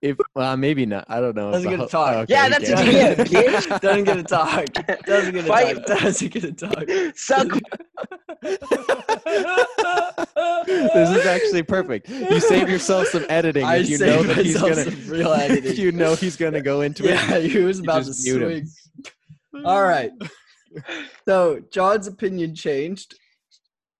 If 0.00 0.16
well, 0.34 0.56
maybe 0.56 0.86
not. 0.86 1.06
I 1.08 1.20
don't 1.20 1.34
know. 1.34 1.48
if 1.48 1.54
Doesn't 1.54 1.70
the 1.72 1.76
get 1.78 1.84
to 1.84 1.90
talk. 1.90 2.14
oh, 2.14 2.18
okay, 2.20 2.32
Yeah, 2.32 2.48
that's 2.48 2.68
can. 2.68 2.76
what 2.76 2.86
you 2.86 2.92
get. 3.70 3.80
Doesn't 3.82 4.04
get 4.04 4.14
to 4.14 4.22
talk. 4.22 4.64
Doesn't 5.04 5.34
get 5.34 5.42
to 5.42 5.48
Fight. 5.48 5.86
talk. 5.86 5.98
Doesn't 6.00 6.32
get 6.32 6.42
to 6.42 6.52
talk. 6.52 6.84
Suck. 7.16 7.48
this 10.66 11.10
is 11.10 11.26
actually 11.26 11.62
perfect. 11.62 12.08
You 12.08 12.40
save 12.40 12.68
yourself 12.68 13.08
some 13.08 13.24
editing 13.28 13.64
I 13.64 13.76
if 13.78 13.88
you 13.90 13.98
know 13.98 14.22
that 14.22 14.44
he's 14.44 14.60
gonna. 14.60 14.76
some 14.76 15.08
real 15.08 15.32
editing. 15.32 15.76
You 15.76 15.92
know 15.92 16.14
he's 16.14 16.36
gonna 16.36 16.60
go 16.60 16.82
into 16.82 17.04
it. 17.04 17.10
Yeah, 17.10 17.38
he 17.38 17.58
was 17.58 17.80
about 17.80 18.00
to 18.00 18.04
just 18.06 18.24
mute 18.24 18.42
him. 18.42 18.66
swing. 19.52 19.64
All 19.64 19.82
right. 19.82 20.10
So 21.26 21.60
John's 21.72 22.06
opinion 22.06 22.54
changed. 22.54 23.18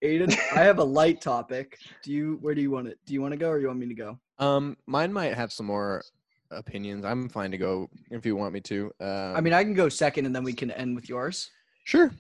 Aiden, 0.05 0.33
I 0.55 0.61
have 0.63 0.79
a 0.79 0.85
light 0.85 1.21
topic. 1.21 1.77
Do 2.05 2.13
you? 2.13 2.39
Where 2.41 2.55
do 2.55 2.61
you 2.63 2.71
want 2.71 2.87
it? 2.87 2.99
Do 3.05 3.15
you 3.15 3.21
want 3.21 3.33
to 3.33 3.37
go, 3.39 3.49
or 3.49 3.59
you 3.59 3.67
want 3.67 3.81
me 3.81 3.89
to 3.89 3.95
go? 3.95 4.19
Um, 4.39 4.77
mine 4.87 5.13
might 5.13 5.35
have 5.35 5.53
some 5.53 5.67
more 5.67 6.03
opinions. 6.51 7.05
I'm 7.05 7.29
fine 7.29 7.51
to 7.51 7.59
go 7.59 7.91
if 8.11 8.25
you 8.25 8.37
want 8.37 8.53
me 8.53 8.61
to. 8.61 8.93
Um, 9.01 9.37
I 9.37 9.41
mean, 9.41 9.53
I 9.53 9.63
can 9.65 9.75
go 9.75 9.89
second, 9.89 10.27
and 10.27 10.35
then 10.35 10.45
we 10.45 10.53
can 10.53 10.71
end 10.71 10.95
with 10.95 11.09
yours. 11.09 11.51
sure. 11.85 12.11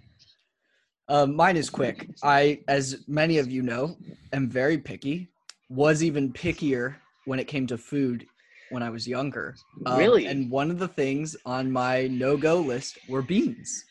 Um, 1.10 1.34
mine 1.34 1.56
is 1.56 1.70
quick. 1.70 2.10
I, 2.22 2.60
as 2.68 3.04
many 3.08 3.38
of 3.38 3.50
you 3.50 3.62
know, 3.62 3.96
am 4.34 4.46
very 4.48 4.76
picky. 4.76 5.30
Was 5.70 6.02
even 6.02 6.30
pickier 6.32 6.96
when 7.24 7.38
it 7.38 7.46
came 7.46 7.66
to 7.68 7.78
food 7.78 8.26
when 8.70 8.82
I 8.82 8.90
was 8.90 9.08
younger. 9.08 9.54
Um, 9.86 9.98
Really? 9.98 10.26
And 10.26 10.50
one 10.50 10.70
of 10.70 10.78
the 10.78 10.88
things 10.88 11.34
on 11.46 11.72
my 11.72 12.08
no-go 12.08 12.60
list 12.60 12.98
were 13.08 13.22
beans. 13.22 13.84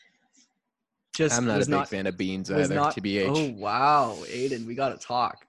Just 1.12 1.36
I'm 1.36 1.46
not 1.46 1.56
a 1.56 1.60
big 1.60 1.68
not, 1.70 1.88
fan 1.88 2.06
of 2.06 2.16
beans 2.16 2.50
was 2.50 2.66
either. 2.66 2.76
not- 2.76 2.94
tbh. 2.94 3.26
Oh 3.28 3.52
wow, 3.54 4.16
Aiden, 4.28 4.64
we 4.64 4.76
got 4.76 4.90
to 4.90 5.04
talk. 5.04 5.44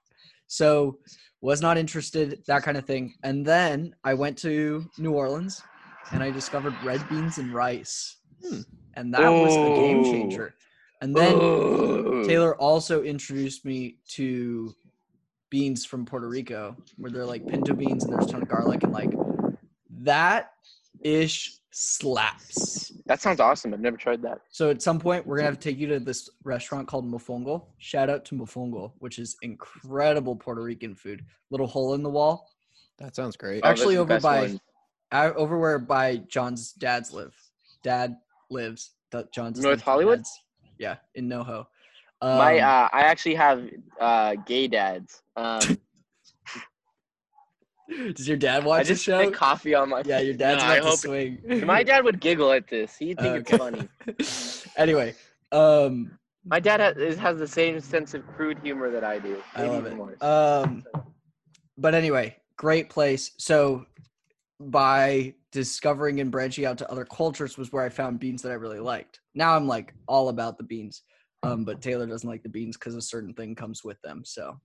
So 0.49 0.97
was 1.41 1.62
not 1.62 1.77
interested 1.77 2.43
that 2.47 2.63
kind 2.63 2.75
of 2.75 2.85
thing. 2.85 3.13
And 3.23 3.45
then 3.45 3.95
I 4.03 4.13
went 4.15 4.38
to 4.39 4.85
New 4.97 5.13
Orleans 5.13 5.62
and 6.12 6.21
I 6.21 6.31
discovered 6.31 6.73
red 6.83 7.07
beans 7.07 7.38
and 7.38 7.53
rice. 7.53 8.17
Hmm. 8.43 8.62
And 8.95 9.13
that 9.13 9.29
was 9.29 9.55
a 9.55 9.75
game 9.75 9.99
Oh. 9.99 10.12
changer. 10.12 10.55
And 11.01 11.15
then 11.15 11.35
Ooh. 11.35 12.25
Taylor 12.27 12.55
also 12.57 13.03
introduced 13.03 13.63
me 13.63 13.99
to 14.09 14.73
beans 15.49 15.85
from 15.85 16.05
Puerto 16.05 16.27
Rico, 16.27 16.75
where 16.97 17.09
they're 17.12 17.25
like 17.25 17.47
pinto 17.47 17.73
beans 17.73 18.03
and 18.03 18.12
there's 18.12 18.25
a 18.25 18.29
ton 18.29 18.41
of 18.41 18.49
garlic 18.49 18.83
and 18.83 18.91
like 18.91 19.12
that 20.01 20.51
ish 21.01 21.55
slaps. 21.71 22.91
That 23.05 23.21
sounds 23.21 23.39
awesome. 23.39 23.73
I've 23.73 23.79
never 23.79 23.97
tried 23.97 24.21
that. 24.23 24.39
So 24.49 24.69
at 24.69 24.81
some 24.81 24.99
point 24.99 25.25
we're 25.25 25.38
gonna 25.38 25.47
have 25.49 25.59
to 25.59 25.69
take 25.69 25.77
you 25.77 25.88
to 25.88 25.99
this 25.99 26.29
restaurant 26.43 26.88
called 26.88 27.09
Mofongo. 27.09 27.65
Shout 27.77 28.09
out 28.09 28.25
to 28.25 28.35
Mofongo, 28.35 28.91
which 28.99 29.19
is 29.19 29.38
incredible 29.41 30.35
Puerto 30.35 30.62
Rican 30.62 30.95
food. 30.95 31.23
Little 31.51 31.67
hole 31.67 31.93
in 31.93 32.03
the 32.03 32.09
wall, 32.09 32.49
That 32.97 33.15
sounds 33.15 33.38
great. 33.38 33.62
Oh, 33.63 33.69
Actually, 33.69 33.95
the 33.95 34.01
over 34.01 34.19
by- 34.19 34.41
one. 34.41 34.59
uh, 35.12 35.31
over 35.35 35.57
where 35.57 35.79
by 35.79 36.17
John's 36.27 36.73
dad's 36.73 37.13
live. 37.13 37.33
Dad 37.83 38.17
lives. 38.49 38.91
th- 39.12 39.25
John's 39.33 39.59
North 39.59 39.71
linked 39.71 39.85
Hollywood? 39.85 40.19
dad's. 40.19 40.39
Yeah, 40.77 40.95
in 41.15 41.27
NoHo. 41.29 41.65
My 42.21 42.59
Um, 42.59 42.69
uh, 42.69 42.89
I 42.91 43.01
actually 43.03 43.35
have 43.35 43.63
uh, 43.99 44.35
gay 44.45 44.67
dads. 44.67 45.21
Um, 45.38 45.62
does 48.13 48.28
your 48.28 48.38
dad 48.38 48.63
I 48.63 48.65
watch 48.65 48.88
the 48.88 48.93
just 48.93 49.04
show? 49.04 49.21
spit 49.21 49.34
coffee 49.34 49.73
on 49.75 49.89
my. 49.89 50.02
Yeah, 50.06 50.19
your 50.19 50.36
dad's 50.36 50.62
No, 50.63 50.69
I 50.69 50.73
about 50.75 50.84
to 50.84 50.89
hope- 50.89 50.99
swing. 50.99 51.39
My 51.65 51.84
dad 51.84 52.04
would 52.04 52.19
giggle 52.19 52.52
at 52.52 52.67
this. 52.67 52.97
He'd 52.97 53.19
think 53.19 53.49
Okay. 53.49 53.84
it's 54.17 54.62
funny. 54.63 54.71
anyway, 54.78 55.15
um, 55.52 56.17
My 56.45 56.60
dad 56.60 56.80
has, 56.80 57.17
has 57.17 57.38
the 57.39 57.47
same 57.47 57.80
sense 57.80 58.13
of 58.13 58.25
crude 58.28 58.60
humor 58.60 58.89
that 58.91 59.04
I 59.04 59.19
do. 59.19 59.41
I 59.56 59.63
love 59.65 59.86
it. 59.86 59.95
more. 59.95 60.15
Um, 60.21 60.84
but 61.78 61.93
anyway, 61.95 62.36
great 62.58 62.89
place. 62.89 63.32
So 63.38 63.86
by 64.60 65.34
discovering 65.52 66.19
and 66.19 66.32
branching 66.32 66.65
out 66.65 66.78
to 66.78 66.91
other 66.91 67.06
cultures 67.06 67.58
was 67.58 67.71
where 67.71 67.84
I 67.84 67.89
found 67.89 68.19
beans 68.19 68.41
that 68.43 68.52
I 68.52 68.56
really 68.56 68.80
liked. 68.80 69.19
Now 69.34 69.56
I'm 69.56 69.67
like 69.67 69.93
all 70.08 70.30
about 70.30 70.58
the 70.58 70.63
beans. 70.63 71.04
Um, 71.41 71.63
but 71.63 71.82
Taylor 71.82 72.06
doesn't 72.06 72.30
like 72.30 72.43
the 72.43 72.49
beans 72.49 72.75
because 72.75 72.95
a 72.95 73.02
certain 73.02 73.34
thing 73.34 73.56
comes 73.56 73.82
with 73.84 73.99
them. 74.02 74.23
So, 74.25 74.60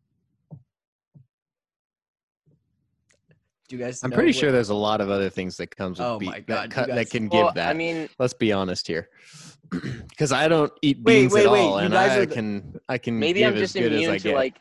do 3.69 3.77
you 3.77 3.83
guys? 3.83 4.03
I'm 4.03 4.11
know 4.11 4.17
pretty 4.17 4.31
what- 4.31 4.37
sure 4.37 4.53
there's 4.53 4.69
a 4.71 4.75
lot 4.75 5.01
of 5.01 5.11
other 5.11 5.31
things 5.31 5.57
that 5.59 5.75
comes 5.75 5.99
with 5.99 6.07
Oh 6.07 6.19
beef 6.19 6.29
my 6.29 6.35
that, 6.37 6.47
God, 6.47 6.63
you 6.65 6.69
cut, 6.71 6.87
that 6.89 6.95
guys- 6.97 7.09
can 7.11 7.29
give 7.29 7.45
Well, 7.45 7.53
that. 7.55 7.69
I 7.69 7.73
mean, 7.75 8.09
Let's 8.19 8.35
be 8.35 8.53
honest 8.53 8.87
here, 8.87 9.09
because 10.11 10.33
I 10.33 10.49
don't 10.49 10.73
eat 10.83 10.99
Wait, 11.03 11.21
beans 11.23 11.33
wait, 11.33 11.47
at 11.47 11.53
wait, 11.53 11.61
all, 11.61 11.79
you 11.79 11.85
and 11.87 11.93
guys 11.95 12.13
I 12.13 12.21
the- 12.21 12.27
can 12.27 12.81
I 12.89 12.99
can 12.99 13.19
maybe 13.19 13.41
give 13.41 13.49
I'm 13.49 13.55
as 13.55 13.61
just 13.61 13.75
good 13.75 13.93
as 13.93 14.01
I 14.01 14.03
immune 14.05 14.13
to 14.19 14.29
get. 14.29 14.35
like. 14.35 14.55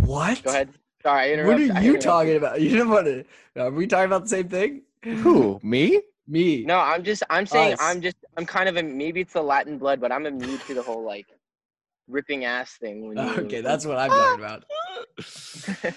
What? 0.00 0.42
Go 0.42 0.50
ahead. 0.50 0.70
Sorry, 1.02 1.38
I 1.40 1.46
What 1.46 1.56
are 1.56 1.58
you 1.60 1.66
interrupted 1.70 2.00
talking 2.00 2.36
about? 2.36 2.60
You 2.60 2.68
didn't 2.70 2.90
want 2.90 3.06
to. 3.06 3.24
Are 3.60 3.70
we 3.70 3.86
talking 3.86 4.06
about 4.06 4.22
the 4.22 4.28
same 4.28 4.48
thing? 4.48 4.82
Who 5.04 5.60
me? 5.62 6.00
Me. 6.28 6.64
No, 6.64 6.78
I'm 6.78 7.02
just. 7.02 7.22
I'm 7.28 7.44
saying. 7.46 7.74
Us. 7.74 7.78
I'm 7.82 8.00
just. 8.00 8.16
I'm 8.36 8.46
kind 8.46 8.68
of. 8.68 8.76
A, 8.76 8.82
maybe 8.82 9.20
it's 9.20 9.32
the 9.34 9.42
Latin 9.42 9.78
blood, 9.78 10.00
but 10.00 10.10
I'm 10.12 10.26
immune 10.26 10.58
to 10.66 10.74
the 10.74 10.82
whole 10.82 11.04
like 11.04 11.26
ripping 12.08 12.44
ass 12.44 12.72
thing. 12.80 13.08
When 13.08 13.16
you, 13.26 13.34
Okay, 13.44 13.60
that's 13.60 13.84
what 13.84 13.98
I'm 13.98 14.10
talking 14.10 14.44
about. 14.44 14.64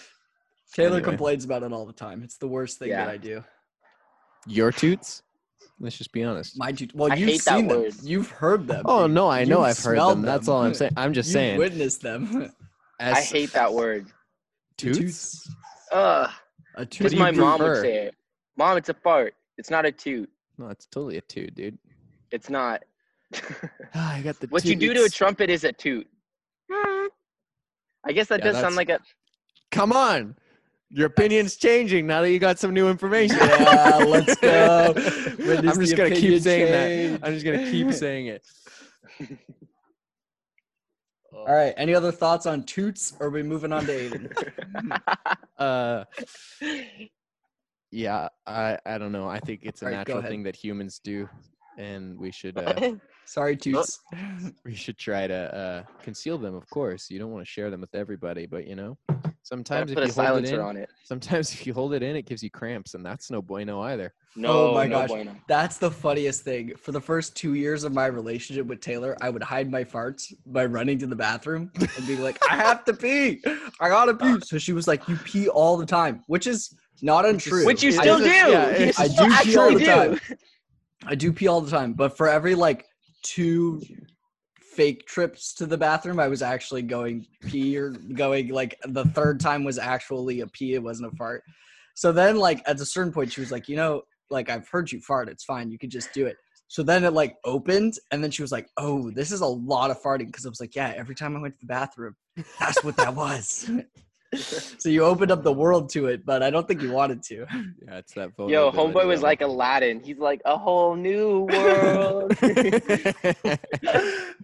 Taylor 0.75 0.97
Anyway. 0.97 1.03
complains 1.03 1.45
about 1.45 1.63
it 1.63 1.71
all 1.71 1.85
the 1.85 1.93
time. 1.93 2.21
It's 2.21 2.35
the 2.37 2.47
worst 2.49 2.79
thing 2.79 2.89
Yeah. 2.89 3.05
that 3.05 3.09
I 3.09 3.15
do. 3.17 3.41
Your 4.45 4.71
toots? 4.73 5.23
Let's 5.79 5.97
just 5.97 6.11
be 6.11 6.21
honest. 6.23 6.57
My 6.59 6.71
toots. 6.73 6.93
Well, 6.93 7.11
I 7.11 7.15
you've 7.15 7.29
hate 7.29 7.45
that 7.45 7.55
seen 7.57 7.67
them. 7.67 7.81
word. 7.83 7.93
You've 8.03 8.29
heard 8.29 8.67
them. 8.67 8.83
Oh 8.85 9.07
no, 9.07 9.29
I 9.29 9.45
know 9.45 9.59
You've 9.59 9.67
I've 9.69 9.79
heard 9.79 9.95
smelled 9.95 10.11
them. 10.17 10.21
That's 10.23 10.47
all 10.49 10.61
I'm 10.63 10.73
saying. 10.73 10.91
I'm 10.97 11.13
just 11.13 11.29
You've 11.29 11.33
saying. 11.33 11.57
witnessed 11.57 12.01
them. 12.01 12.51
as 12.99 13.17
I 13.17 13.21
hate 13.21 13.53
that 13.53 13.73
word. 13.73 14.07
toots. 14.77 15.49
Ugh. 15.91 16.29
A 16.75 16.85
toot. 16.85 17.03
What 17.05 17.11
Because 17.11 17.15
my 17.15 17.31
mom 17.31 17.61
would 17.61 17.77
say 17.81 18.07
it. 18.07 18.15
Mom, 18.57 18.75
it's 18.77 18.89
a 18.89 18.93
fart. 18.93 19.33
It's 19.57 19.69
not 19.69 19.85
a 19.85 19.91
toot. 19.91 20.29
No, 20.57 20.67
it's 20.67 20.85
totally 20.87 21.17
a 21.17 21.21
toot, 21.21 21.55
dude. 21.55 21.77
It's 22.31 22.49
not. 22.49 22.83
Ah, 23.97 24.13
I 24.15 24.21
got 24.21 24.37
the. 24.41 24.47
what 24.47 24.65
you 24.65 24.75
do 24.75 24.93
to 24.93 25.03
a 25.05 25.09
trumpet 25.09 25.49
is 25.49 25.63
a 25.63 25.71
toot. 25.71 26.05
I 26.71 27.07
guess 28.13 28.27
that 28.27 28.39
Yeah, 28.39 28.51
does 28.51 28.59
sound 28.59 28.75
like 28.75 28.89
a. 28.89 28.99
Come 29.71 29.93
on, 29.93 30.35
your 30.89 31.07
opinion's 31.07 31.55
changing 31.55 32.07
now 32.07 32.21
that 32.21 32.31
you 32.31 32.39
got 32.39 32.59
some 32.59 32.73
new 32.73 32.89
information. 32.89 33.37
Yeah, 33.37 33.97
let's 34.07 34.35
go. 34.35 34.93
Witness 35.39 35.75
I'm 35.75 35.81
just 35.81 35.95
gonna 35.97 36.15
keep 36.15 36.41
saying 36.41 36.67
change. 36.67 37.19
that. 37.21 37.27
I'm 37.27 37.33
just 37.33 37.45
gonna 37.45 37.69
keep 37.71 37.91
saying 37.93 38.27
it. 38.27 38.45
All 41.33 41.53
right. 41.53 41.73
Any 41.77 41.93
other 41.93 42.11
thoughts 42.11 42.45
on 42.45 42.63
toots? 42.63 43.13
Or 43.19 43.27
are 43.27 43.29
we 43.29 43.43
moving 43.43 43.71
on 43.73 43.85
to 43.85 43.91
Aiden? 43.91 44.31
Uh, 45.57 46.03
yeah, 47.91 48.27
I 48.45 48.77
I 48.85 48.97
don't 48.97 49.13
know. 49.13 49.25
I 49.25 49.39
think 49.39 49.61
it's 49.63 49.81
a 49.81 49.85
All 49.85 49.91
right, 49.91 50.05
go 50.05 50.15
natural 50.15 50.29
thing 50.29 50.43
that 50.43 50.53
humans 50.53 50.99
do, 51.01 51.29
and 51.77 52.19
we 52.19 52.29
should 52.29 52.57
uh, 52.57 52.91
Sorry, 53.23 53.55
toots. 53.55 54.01
we 54.65 54.75
should 54.75 54.97
try 54.97 55.27
to 55.27 55.55
uh, 55.55 55.83
conceal 56.03 56.37
them. 56.37 56.55
Of 56.55 56.69
course, 56.69 57.09
you 57.09 57.19
don't 57.19 57.31
want 57.31 57.45
to 57.45 57.49
share 57.49 57.71
them 57.71 57.79
with 57.79 57.95
everybody, 57.95 58.47
but 58.47 58.67
you 58.67 58.75
know, 58.75 58.97
Gotta 59.07 59.34
sometimes 59.45 59.91
if 59.91 59.95
put 59.95 60.03
a 60.03 60.07
you 60.07 60.13
hold 60.13 60.25
it 60.25 60.27
silencer 60.49 60.55
in, 60.55 60.61
on 60.61 60.77
it. 60.77 60.89
sometimes 61.03 61.51
if 61.53 61.65
you 61.65 61.73
hold 61.73 61.93
it 61.93 62.03
in, 62.03 62.15
it 62.15 62.25
gives 62.25 62.43
you 62.43 62.49
cramps, 62.49 62.93
and 62.95 63.05
that's 63.05 63.31
no 63.31 63.41
bueno 63.41 63.79
either. 63.81 64.13
No, 64.35 64.69
Oh 64.69 64.73
my 64.73 64.85
no 64.87 64.99
gosh. 65.01 65.09
bueno. 65.09 65.35
That's 65.47 65.77
the 65.77 65.89
funniest 65.89 66.41
thing. 66.43 66.73
For 66.75 66.91
the 66.91 66.99
first 66.99 67.35
two 67.37 67.53
years 67.53 67.83
of 67.85 67.93
my 67.93 68.07
relationship 68.07 68.65
with 68.65 68.81
Taylor, 68.81 69.15
I 69.21 69.29
would 69.29 69.43
hide 69.43 69.71
my 69.71 69.83
farts 69.85 70.33
by 70.47 70.65
running 70.65 70.97
to 70.99 71.07
the 71.07 71.15
bathroom 71.15 71.71
and 71.79 72.05
being 72.07 72.21
like, 72.21 72.37
I 72.49 72.55
have 72.57 72.83
to 72.85 72.93
pee. 72.93 73.41
I 73.79 73.87
gotta 73.89 74.13
pee. 74.13 74.39
So 74.43 74.57
she 74.57 74.73
was 74.73 74.87
like, 74.87 75.07
You 75.07 75.15
pee 75.15 75.47
all 75.47 75.77
the 75.77 75.85
time, 75.85 76.21
which 76.27 76.47
is 76.47 76.75
not 77.01 77.25
untrue. 77.25 77.65
Which 77.65 77.81
you 77.83 77.91
still 77.93 78.19
just- 78.19 78.23
do. 78.29 78.51
yeah, 78.51 78.77
You 78.77 78.91
I 78.97 79.07
still 79.07 79.07
do 79.07 79.15
pee 79.15 79.55
all 79.57 79.67
actually 79.69 79.75
the 79.75 79.85
time. 79.85 80.19
do. 80.27 80.35
I 81.07 81.15
do 81.15 81.31
pee 81.31 81.47
all 81.47 81.61
the 81.61 81.71
time, 81.71 81.93
but 81.93 82.17
for 82.17 82.27
every 82.27 82.55
like 82.55 82.85
two 83.23 83.81
fake 84.75 85.05
trips 85.05 85.53
to 85.55 85.65
the 85.65 85.77
bathroom, 85.77 86.19
I 86.19 86.27
was 86.27 86.41
actually 86.41 86.81
going 86.81 87.25
pee 87.41 87.77
or 87.77 87.89
going 87.91 88.49
like 88.49 88.77
the 88.83 89.05
third 89.05 89.39
time 89.39 89.63
was 89.63 89.77
actually 89.77 90.41
a 90.41 90.47
pee. 90.47 90.73
It 90.73 90.83
wasn't 90.83 91.13
a 91.13 91.15
fart. 91.15 91.43
So 91.95 92.11
then, 92.11 92.37
like 92.37 92.61
at 92.67 92.79
a 92.79 92.85
certain 92.85 93.13
point, 93.13 93.31
she 93.31 93.39
was 93.39 93.51
like, 93.51 93.69
you 93.69 93.75
know, 93.75 94.03
like 94.29 94.49
I've 94.49 94.67
heard 94.67 94.91
you 94.91 94.99
fart. 94.99 95.29
It's 95.29 95.43
fine. 95.43 95.71
You 95.71 95.79
could 95.79 95.91
just 95.91 96.13
do 96.13 96.25
it. 96.25 96.35
So 96.67 96.83
then 96.83 97.03
it 97.03 97.13
like 97.13 97.37
opened, 97.45 97.97
and 98.11 98.23
then 98.23 98.31
she 98.31 98.41
was 98.41 98.51
like, 98.51 98.67
"Oh, 98.77 99.11
this 99.11 99.31
is 99.31 99.41
a 99.41 99.45
lot 99.45 99.91
of 99.91 100.01
farting." 100.01 100.27
Because 100.27 100.45
I 100.45 100.49
was 100.49 100.59
like, 100.59 100.75
"Yeah, 100.75 100.93
every 100.95 101.15
time 101.15 101.35
I 101.35 101.39
went 101.39 101.53
to 101.53 101.59
the 101.59 101.67
bathroom, 101.67 102.15
that's 102.59 102.83
what 102.83 102.97
that 102.97 103.13
was." 103.15 103.69
so 104.77 104.89
you 104.89 105.03
opened 105.03 105.31
up 105.31 105.43
the 105.43 105.53
world 105.53 105.89
to 105.91 106.07
it, 106.07 106.25
but 106.25 106.41
I 106.43 106.49
don't 106.49 106.67
think 106.67 106.81
you 106.81 106.91
wanted 106.91 107.23
to. 107.23 107.45
Yeah, 107.85 107.97
it's 107.97 108.13
that. 108.13 108.31
Yo, 108.37 108.71
vulnerability 108.71 108.77
homeboy 108.77 109.07
was 109.07 109.21
like 109.21 109.41
Aladdin. 109.41 109.99
He's 110.01 110.17
like 110.17 110.41
a 110.45 110.57
whole 110.57 110.95
new 110.95 111.47
world. 111.51 112.37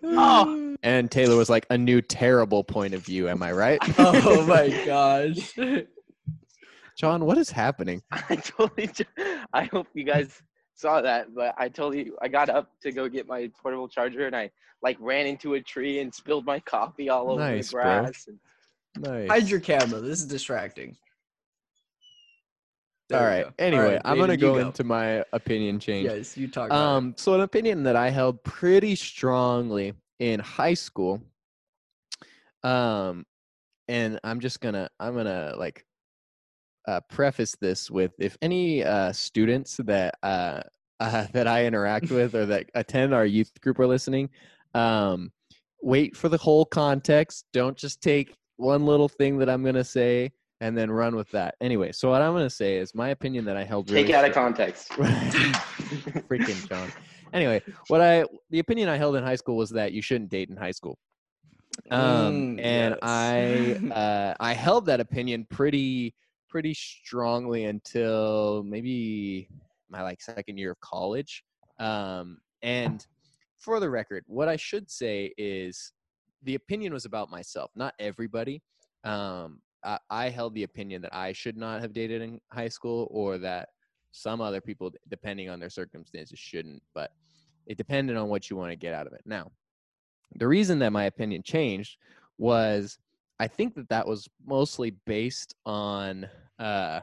Oh. 0.03 0.75
And 0.83 1.11
Taylor 1.11 1.35
was 1.35 1.49
like 1.49 1.65
a 1.69 1.77
new 1.77 2.01
terrible 2.01 2.63
point 2.63 2.93
of 2.93 3.01
view. 3.05 3.29
Am 3.29 3.43
I 3.43 3.51
right? 3.51 3.79
oh 3.99 4.45
my 4.47 4.69
gosh. 4.85 5.53
John, 6.97 7.25
what 7.25 7.37
is 7.37 7.51
happening? 7.51 8.01
I 8.11 8.35
totally. 8.37 8.89
I 9.53 9.65
hope 9.65 9.87
you 9.93 10.03
guys 10.03 10.41
saw 10.73 11.01
that, 11.01 11.33
but 11.35 11.53
I 11.57 11.69
totally. 11.69 12.11
I 12.21 12.27
got 12.27 12.49
up 12.49 12.71
to 12.81 12.91
go 12.91 13.07
get 13.07 13.27
my 13.27 13.49
portable 13.61 13.87
charger, 13.87 14.25
and 14.25 14.35
I 14.35 14.49
like 14.81 14.97
ran 14.99 15.27
into 15.27 15.53
a 15.53 15.61
tree 15.61 15.99
and 15.99 16.13
spilled 16.13 16.45
my 16.45 16.59
coffee 16.59 17.09
all 17.09 17.29
over 17.31 17.39
Nice, 17.39 17.69
the 17.69 17.73
bro. 17.73 17.83
grass. 17.83 18.25
and- 18.27 18.39
Nice. 18.97 19.29
Hide 19.29 19.49
your 19.49 19.59
camera. 19.59 19.99
This 19.99 20.19
is 20.19 20.27
distracting. 20.27 20.97
There 23.09 23.19
All 23.19 23.25
right. 23.25 23.45
go. 23.45 23.53
Anyway, 23.59 23.83
All 23.83 23.91
right, 23.91 24.01
I'm 24.05 24.17
gonna 24.17 24.33
you 24.33 24.39
go, 24.39 24.55
into 24.57 24.83
my 24.83 25.23
opinion 25.33 25.79
change. 25.79 26.05
Yes, 26.05 26.37
you 26.37 26.47
talk. 26.47 26.67
About 26.67 26.75
it. 26.75 26.97
Um, 26.97 27.13
so 27.17 27.33
an 27.33 27.41
opinion 27.41 27.83
that 27.83 27.95
I 27.95 28.09
held 28.09 28.41
pretty 28.43 28.95
strongly 28.95 29.93
in 30.19 30.39
high 30.39 30.75
school. 30.75 31.21
Um, 32.63 33.25
and 33.87 34.19
I'm 34.23 34.39
just 34.39 34.61
gonna 34.61 34.89
I'm 34.99 35.15
gonna 35.15 35.55
like 35.57 35.85
uh, 36.87 37.01
preface 37.09 37.55
this 37.59 37.91
with 37.91 38.13
if 38.17 38.37
any 38.41 38.83
uh, 38.83 39.11
students 39.11 39.77
that 39.83 40.15
uh, 40.23 40.61
uh, 40.99 41.27
that 41.33 41.47
I 41.47 41.65
interact 41.65 42.09
with 42.11 42.33
or 42.33 42.45
that 42.45 42.69
attend 42.75 43.13
our 43.13 43.25
youth 43.25 43.51
group 43.61 43.79
are 43.79 43.87
listening, 43.87 44.29
um, 44.73 45.31
wait 45.81 46.15
for 46.15 46.29
the 46.29 46.37
whole 46.37 46.65
context. 46.65 47.45
Don't 47.51 47.75
just 47.75 48.01
take 48.01 48.35
one 48.61 48.85
little 48.85 49.09
thing 49.09 49.37
that 49.39 49.49
I'm 49.49 49.63
gonna 49.63 49.83
say 49.83 50.31
and 50.61 50.77
then 50.77 50.91
run 50.91 51.15
with 51.15 51.29
that. 51.31 51.55
Anyway, 51.59 51.91
so 51.91 52.11
what 52.11 52.21
I'm 52.21 52.33
gonna 52.33 52.49
say 52.49 52.77
is 52.77 52.93
my 52.93 53.09
opinion 53.09 53.43
that 53.45 53.57
I 53.57 53.63
held. 53.63 53.87
Take 53.87 53.95
really 53.95 54.09
it 54.09 54.15
out 54.15 54.25
of 54.25 54.33
context. 54.33 54.89
freaking 56.29 56.69
John. 56.69 56.91
Anyway, 57.33 57.61
what 57.87 58.01
I 58.01 58.25
the 58.51 58.59
opinion 58.59 58.87
I 58.87 58.97
held 58.97 59.15
in 59.15 59.23
high 59.23 59.35
school 59.35 59.57
was 59.57 59.71
that 59.71 59.91
you 59.91 60.01
shouldn't 60.01 60.29
date 60.29 60.49
in 60.49 60.55
high 60.55 60.71
school. 60.71 60.97
Um, 61.89 62.57
Mm, 62.57 62.61
and 62.61 62.95
yes. 62.95 62.99
I 63.01 63.77
uh, 63.91 64.35
I 64.39 64.53
held 64.53 64.85
that 64.85 64.99
opinion 64.99 65.47
pretty 65.49 66.13
pretty 66.47 66.73
strongly 66.73 67.65
until 67.65 68.63
maybe 68.63 69.49
my 69.89 70.03
like 70.03 70.21
second 70.21 70.57
year 70.57 70.71
of 70.71 70.79
college. 70.81 71.43
Um, 71.79 72.37
and 72.61 73.05
for 73.57 73.79
the 73.79 73.89
record, 73.89 74.23
what 74.27 74.47
I 74.47 74.57
should 74.57 74.91
say 74.91 75.33
is 75.37 75.93
the 76.43 76.55
opinion 76.55 76.93
was 76.93 77.05
about 77.05 77.29
myself, 77.29 77.71
not 77.75 77.93
everybody. 77.99 78.61
Um, 79.03 79.61
I, 79.83 79.97
I 80.09 80.29
held 80.29 80.53
the 80.53 80.63
opinion 80.63 81.01
that 81.03 81.15
I 81.15 81.33
should 81.33 81.57
not 81.57 81.81
have 81.81 81.93
dated 81.93 82.21
in 82.21 82.39
high 82.51 82.69
school, 82.69 83.07
or 83.11 83.37
that 83.39 83.69
some 84.11 84.41
other 84.41 84.61
people, 84.61 84.91
depending 85.09 85.49
on 85.49 85.59
their 85.59 85.69
circumstances, 85.69 86.39
shouldn't. 86.39 86.81
But 86.93 87.11
it 87.67 87.77
depended 87.77 88.17
on 88.17 88.29
what 88.29 88.49
you 88.49 88.55
want 88.55 88.71
to 88.71 88.75
get 88.75 88.93
out 88.93 89.07
of 89.07 89.13
it. 89.13 89.21
Now, 89.25 89.51
the 90.35 90.47
reason 90.47 90.79
that 90.79 90.91
my 90.91 91.05
opinion 91.05 91.43
changed 91.43 91.97
was 92.37 92.97
I 93.39 93.47
think 93.47 93.75
that 93.75 93.89
that 93.89 94.07
was 94.07 94.27
mostly 94.45 94.91
based 95.05 95.55
on 95.65 96.29
uh, 96.59 97.01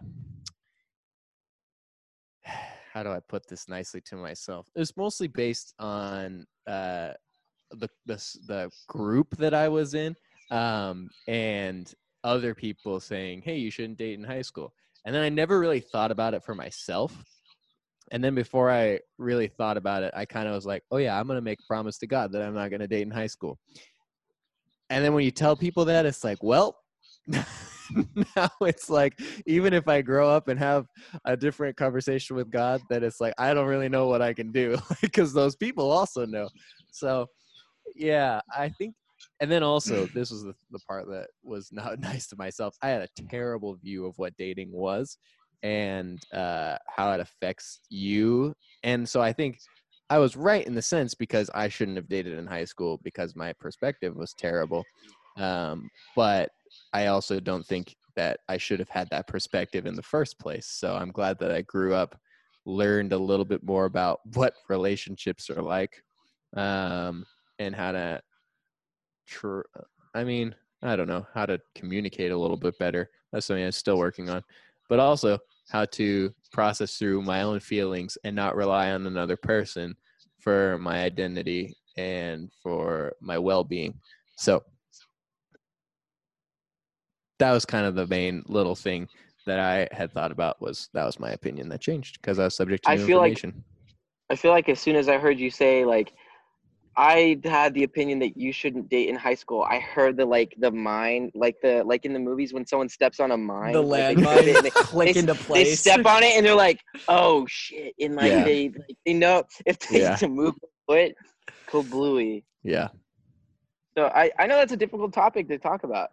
how 2.92 3.02
do 3.02 3.10
I 3.10 3.20
put 3.28 3.46
this 3.48 3.68
nicely 3.68 4.00
to 4.02 4.16
myself? 4.16 4.68
It 4.74 4.78
was 4.80 4.96
mostly 4.96 5.28
based 5.28 5.74
on 5.78 6.46
uh, 6.66 7.12
the, 7.70 7.88
the 8.06 8.16
the 8.46 8.70
group 8.86 9.36
that 9.36 9.54
I 9.54 9.68
was 9.68 9.94
in, 9.94 10.14
um, 10.50 11.10
and 11.26 11.92
other 12.24 12.54
people 12.54 13.00
saying, 13.00 13.42
"Hey, 13.42 13.56
you 13.58 13.70
shouldn't 13.70 13.98
date 13.98 14.18
in 14.18 14.24
high 14.24 14.42
school." 14.42 14.72
And 15.04 15.14
then 15.14 15.22
I 15.22 15.28
never 15.28 15.58
really 15.58 15.80
thought 15.80 16.10
about 16.10 16.34
it 16.34 16.44
for 16.44 16.54
myself. 16.54 17.24
And 18.10 18.24
then 18.24 18.34
before 18.34 18.70
I 18.70 19.00
really 19.18 19.48
thought 19.48 19.76
about 19.76 20.02
it, 20.02 20.12
I 20.16 20.24
kind 20.24 20.48
of 20.48 20.54
was 20.54 20.66
like, 20.66 20.82
"Oh 20.90 20.96
yeah, 20.96 21.18
I'm 21.18 21.26
gonna 21.26 21.40
make 21.40 21.60
a 21.60 21.66
promise 21.66 21.98
to 21.98 22.06
God 22.06 22.32
that 22.32 22.42
I'm 22.42 22.54
not 22.54 22.70
gonna 22.70 22.88
date 22.88 23.02
in 23.02 23.10
high 23.10 23.26
school." 23.26 23.58
And 24.90 25.04
then 25.04 25.12
when 25.12 25.24
you 25.24 25.30
tell 25.30 25.56
people 25.56 25.84
that, 25.86 26.06
it's 26.06 26.24
like, 26.24 26.42
well, 26.42 26.78
now 28.36 28.50
it's 28.62 28.88
like 28.88 29.18
even 29.46 29.72
if 29.72 29.88
I 29.88 30.02
grow 30.02 30.30
up 30.30 30.48
and 30.48 30.58
have 30.58 30.86
a 31.24 31.36
different 31.36 31.76
conversation 31.76 32.36
with 32.36 32.50
God, 32.50 32.80
that 32.90 33.02
it's 33.02 33.20
like 33.20 33.34
I 33.38 33.54
don't 33.54 33.66
really 33.66 33.88
know 33.88 34.06
what 34.08 34.22
I 34.22 34.32
can 34.32 34.52
do 34.52 34.78
because 35.00 35.32
those 35.32 35.56
people 35.56 35.90
also 35.90 36.26
know. 36.26 36.48
So, 36.90 37.26
yeah, 37.94 38.40
I 38.56 38.68
think. 38.68 38.94
And 39.40 39.50
then 39.50 39.62
also, 39.62 40.06
this 40.14 40.30
was 40.30 40.44
the, 40.44 40.54
the 40.70 40.78
part 40.88 41.06
that 41.08 41.28
was 41.42 41.70
not 41.72 41.98
nice 42.00 42.26
to 42.28 42.36
myself. 42.36 42.76
I 42.82 42.88
had 42.88 43.02
a 43.02 43.22
terrible 43.28 43.76
view 43.76 44.06
of 44.06 44.14
what 44.16 44.36
dating 44.36 44.70
was, 44.72 45.18
and 45.62 46.22
uh, 46.32 46.76
how 46.88 47.12
it 47.12 47.20
affects 47.20 47.80
you. 47.90 48.54
And 48.82 49.08
so 49.08 49.20
I 49.20 49.32
think 49.32 49.58
I 50.10 50.18
was 50.18 50.36
right 50.36 50.66
in 50.66 50.74
the 50.74 50.82
sense 50.82 51.14
because 51.14 51.50
I 51.54 51.68
shouldn't 51.68 51.96
have 51.96 52.08
dated 52.08 52.38
in 52.38 52.46
high 52.46 52.64
school 52.64 53.00
because 53.02 53.36
my 53.36 53.52
perspective 53.54 54.16
was 54.16 54.32
terrible. 54.34 54.84
Um, 55.36 55.90
but 56.16 56.50
I 56.92 57.06
also 57.06 57.40
don't 57.40 57.66
think 57.66 57.94
that 58.16 58.40
I 58.48 58.56
should 58.56 58.80
have 58.80 58.88
had 58.88 59.08
that 59.10 59.28
perspective 59.28 59.86
in 59.86 59.94
the 59.94 60.02
first 60.02 60.38
place. 60.40 60.66
So 60.66 60.94
I'm 60.94 61.12
glad 61.12 61.38
that 61.38 61.52
I 61.52 61.62
grew 61.62 61.94
up, 61.94 62.18
learned 62.66 63.12
a 63.12 63.18
little 63.18 63.44
bit 63.44 63.62
more 63.62 63.84
about 63.84 64.20
what 64.34 64.54
relationships 64.68 65.50
are 65.50 65.62
like, 65.62 66.02
um, 66.56 67.24
and 67.58 67.74
how 67.74 67.92
to. 67.92 68.20
Tr- 69.26 69.60
I 70.14 70.24
mean, 70.24 70.54
I 70.82 70.96
don't 70.96 71.08
know 71.08 71.26
how 71.34 71.44
to 71.46 71.60
communicate 71.74 72.32
a 72.32 72.36
little 72.36 72.56
bit 72.56 72.78
better. 72.78 73.10
That's 73.32 73.46
something 73.46 73.64
I'm 73.64 73.72
still 73.72 73.98
working 73.98 74.30
on, 74.30 74.42
but 74.88 74.98
also 75.00 75.38
how 75.70 75.84
to 75.84 76.32
process 76.50 76.96
through 76.96 77.20
my 77.22 77.42
own 77.42 77.60
feelings 77.60 78.16
and 78.24 78.34
not 78.34 78.56
rely 78.56 78.90
on 78.92 79.06
another 79.06 79.36
person 79.36 79.94
for 80.38 80.78
my 80.78 81.02
identity 81.02 81.76
and 81.98 82.50
for 82.62 83.12
my 83.20 83.36
well-being. 83.36 83.92
So 84.36 84.62
that 87.38 87.52
was 87.52 87.66
kind 87.66 87.84
of 87.86 87.94
the 87.94 88.06
main 88.06 88.42
little 88.46 88.74
thing 88.74 89.08
that 89.46 89.60
I 89.60 89.88
had 89.94 90.12
thought 90.12 90.32
about 90.32 90.60
was 90.62 90.88
that 90.94 91.04
was 91.04 91.20
my 91.20 91.30
opinion 91.32 91.68
that 91.68 91.80
changed 91.80 92.18
because 92.20 92.38
I 92.38 92.44
was 92.44 92.56
subject 92.56 92.84
to 92.84 92.90
I 92.90 92.96
feel 92.96 93.18
like- 93.18 93.44
I 94.30 94.36
feel 94.36 94.50
like 94.50 94.68
as 94.68 94.78
soon 94.80 94.94
as 94.96 95.08
I 95.08 95.16
heard 95.18 95.38
you 95.38 95.50
say 95.50 95.84
like 95.86 96.12
I 97.00 97.38
had 97.44 97.74
the 97.74 97.84
opinion 97.84 98.18
that 98.18 98.36
you 98.36 98.52
shouldn't 98.52 98.88
date 98.88 99.08
in 99.08 99.14
high 99.14 99.36
school. 99.36 99.62
I 99.62 99.78
heard 99.78 100.16
the 100.16 100.26
like 100.26 100.52
the 100.58 100.72
mine, 100.72 101.30
like 101.32 101.54
the 101.62 101.84
like 101.84 102.04
in 102.04 102.12
the 102.12 102.18
movies 102.18 102.52
when 102.52 102.66
someone 102.66 102.88
steps 102.88 103.20
on 103.20 103.30
a 103.30 103.36
mine, 103.36 103.72
the 103.72 103.80
like, 103.80 104.16
they 104.16 104.22
put 104.24 104.44
it 104.44 104.48
in 104.48 104.64
landmine 104.64 104.70
click 104.74 105.14
they- 105.14 105.20
into 105.20 105.34
they 105.52 105.64
step 105.76 106.04
on 106.04 106.24
it 106.24 106.32
and 106.36 106.44
they're 106.44 106.56
like, 106.56 106.80
"Oh 107.06 107.46
shit!" 107.48 107.94
And 108.00 108.16
like 108.16 108.32
Yeah. 108.32 108.42
they 108.44 108.68
like, 108.70 108.96
they 109.06 109.12
know 109.14 109.44
if 109.64 109.78
they 109.78 110.00
Yeah. 110.00 110.16
to 110.16 110.26
move 110.40 110.54
the 110.60 110.68
foot, 110.88 111.14
kablooey. 111.68 112.42
yeah. 112.64 112.88
So 113.96 114.06
I 114.12 114.32
I 114.36 114.48
know 114.48 114.56
that's 114.56 114.72
a 114.72 114.76
difficult 114.76 115.12
topic 115.12 115.46
to 115.50 115.58
talk 115.58 115.84
about. 115.84 116.10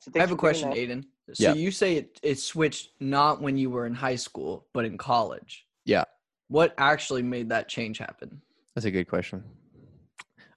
So 0.00 0.12
I 0.14 0.20
have 0.20 0.30
a 0.30 0.36
question, 0.36 0.70
that. 0.70 0.78
Aiden. 0.78 1.04
So 1.32 1.42
Yeah. 1.42 1.52
you 1.54 1.72
say 1.72 1.96
it, 1.96 2.20
it 2.22 2.38
switched 2.38 2.90
not 3.00 3.42
when 3.42 3.58
you 3.58 3.68
were 3.68 3.84
in 3.86 3.94
high 3.94 4.14
school, 4.16 4.66
but 4.72 4.84
in 4.84 4.96
college. 4.96 5.66
Yeah. 5.84 6.04
What 6.46 6.72
actually 6.78 7.22
made 7.24 7.48
that 7.48 7.68
change 7.68 7.98
happen? 7.98 8.40
That's 8.78 8.86
a 8.86 8.92
good 8.92 9.08
question. 9.08 9.42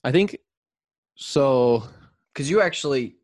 I 0.03 0.11
think 0.11 0.37
so. 1.15 1.81
Because 2.31 2.51
you 2.51 2.61
actually, 2.61 3.15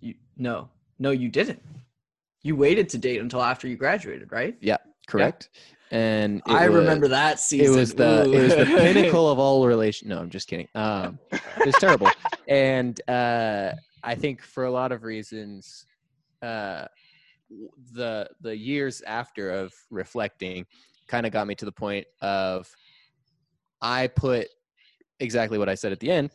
you, 0.00 0.16
no, 0.36 0.68
no, 0.98 1.12
you 1.12 1.30
didn't. 1.30 1.62
You 2.42 2.54
waited 2.54 2.90
to 2.90 2.98
date 2.98 3.22
until 3.22 3.42
after 3.42 3.66
you 3.66 3.76
graduated, 3.76 4.30
right? 4.30 4.54
Yeah, 4.60 4.76
correct. 5.06 5.48
And 5.90 6.42
it 6.46 6.52
I 6.52 6.68
was- 6.68 6.76
remember 6.80 7.08
that 7.08 7.40
season. 7.40 7.74
It 7.74 7.78
was 7.78 7.94
the 7.94 8.30
it 8.30 8.38
was 8.42 8.54
the 8.54 8.66
pinnacle 8.66 9.30
of 9.30 9.38
all 9.38 9.66
relation. 9.74 10.08
No, 10.10 10.18
I'm 10.18 10.28
just 10.28 10.46
kidding. 10.46 10.68
Um, 10.74 11.18
it 11.32 11.64
was 11.64 11.74
terrible, 11.76 12.10
and 12.46 13.00
uh, 13.08 13.72
I 14.04 14.14
think 14.14 14.42
for 14.42 14.66
a 14.66 14.70
lot 14.70 14.92
of 14.92 15.04
reasons, 15.04 15.86
uh, 16.42 16.84
the 17.94 18.28
the 18.42 18.54
years 18.54 19.00
after 19.06 19.50
of 19.52 19.72
reflecting 19.88 20.66
kind 21.06 21.24
of 21.24 21.32
got 21.32 21.46
me 21.46 21.54
to 21.54 21.64
the 21.64 21.72
point 21.72 22.06
of 22.20 22.70
I 23.80 24.08
put 24.08 24.48
exactly 25.20 25.58
what 25.58 25.68
I 25.68 25.74
said 25.74 25.92
at 25.92 26.00
the 26.00 26.10
end, 26.10 26.30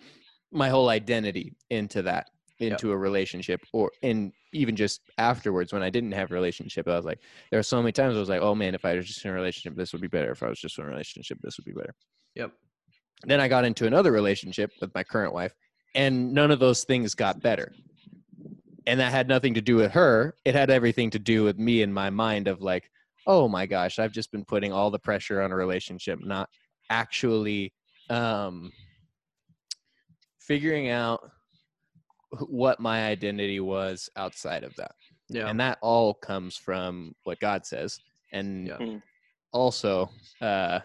my 0.52 0.70
whole 0.70 0.90
identity 0.90 1.56
into 1.70 2.02
that 2.04 2.28
into 2.60 2.92
a 2.92 2.98
relationship 2.98 3.62
or 3.74 3.92
in 4.02 4.32
even 4.54 4.76
just 4.76 5.02
afterwards 5.18 5.74
when 5.74 5.84
I 5.84 5.90
didn't 5.90 6.12
have 6.14 6.32
a 6.32 6.34
relationship, 6.34 6.88
I 6.88 6.96
was 6.96 7.06
like, 7.06 7.20
there 7.50 7.60
are 7.60 7.64
so 7.64 7.82
many 7.82 7.92
times 7.92 8.16
I 8.16 8.20
was 8.20 8.30
like, 8.30 8.42
oh 8.42 8.56
man, 8.56 8.76
if 8.76 8.86
I 8.86 8.96
was 8.96 9.08
just 9.08 9.26
in 9.26 9.32
a 9.32 9.34
relationship, 9.34 9.76
this 9.76 9.92
would 9.92 10.02
be 10.02 10.08
better. 10.08 10.32
If 10.32 10.44
I 10.44 10.50
was 10.50 10.60
just 10.60 10.78
in 10.78 10.86
a 10.86 10.88
relationship, 10.88 11.40
this 11.42 11.58
would 11.58 11.66
be 11.66 11.74
better. 11.74 11.94
Yep. 12.36 12.52
Then 13.24 13.40
I 13.40 13.48
got 13.48 13.66
into 13.66 13.88
another 13.88 14.12
relationship 14.12 14.72
with 14.80 14.94
my 14.94 15.04
current 15.04 15.34
wife, 15.34 15.54
and 15.96 16.34
none 16.34 16.52
of 16.52 16.60
those 16.60 16.84
things 16.84 17.16
got 17.16 17.42
better. 17.42 17.74
And 18.86 19.00
that 19.00 19.12
had 19.12 19.28
nothing 19.28 19.54
to 19.54 19.62
do 19.62 19.76
with 19.76 19.92
her. 19.92 20.36
It 20.46 20.56
had 20.56 20.70
everything 20.70 21.10
to 21.12 21.20
do 21.20 21.44
with 21.44 21.58
me 21.58 21.82
in 21.82 21.94
my 21.94 22.10
mind 22.10 22.48
of 22.48 22.62
like, 22.62 22.90
oh 23.26 23.48
my 23.48 23.66
gosh, 23.66 23.98
I've 23.98 24.12
just 24.12 24.32
been 24.32 24.44
putting 24.44 24.74
all 24.74 24.92
the 24.92 25.00
pressure 25.00 25.42
on 25.42 25.52
a 25.52 25.56
relationship, 25.56 26.20
not 26.22 26.50
actually 26.94 27.74
um, 28.12 28.72
figuring 30.40 30.90
out 30.90 31.32
what 32.48 32.80
my 32.80 33.06
identity 33.08 33.60
was 33.60 34.10
outside 34.16 34.64
of 34.64 34.76
that 34.76 34.94
Yeah. 35.30 35.48
and 35.48 35.60
that 35.60 35.78
all 35.82 36.14
comes 36.14 36.56
from 36.58 37.16
what 37.24 37.40
god 37.40 37.66
says 37.66 38.00
and 38.32 38.68
Yeah. 38.68 38.78
Mhm. 38.78 39.02
also 39.52 40.10
uh 40.42 40.80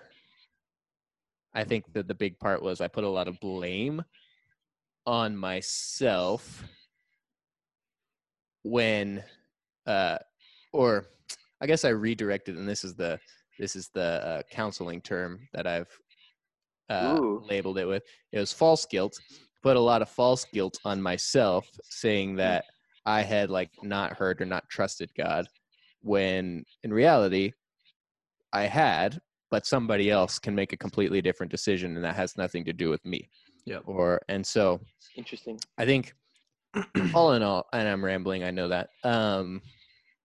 i 1.55 1.65
think 1.65 1.91
that 1.95 2.07
the 2.07 2.15
big 2.15 2.39
part 2.39 2.63
was 2.63 2.81
i 2.83 2.89
put 2.89 3.05
a 3.05 3.09
lot 3.09 3.29
of 3.29 3.41
blame 3.41 4.05
on 5.07 5.35
myself 5.37 6.65
when 8.63 9.25
uh 9.87 10.19
or 10.73 11.07
i 11.63 11.67
guess 11.67 11.85
i 11.85 11.89
redirected 11.89 12.57
and 12.59 12.69
this 12.69 12.85
is 12.85 12.95
the 12.95 13.19
this 13.59 13.75
is 13.77 13.91
the 13.95 14.01
uh, 14.27 14.43
counseling 14.51 15.01
term 15.01 15.41
that 15.53 15.67
i've 15.67 15.91
uh, 16.91 17.21
labeled 17.49 17.77
it 17.79 17.85
with 17.87 18.03
it 18.33 18.39
was 18.39 18.53
false 18.53 18.87
guilt 18.87 19.19
put 19.63 19.77
a 19.77 19.81
lot 19.81 20.01
of 20.01 20.09
false 20.09 20.47
guilt 20.53 20.79
on 20.85 21.03
myself 21.03 21.69
saying 21.83 22.35
that 22.37 22.65
i 23.05 23.21
had 23.21 23.51
like 23.51 23.71
not 23.83 24.15
heard 24.17 24.41
or 24.41 24.47
not 24.47 24.67
trusted 24.71 25.11
god 25.17 25.47
when 26.01 26.65
in 26.85 26.93
reality 26.93 27.53
i 28.53 28.63
had 28.63 29.21
but 29.51 29.67
somebody 29.67 30.11
else 30.11 30.39
can 30.39 30.55
make 30.55 30.73
a 30.73 30.77
completely 30.77 31.21
different 31.21 31.51
decision 31.51 31.97
and 31.97 32.05
that 32.05 32.17
has 32.17 32.37
nothing 32.37 32.65
to 32.65 32.73
do 32.73 32.89
with 32.89 33.05
me 33.05 33.29
Yeah. 33.67 33.79
or 33.85 34.21
and 34.29 34.47
so 34.47 34.81
Interesting. 35.17 35.59
i 35.77 35.85
think 35.85 36.15
all 37.15 37.33
in 37.35 37.43
all 37.43 37.67
and 37.75 37.87
i'm 37.89 38.03
rambling 38.05 38.45
i 38.45 38.51
know 38.51 38.69
that 38.69 38.89
um 39.05 39.61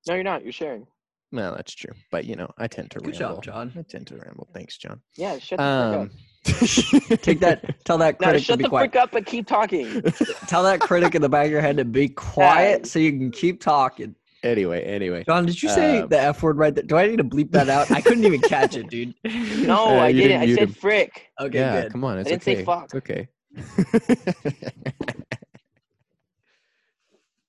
No, 0.08 0.16
you're 0.16 0.24
not. 0.24 0.44
You're 0.44 0.52
sharing. 0.52 0.86
Well 1.34 1.54
that's 1.56 1.74
true 1.76 1.92
but 2.12 2.24
you 2.24 2.36
know 2.38 2.50
i 2.58 2.68
tend 2.68 2.90
to 2.92 3.00
Good 3.00 3.20
ramble 3.20 3.36
job, 3.42 3.44
John. 3.44 3.74
i 3.78 3.82
tend 3.82 4.08
to 4.08 4.16
ramble 4.16 4.48
thanks 4.54 4.78
john 4.78 5.02
Yeah, 5.18 5.38
shut 5.40 5.58
the 5.58 5.64
um 5.66 6.12
Take 7.22 7.40
that. 7.40 7.64
Tell 7.86 7.98
that 8.00 8.18
frick 8.18 8.22
up. 8.22 8.22
No, 8.22 8.28
critic 8.28 8.40
to 8.42 8.44
shut 8.44 8.58
be 8.60 8.64
the 8.66 8.70
quiet. 8.70 8.92
frick 8.92 9.02
up, 9.02 9.12
but 9.14 9.26
keep 9.26 9.48
talking. 9.48 10.02
Tell 10.48 10.62
that 10.64 10.82
critic 10.82 11.16
in 11.16 11.22
the 11.22 11.30
back 11.30 11.46
of 11.46 11.52
your 11.54 11.62
head 11.62 11.78
to 11.78 11.86
be 11.86 12.10
quiet 12.10 12.86
so 12.86 13.00
you 13.00 13.12
can 13.14 13.32
keep 13.32 13.62
talking. 13.62 14.14
anyway 14.44 14.84
anyway 14.84 15.24
John, 15.24 15.46
did 15.46 15.64
you 15.64 15.70
say 15.70 16.02
Um, 16.02 16.10
the 16.10 16.20
F 16.20 16.44
word 16.44 16.58
right 16.58 16.76
there? 16.76 16.84
Do 16.84 16.98
I 16.98 17.08
need 17.08 17.18
to 17.20 17.24
bleep 17.24 17.52
that 17.52 17.70
out? 17.70 17.90
I 17.92 18.02
couldn't 18.02 18.26
even 18.26 18.42
catch 18.42 18.76
it, 18.76 18.90
dude. 18.90 19.14
No, 19.24 19.86
Uh, 19.88 20.00
I 20.02 20.12
didn't. 20.12 20.28
didn't 20.28 20.42
I 20.42 20.46
mute 20.48 20.56
said 20.60 20.68
him. 20.68 20.74
frick. 20.74 21.30
Okay, 21.40 21.60
yeah 21.60 21.82
good. 21.84 21.92
come 21.94 22.04
on 22.04 22.18
it's 22.20 22.30
didn't 22.30 22.44
say 22.44 22.56
okay 22.56 22.66
fuck. 22.66 22.84
it's 22.84 22.96
okay 22.96 23.30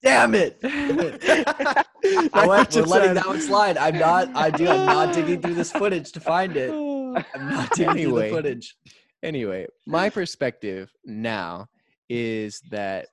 Damn 0.04 0.34
it! 0.34 0.58
You 0.62 0.68
know 0.92 2.46
what? 2.46 2.74
We're 2.74 2.82
letting 2.82 3.14
that 3.14 3.26
one 3.26 3.40
slide. 3.40 3.78
I'm 3.78 3.98
not. 3.98 4.28
I 4.36 4.50
do. 4.50 4.68
I'm 4.68 4.84
not 4.86 5.14
digging 5.14 5.40
through 5.40 5.54
this 5.54 5.72
footage 5.72 6.12
to 6.12 6.20
find 6.20 6.56
it. 6.56 6.70
I'm 7.34 7.48
not 7.50 7.70
digging 7.72 7.90
Anyway. 7.90 8.28
through 8.28 8.42
the 8.42 8.42
footage. 8.42 8.76
anyway, 9.22 9.66
my 9.86 10.10
perspective 10.10 10.92
now 11.06 11.66
is 12.10 12.60
that 12.70 13.06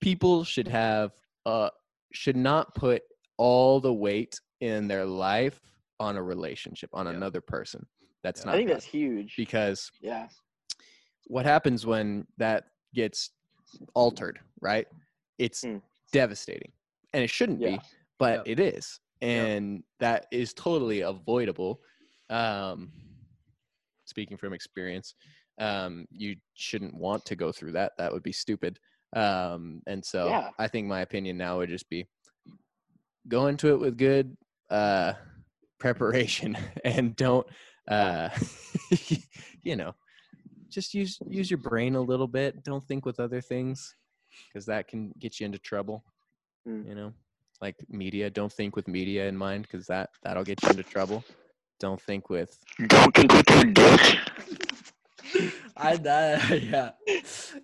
people 0.00 0.42
should 0.44 0.66
have 0.68 1.12
uh 1.46 1.70
should 2.12 2.36
not 2.36 2.74
put 2.74 3.02
all 3.36 3.78
the 3.80 3.92
weight 3.92 4.40
in 4.60 4.88
their 4.88 5.04
life 5.06 5.60
on 6.00 6.16
a 6.16 6.22
relationship 6.22 6.90
on 6.92 7.06
Yeah. 7.06 7.12
another 7.12 7.40
person. 7.40 7.86
That's 8.24 8.40
Yeah. 8.40 8.46
not 8.46 8.54
I 8.54 8.56
think 8.58 8.68
God. 8.68 8.74
that's 8.74 8.84
huge. 8.86 9.34
because 9.36 9.90
Yeah. 10.00 10.28
what 11.26 11.46
happens 11.46 11.86
when 11.86 12.26
that 12.38 12.64
gets 12.94 13.30
altered, 13.94 14.40
right? 14.60 14.86
It's 15.38 15.62
Hmm. 15.62 15.78
Devastating. 16.12 16.72
And 17.12 17.22
it 17.22 17.30
shouldn't 17.30 17.60
be, 17.60 17.80
but 18.18 18.46
Yep. 18.46 18.58
it 18.58 18.60
is. 18.60 19.00
And 19.20 19.82
that 20.00 20.26
is 20.32 20.52
totally 20.54 21.00
avoidable. 21.02 21.80
Um 22.30 22.92
speaking 24.04 24.36
from 24.36 24.52
experience, 24.52 25.14
um 25.58 26.06
you 26.10 26.36
shouldn't 26.54 26.94
want 26.94 27.24
to 27.26 27.36
go 27.36 27.52
through 27.52 27.72
that. 27.72 27.92
That 27.98 28.12
would 28.12 28.22
be 28.22 28.32
stupid. 28.32 28.78
Um 29.14 29.82
and 29.86 30.04
so 30.04 30.28
Yeah. 30.28 30.50
I 30.58 30.68
think 30.68 30.86
my 30.86 31.00
opinion 31.00 31.36
now 31.36 31.58
would 31.58 31.68
just 31.68 31.88
be 31.90 32.06
go 33.28 33.46
into 33.46 33.68
it 33.68 33.80
with 33.80 33.98
good 33.98 34.36
uh 34.70 35.12
preparation 35.78 36.56
and 36.84 37.14
don't 37.16 37.46
uh 37.88 38.28
you 39.62 39.76
know 39.76 39.94
just 40.70 40.94
use 40.94 41.18
use 41.28 41.50
your 41.50 41.58
brain 41.58 41.94
a 41.96 42.00
little 42.00 42.28
bit 42.28 42.62
don't 42.64 42.84
think 42.84 43.04
with 43.04 43.20
other 43.20 43.40
things 43.40 43.94
because 44.48 44.66
that 44.66 44.88
can 44.88 45.12
get 45.18 45.40
you 45.40 45.46
into 45.46 45.58
trouble 45.58 46.04
Mm. 46.64 46.88
you 46.88 46.94
know 46.94 47.12
like 47.60 47.74
media 47.88 48.30
don't 48.30 48.52
think 48.52 48.76
with 48.76 48.86
media 48.86 49.26
in 49.26 49.36
mind 49.36 49.66
because 49.68 49.84
that 49.88 50.10
that'll 50.22 50.44
get 50.44 50.62
you 50.62 50.68
into 50.68 50.84
trouble 50.84 51.24
don't 51.82 52.00
think 52.00 52.30
with 52.30 52.56
Don't 52.86 53.12
think 53.12 53.32
with 53.32 53.50
your 53.50 53.64
dick. 53.64 54.16
I 55.76 55.96
that 55.96 56.62
yeah. 56.62 56.92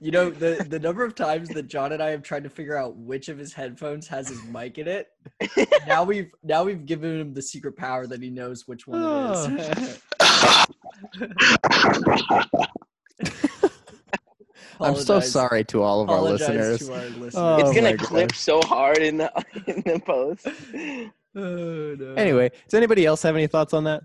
You 0.00 0.10
know 0.10 0.30
the 0.30 0.66
the 0.68 0.80
number 0.80 1.04
of 1.04 1.14
times 1.14 1.50
that 1.50 1.68
John 1.68 1.92
and 1.92 2.02
I 2.02 2.10
have 2.10 2.24
tried 2.24 2.42
to 2.42 2.50
figure 2.50 2.76
out 2.76 2.96
which 2.96 3.28
of 3.28 3.38
his 3.38 3.52
headphones 3.52 4.08
has 4.08 4.28
his 4.28 4.42
mic 4.42 4.78
in 4.78 4.88
it. 4.88 5.06
Now 5.86 6.02
we've 6.02 6.32
now 6.42 6.64
we've 6.64 6.84
given 6.84 7.20
him 7.20 7.32
the 7.32 7.42
secret 7.42 7.76
power 7.76 8.08
that 8.08 8.20
he 8.20 8.30
knows 8.30 8.66
which 8.66 8.88
one 8.88 9.02
it 9.02 9.60
is. 9.60 10.00
I'm 14.80 14.96
so 14.96 15.20
sorry 15.20 15.64
to 15.64 15.82
all 15.82 16.00
of 16.00 16.10
our 16.10 16.20
listeners. 16.20 16.86
to 16.86 16.92
our 16.92 17.00
listeners. 17.08 17.34
Oh 17.34 17.58
it's 17.58 17.74
gonna 17.74 17.96
clip 17.96 18.30
gosh. 18.30 18.38
so 18.38 18.60
hard 18.62 18.98
in 18.98 19.18
the 19.18 19.32
in 19.66 19.82
the 19.82 20.00
post. 20.00 20.46
Oh, 21.36 21.94
no. 21.94 22.14
Anyway, 22.14 22.50
does 22.64 22.74
anybody 22.74 23.04
else 23.04 23.22
have 23.22 23.36
any 23.36 23.46
thoughts 23.46 23.72
on 23.72 23.84
that? 23.84 24.02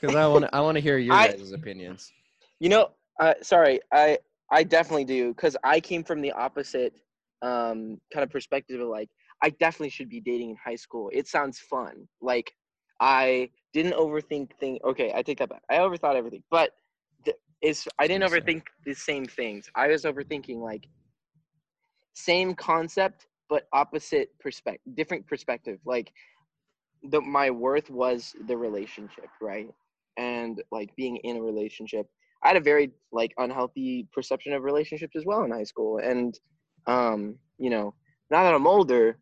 Because 0.00 0.16
I 0.16 0.26
want 0.28 0.44
to 0.44 0.54
I 0.54 0.60
want 0.60 0.76
to 0.76 0.80
hear 0.80 0.96
your 0.96 1.14
I- 1.14 1.32
guys' 1.32 1.52
opinions. 1.52 2.10
You 2.58 2.68
know, 2.70 2.90
uh, 3.18 3.34
sorry, 3.42 3.80
I 3.92 4.18
I 4.50 4.62
definitely 4.62 5.04
do 5.04 5.34
because 5.34 5.56
I 5.62 5.80
came 5.80 6.02
from 6.04 6.22
the 6.22 6.32
opposite 6.32 6.94
um, 7.42 8.00
kind 8.12 8.22
of 8.22 8.30
perspective 8.30 8.80
of 8.80 8.88
like 8.88 9.10
I 9.42 9.50
definitely 9.50 9.90
should 9.90 10.08
be 10.08 10.20
dating 10.20 10.50
in 10.50 10.56
high 10.64 10.76
school. 10.76 11.10
It 11.12 11.26
sounds 11.26 11.58
fun. 11.58 12.08
Like 12.22 12.52
I 13.00 13.50
didn't 13.74 13.94
overthink 13.94 14.52
thing. 14.58 14.78
Okay, 14.84 15.12
I 15.14 15.22
take 15.22 15.38
that 15.38 15.48
back. 15.50 15.62
I 15.70 15.76
overthought 15.78 16.14
everything, 16.14 16.42
but 16.50 16.70
it's 17.62 17.86
I 17.98 18.06
didn't 18.06 18.28
overthink 18.30 18.62
the 18.84 18.94
same 18.94 19.26
things. 19.26 19.70
I 19.74 19.88
was 19.88 20.04
overthinking 20.04 20.60
like 20.60 20.88
same 22.14 22.54
concept 22.54 23.26
but 23.50 23.66
opposite 23.72 24.30
perspective, 24.38 24.94
different 24.94 25.26
perspective. 25.26 25.78
Like 25.84 26.12
the 27.02 27.20
my 27.20 27.50
worth 27.50 27.90
was 27.90 28.34
the 28.46 28.56
relationship, 28.56 29.28
right? 29.42 29.68
And 30.16 30.62
like 30.70 30.94
being 30.96 31.16
in 31.18 31.36
a 31.36 31.42
relationship. 31.42 32.06
I 32.42 32.48
had 32.48 32.56
a 32.56 32.60
very 32.60 32.90
like 33.12 33.34
unhealthy 33.36 34.08
perception 34.12 34.54
of 34.54 34.62
relationships 34.62 35.14
as 35.16 35.26
well 35.26 35.42
in 35.42 35.50
high 35.50 35.64
school. 35.64 35.98
And 35.98 36.38
um, 36.86 37.36
you 37.58 37.68
know, 37.68 37.92
now 38.30 38.44
that 38.44 38.54
I'm 38.54 38.66
older, 38.66 39.18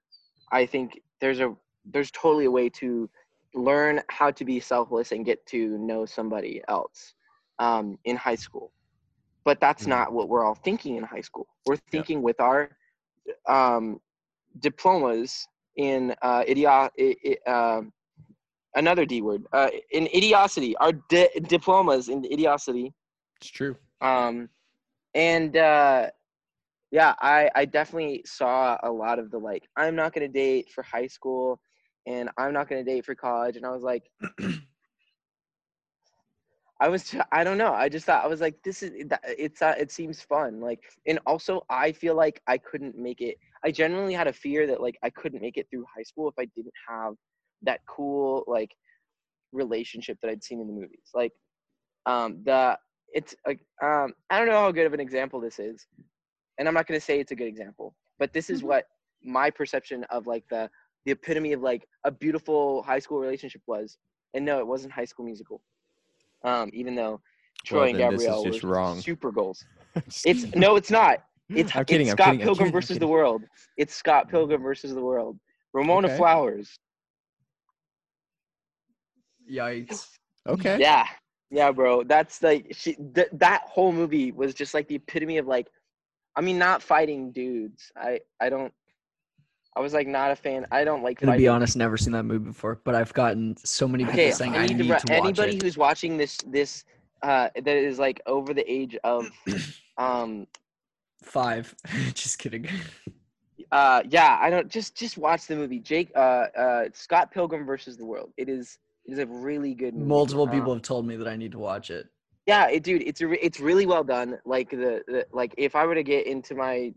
I 0.53 0.67
think 0.67 1.01
there's 1.21 1.41
a 1.41 1.55
there's 1.91 2.11
totally 2.13 2.45
a 2.45 2.51
way 2.51 2.69
to 2.69 3.09
learn 3.55 4.03
how 4.11 4.31
to 4.31 4.45
be 4.45 4.61
selfless 4.61 5.11
and 5.11 5.25
get 5.25 5.45
to 5.47 5.79
know 5.79 6.05
somebody 6.05 6.61
else 6.69 7.15
um, 7.59 7.99
in 8.05 8.17
high 8.17 8.37
school. 8.37 8.73
But 9.45 9.61
that's 9.61 9.87
Mhm. 9.87 9.89
not 9.89 10.13
what 10.13 10.29
we're 10.29 10.45
all 10.45 10.55
thinking 10.55 10.97
in 10.97 11.05
high 11.05 11.23
school. 11.23 11.47
We're 11.67 11.77
thinking 11.77 12.23
with 12.23 12.41
our 12.41 12.71
um, 13.49 14.01
diplomas 14.61 15.47
in 15.77 16.15
uh, 16.23 16.45
idiot, 16.47 16.91
i- 16.99 17.17
i- 17.27 17.51
um 17.51 17.93
another 18.75 19.05
D 19.07 19.21
word 19.23 19.45
uh, 19.53 19.71
in 19.93 20.07
idiocity. 20.09 20.75
Our 20.81 20.93
di- 21.09 21.31
diplomas 21.49 22.09
in 22.09 22.25
idiocity 22.25 22.93
It's 23.41 23.51
true. 23.51 23.77
um 24.01 24.49
and 25.15 25.57
uh 25.57 26.09
yeah 26.91 27.15
i 27.21 27.51
i 27.55 27.65
definitely 27.65 28.23
saw 28.25 28.79
a 28.83 28.91
lot 28.91 29.19
of 29.19 29.31
the 29.31 29.39
like 29.39 29.69
i'm 29.77 29.95
not 29.95 30.13
going 30.13 30.27
to 30.27 30.33
date 30.33 30.71
for 30.71 30.83
high 30.83 31.07
school 31.07 31.61
and 32.07 32.31
i'm 32.39 32.53
not 32.53 32.69
going 32.69 32.85
to 32.85 32.91
date 32.91 33.05
for 33.05 33.15
college 33.15 33.57
and 33.57 33.67
i 33.67 33.71
was 33.71 33.83
like 33.83 34.11
i 36.81 36.89
was 36.89 37.15
I 37.33 37.45
don't 37.45 37.59
know 37.59 37.73
i 37.73 37.89
just 37.89 38.07
thought 38.07 38.25
i 38.25 38.29
was 38.29 38.41
like 38.41 38.63
this 38.63 38.83
is 38.83 38.93
it's 39.25 39.63
uh, 39.63 39.75
it 39.79 39.91
seems 39.91 40.21
fun 40.21 40.61
like 40.61 40.81
and 41.07 41.19
also 41.27 41.65
i 41.71 41.93
feel 41.93 42.15
like 42.15 42.41
i 42.47 42.59
couldn't 42.59 42.97
make 42.97 43.21
it 43.21 43.37
i 43.65 43.71
genuinely 43.71 44.15
had 44.15 44.29
a 44.29 44.33
fear 44.33 44.67
that 44.67 44.81
like 44.81 44.99
i 45.03 45.11
couldn't 45.11 45.43
make 45.43 45.57
it 45.57 45.67
through 45.71 45.85
high 45.95 46.03
school 46.03 46.29
if 46.29 46.35
i 46.39 46.45
didn't 46.57 46.75
have 46.89 47.15
that 47.63 47.81
cool 47.89 48.45
like 48.47 48.71
relationship 49.53 50.19
that 50.23 50.31
i'd 50.31 50.45
seen 50.45 50.61
in 50.61 50.67
the 50.67 50.73
movies 50.73 51.11
like 51.15 51.33
um 52.07 52.43
the 52.45 52.77
it's 53.13 53.35
like 53.47 53.61
um 53.83 54.13
I 54.31 54.39
don't 54.39 54.49
know 54.49 54.61
how 54.61 54.73
good 54.73 54.87
of 54.87 54.95
an 54.95 55.01
example 55.01 55.41
this 55.41 55.59
is, 55.59 55.87
and 56.59 56.69
I'm 56.69 56.75
not 56.75 56.87
gonna 56.87 57.01
say 57.01 57.21
it's 57.21 57.33
a 57.33 57.37
good 57.37 57.47
example, 57.47 57.95
but 58.19 58.33
this 58.33 58.51
is 58.51 58.63
what 58.63 58.85
my 59.23 59.51
perception 59.51 60.05
of 60.11 60.27
like 60.27 60.45
the 60.51 60.71
the 61.05 61.13
epitome 61.13 61.53
of 61.53 61.63
like 61.63 61.87
a 62.05 62.11
beautiful 62.11 62.83
high 62.83 62.99
school 62.99 63.19
relationship 63.19 63.63
was. 63.67 63.97
And 64.35 64.45
no, 64.45 64.59
it 64.59 64.67
wasn't 64.67 64.93
High 64.93 65.07
School 65.07 65.25
Musical. 65.25 65.63
Um, 66.45 66.71
even 66.73 66.95
though 66.95 67.21
Troy 67.65 67.93
Well, 67.93 68.01
and 68.03 68.13
this 68.13 68.21
is 68.21 68.27
Gabriella 68.27 68.51
just 68.51 68.63
were 68.63 68.71
wrong. 68.71 69.01
super 69.01 69.31
goals. 69.33 69.65
It's 70.25 70.55
no, 70.55 70.77
it's 70.77 70.91
not. 70.91 71.25
It's, 71.51 71.75
I'm 71.75 71.85
kidding, 71.85 72.07
it's 72.07 72.13
I'm 72.13 72.17
Scott 72.17 72.27
kidding, 72.33 72.41
Pilgrim 72.41 72.57
kidding, 72.57 72.67
I'm 72.67 72.73
versus 72.81 72.99
the. 72.99 73.07
World. 73.07 73.43
It's 73.77 73.95
Scott 73.95 74.29
Pilgrim 74.29 74.63
versus 74.63 74.95
the 74.95 75.01
World. 75.01 75.39
Ramona 75.73 76.09
Okay. 76.09 76.17
Flowers. 76.17 76.79
Yikes. 79.51 80.09
Okay. 80.47 80.79
Yeah, 80.79 81.07
yeah, 81.51 81.73
bro. 81.73 82.05
That's 82.05 82.43
like 82.43 82.69
she. 82.73 82.95
Th- 83.15 83.29
that 83.33 83.63
whole 83.65 83.93
movie 83.93 84.31
was 84.33 84.55
just 84.55 84.75
like 84.75 84.89
the 84.89 84.97
epitome 84.97 85.39
of 85.39 85.47
like, 85.47 85.69
I 86.37 86.41
mean, 86.43 86.59
not 86.59 86.83
fighting 86.83 87.33
dudes. 87.33 87.91
I 87.97 88.21
I 88.41 88.51
don't. 88.51 88.73
I 89.79 89.81
was 89.81 89.95
like 89.95 90.09
not 90.09 90.33
a 90.33 90.37
fan. 90.37 90.67
I 90.73 90.83
don't 90.83 91.05
like. 91.05 91.21
Gonna 91.21 91.37
be 91.37 91.47
honest, 91.47 91.77
never 91.77 91.97
seen 91.97 92.13
that 92.15 92.25
movie 92.25 92.47
before, 92.47 92.81
but 92.85 92.97
I've 92.97 93.15
gotten 93.15 93.57
so 93.65 93.87
many 93.87 94.05
people 94.05 94.15
Okay, 94.19 94.31
saying 94.33 94.55
I 94.55 94.65
I 94.65 94.67
need 94.67 94.79
need 94.79 94.89
to. 94.89 94.99
To 94.99 95.07
watch 95.07 95.23
anybody 95.25 95.57
it. 95.57 95.63
who's 95.63 95.79
watching 95.79 96.17
this 96.17 96.37
this 96.49 96.85
uh 97.23 97.49
that 97.55 97.67
is 97.67 97.99
like 97.99 98.21
over 98.27 98.53
the 98.53 98.71
age 98.71 98.97
of 99.05 99.29
um 99.99 100.47
Five. 101.23 101.75
Just 102.15 102.39
kidding. 102.39 102.69
uh 103.73 104.03
yeah 104.09 104.39
I 104.41 104.51
don't 104.51 104.69
just 104.69 104.97
just 104.97 105.19
watch 105.19 105.47
the 105.47 105.55
movie 105.57 105.79
Jake 105.81 106.11
uh 106.17 106.47
uh 106.57 106.85
Scott 106.93 107.31
Pilgrim 107.31 107.65
versus 107.67 107.97
the 107.97 108.05
World. 108.05 108.33
It 108.37 108.49
is 108.49 108.79
it 109.05 109.13
is 109.13 109.19
a 109.19 109.27
really 109.27 109.75
good 109.75 109.95
movie. 109.95 110.09
Multiple 110.09 110.45
Um, 110.45 110.51
people 110.51 110.73
have 110.75 110.83
told 110.83 111.07
me 111.07 111.17
that 111.17 111.29
I 111.29 111.37
need 111.37 111.53
to 111.53 111.59
watch 111.59 111.91
it. 111.91 112.07
yeah 112.47 112.69
it, 112.69 112.83
dude 112.83 113.03
it's 113.03 113.21
a 113.21 113.45
it's 113.45 113.61
really 113.61 113.87
well 113.87 114.05
done 114.05 114.39
like 114.45 114.71
the, 114.71 115.03
the 115.07 115.27
like 115.33 115.55
if 115.59 115.75
i 115.77 115.85
were 115.85 115.95
to 115.95 116.03
get 116.03 116.27
into 116.27 116.55
my 116.55 116.93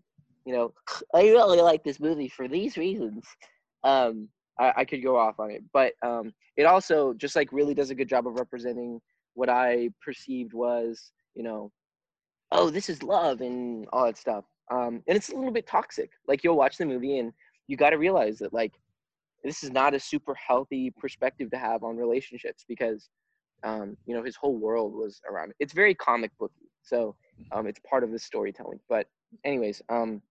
you 0.45 0.53
know 0.53 0.73
i 1.13 1.21
really 1.21 1.61
like 1.61 1.83
this 1.83 1.99
movie 1.99 2.29
for 2.29 2.47
these 2.47 2.77
reasons 2.77 3.25
um 3.83 4.27
I, 4.59 4.73
I 4.77 4.85
could 4.85 5.03
go 5.03 5.17
off 5.17 5.39
on 5.39 5.51
it 5.51 5.63
but 5.73 5.93
um 6.05 6.33
it 6.57 6.63
also 6.63 7.13
just 7.13 7.35
like 7.35 7.51
really 7.51 7.73
does 7.73 7.89
a 7.89 7.95
good 7.95 8.09
job 8.09 8.27
of 8.27 8.35
representing 8.35 8.99
what 9.33 9.49
i 9.49 9.89
perceived 10.03 10.53
was 10.53 11.11
you 11.35 11.43
know 11.43 11.71
oh 12.51 12.69
this 12.69 12.89
is 12.89 13.03
love 13.03 13.41
and 13.41 13.87
all 13.93 14.05
that 14.05 14.17
stuff 14.17 14.45
um 14.71 15.01
and 15.07 15.17
it's 15.17 15.29
a 15.29 15.35
little 15.35 15.51
bit 15.51 15.67
toxic 15.67 16.11
like 16.27 16.43
you'll 16.43 16.57
watch 16.57 16.77
the 16.77 16.85
movie 16.85 17.19
and 17.19 17.31
you 17.67 17.77
got 17.77 17.91
to 17.91 17.97
realize 17.97 18.37
that 18.39 18.53
like 18.53 18.73
this 19.43 19.63
is 19.63 19.71
not 19.71 19.93
a 19.93 19.99
super 19.99 20.35
healthy 20.35 20.91
perspective 20.91 21.49
to 21.51 21.57
have 21.57 21.83
on 21.83 21.97
relationships 21.97 22.63
because 22.67 23.09
um, 23.63 23.95
you 24.05 24.15
know 24.15 24.23
his 24.23 24.35
whole 24.35 24.57
world 24.57 24.93
was 24.93 25.21
around 25.29 25.51
it. 25.51 25.55
It's 25.59 25.73
very 25.73 25.95
comic 25.95 26.31
booky, 26.39 26.69
so 26.81 27.15
um, 27.51 27.67
it's 27.67 27.79
part 27.87 28.03
of 28.03 28.11
the 28.11 28.19
storytelling. 28.19 28.79
But 28.89 29.07
anyways, 29.45 29.81
um, 29.89 30.21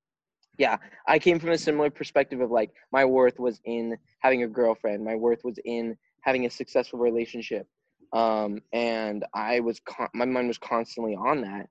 yeah, 0.58 0.76
I 1.06 1.18
came 1.18 1.38
from 1.38 1.50
a 1.50 1.58
similar 1.58 1.90
perspective 1.90 2.40
of 2.40 2.50
like 2.50 2.70
my 2.92 3.04
worth 3.04 3.38
was 3.38 3.60
in 3.64 3.96
having 4.20 4.42
a 4.42 4.48
girlfriend. 4.48 5.04
My 5.04 5.14
worth 5.16 5.44
was 5.44 5.58
in 5.64 5.96
having 6.22 6.46
a 6.46 6.50
successful 6.50 6.98
relationship, 6.98 7.66
um, 8.12 8.60
and 8.72 9.24
I 9.34 9.60
was 9.60 9.80
con- 9.80 10.08
my 10.14 10.24
mind 10.26 10.48
was 10.48 10.58
constantly 10.58 11.14
on 11.14 11.42
that. 11.42 11.68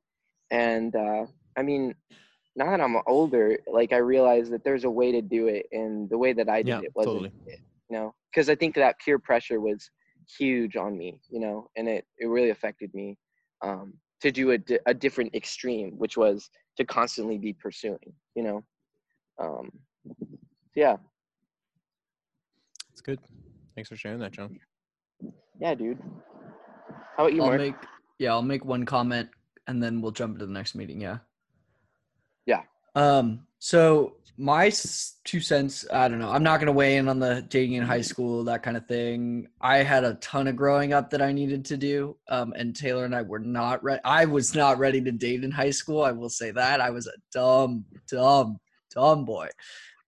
And 0.52 0.96
uh, 0.96 1.26
I 1.58 1.62
mean, 1.62 1.94
now 2.56 2.72
that 2.72 2.82
I'm 2.82 2.98
older, 3.08 3.58
like 3.72 3.94
I 3.94 3.98
realize 3.98 4.50
that 4.50 4.64
there's 4.64 4.86
a 4.86 4.90
way 4.90 5.12
to 5.12 5.22
do 5.22 5.48
it, 5.48 5.68
and 5.72 6.10
the 6.10 6.18
way 6.18 6.34
that 6.34 6.50
I 6.50 6.62
did 6.64 6.68
Yeah, 6.68 6.82
it 6.82 6.92
wasn't 6.96 7.28
totally. 7.28 7.32
it, 7.46 7.60
you 7.90 7.98
know, 7.98 8.14
because 8.32 8.50
I 8.50 8.56
think 8.56 8.76
that 8.76 9.00
peer 9.00 9.20
pressure 9.20 9.60
was 9.60 9.90
huge 10.38 10.76
on 10.76 10.98
me, 10.98 11.20
you 11.30 11.40
know, 11.40 11.70
and 11.76 11.88
it, 11.88 12.06
it 12.18 12.28
really 12.28 12.50
affected 12.50 12.94
me 12.94 13.18
um, 13.62 13.94
to 14.22 14.32
do 14.32 14.52
a, 14.52 14.58
di- 14.58 14.80
a 14.86 14.94
different 14.94 15.34
extreme, 15.36 15.92
which 15.98 16.18
was 16.18 16.50
to 16.78 16.86
constantly 16.86 17.38
be 17.38 17.54
pursuing, 17.54 18.14
you 18.36 18.44
know. 18.44 18.64
Um, 19.40 19.72
yeah, 20.76 20.98
That's 22.90 23.02
good. 23.02 23.20
Thanks 23.76 23.90
for 23.90 23.96
sharing 23.96 24.20
that, 24.20 24.32
John. 24.32 24.60
yeah, 25.60 25.74
dude. 25.76 26.00
How 27.18 27.26
about 27.26 27.34
you, 27.34 27.42
I'll 27.42 27.48
Mark? 27.48 27.60
make 27.62 27.76
yeah, 28.18 28.32
I'll 28.32 28.42
make 28.42 28.66
one 28.66 28.86
comment 28.86 29.30
and 29.68 29.82
then 29.82 30.02
we'll 30.02 30.12
jump 30.12 30.34
into 30.36 30.46
the 30.46 30.52
next 30.52 30.76
meeting. 30.76 31.00
Yeah. 31.02 31.20
Yeah. 32.46 32.64
Um. 32.96 33.46
So 33.60 34.16
my 34.40 34.72
two 35.26 35.42
cents. 35.42 35.86
I 35.92 36.08
don't 36.08 36.20
know. 36.20 36.32
I'm 36.32 36.44
not 36.44 36.62
gonna 36.62 36.72
weigh 36.72 36.96
in 36.96 37.10
on 37.10 37.20
the 37.20 37.46
dating 37.50 37.74
in 37.74 37.84
high 37.84 38.02
school 38.02 38.46
that 38.46 38.64
kind 38.64 38.78
of 38.78 38.88
thing. 38.88 39.50
I 39.60 39.80
had 39.80 40.06
a 40.06 40.14
ton 40.16 40.48
of 40.48 40.56
growing 40.56 40.94
up 40.94 41.10
that 41.10 41.22
I 41.22 41.34
needed 41.34 41.66
to 41.66 41.78
do. 41.78 42.16
Um. 42.30 42.54
And 42.56 42.74
Taylor 42.74 43.04
and 43.04 43.14
I 43.14 43.22
were 43.22 43.40
not 43.40 43.84
ready. 43.84 44.02
I 44.06 44.26
was 44.26 44.56
not 44.56 44.80
ready 44.80 45.02
to 45.02 45.12
date 45.12 45.44
in 45.44 45.52
high 45.52 45.72
school. 45.72 46.02
I 46.02 46.14
will 46.14 46.30
say 46.30 46.52
that. 46.52 46.80
I 46.80 46.90
was 46.90 47.06
a 47.06 47.14
dumb, 47.34 47.84
dumb, 48.10 48.60
dumb 48.96 49.26
boy. 49.26 49.50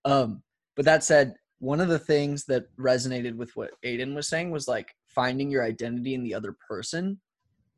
Um. 0.06 0.42
But 0.78 0.86
that 0.86 1.04
said, 1.04 1.36
one 1.60 1.82
of 1.82 1.90
the 1.90 2.00
things 2.00 2.46
that 2.46 2.66
resonated 2.78 3.36
with 3.36 3.56
what 3.58 3.72
Aiden 3.86 4.16
was 4.16 4.30
saying 4.30 4.50
was 4.50 4.66
like 4.66 4.96
finding 5.08 5.52
your 5.52 5.64
identity 5.66 6.14
in 6.14 6.24
the 6.24 6.34
other 6.34 6.56
person. 6.66 7.20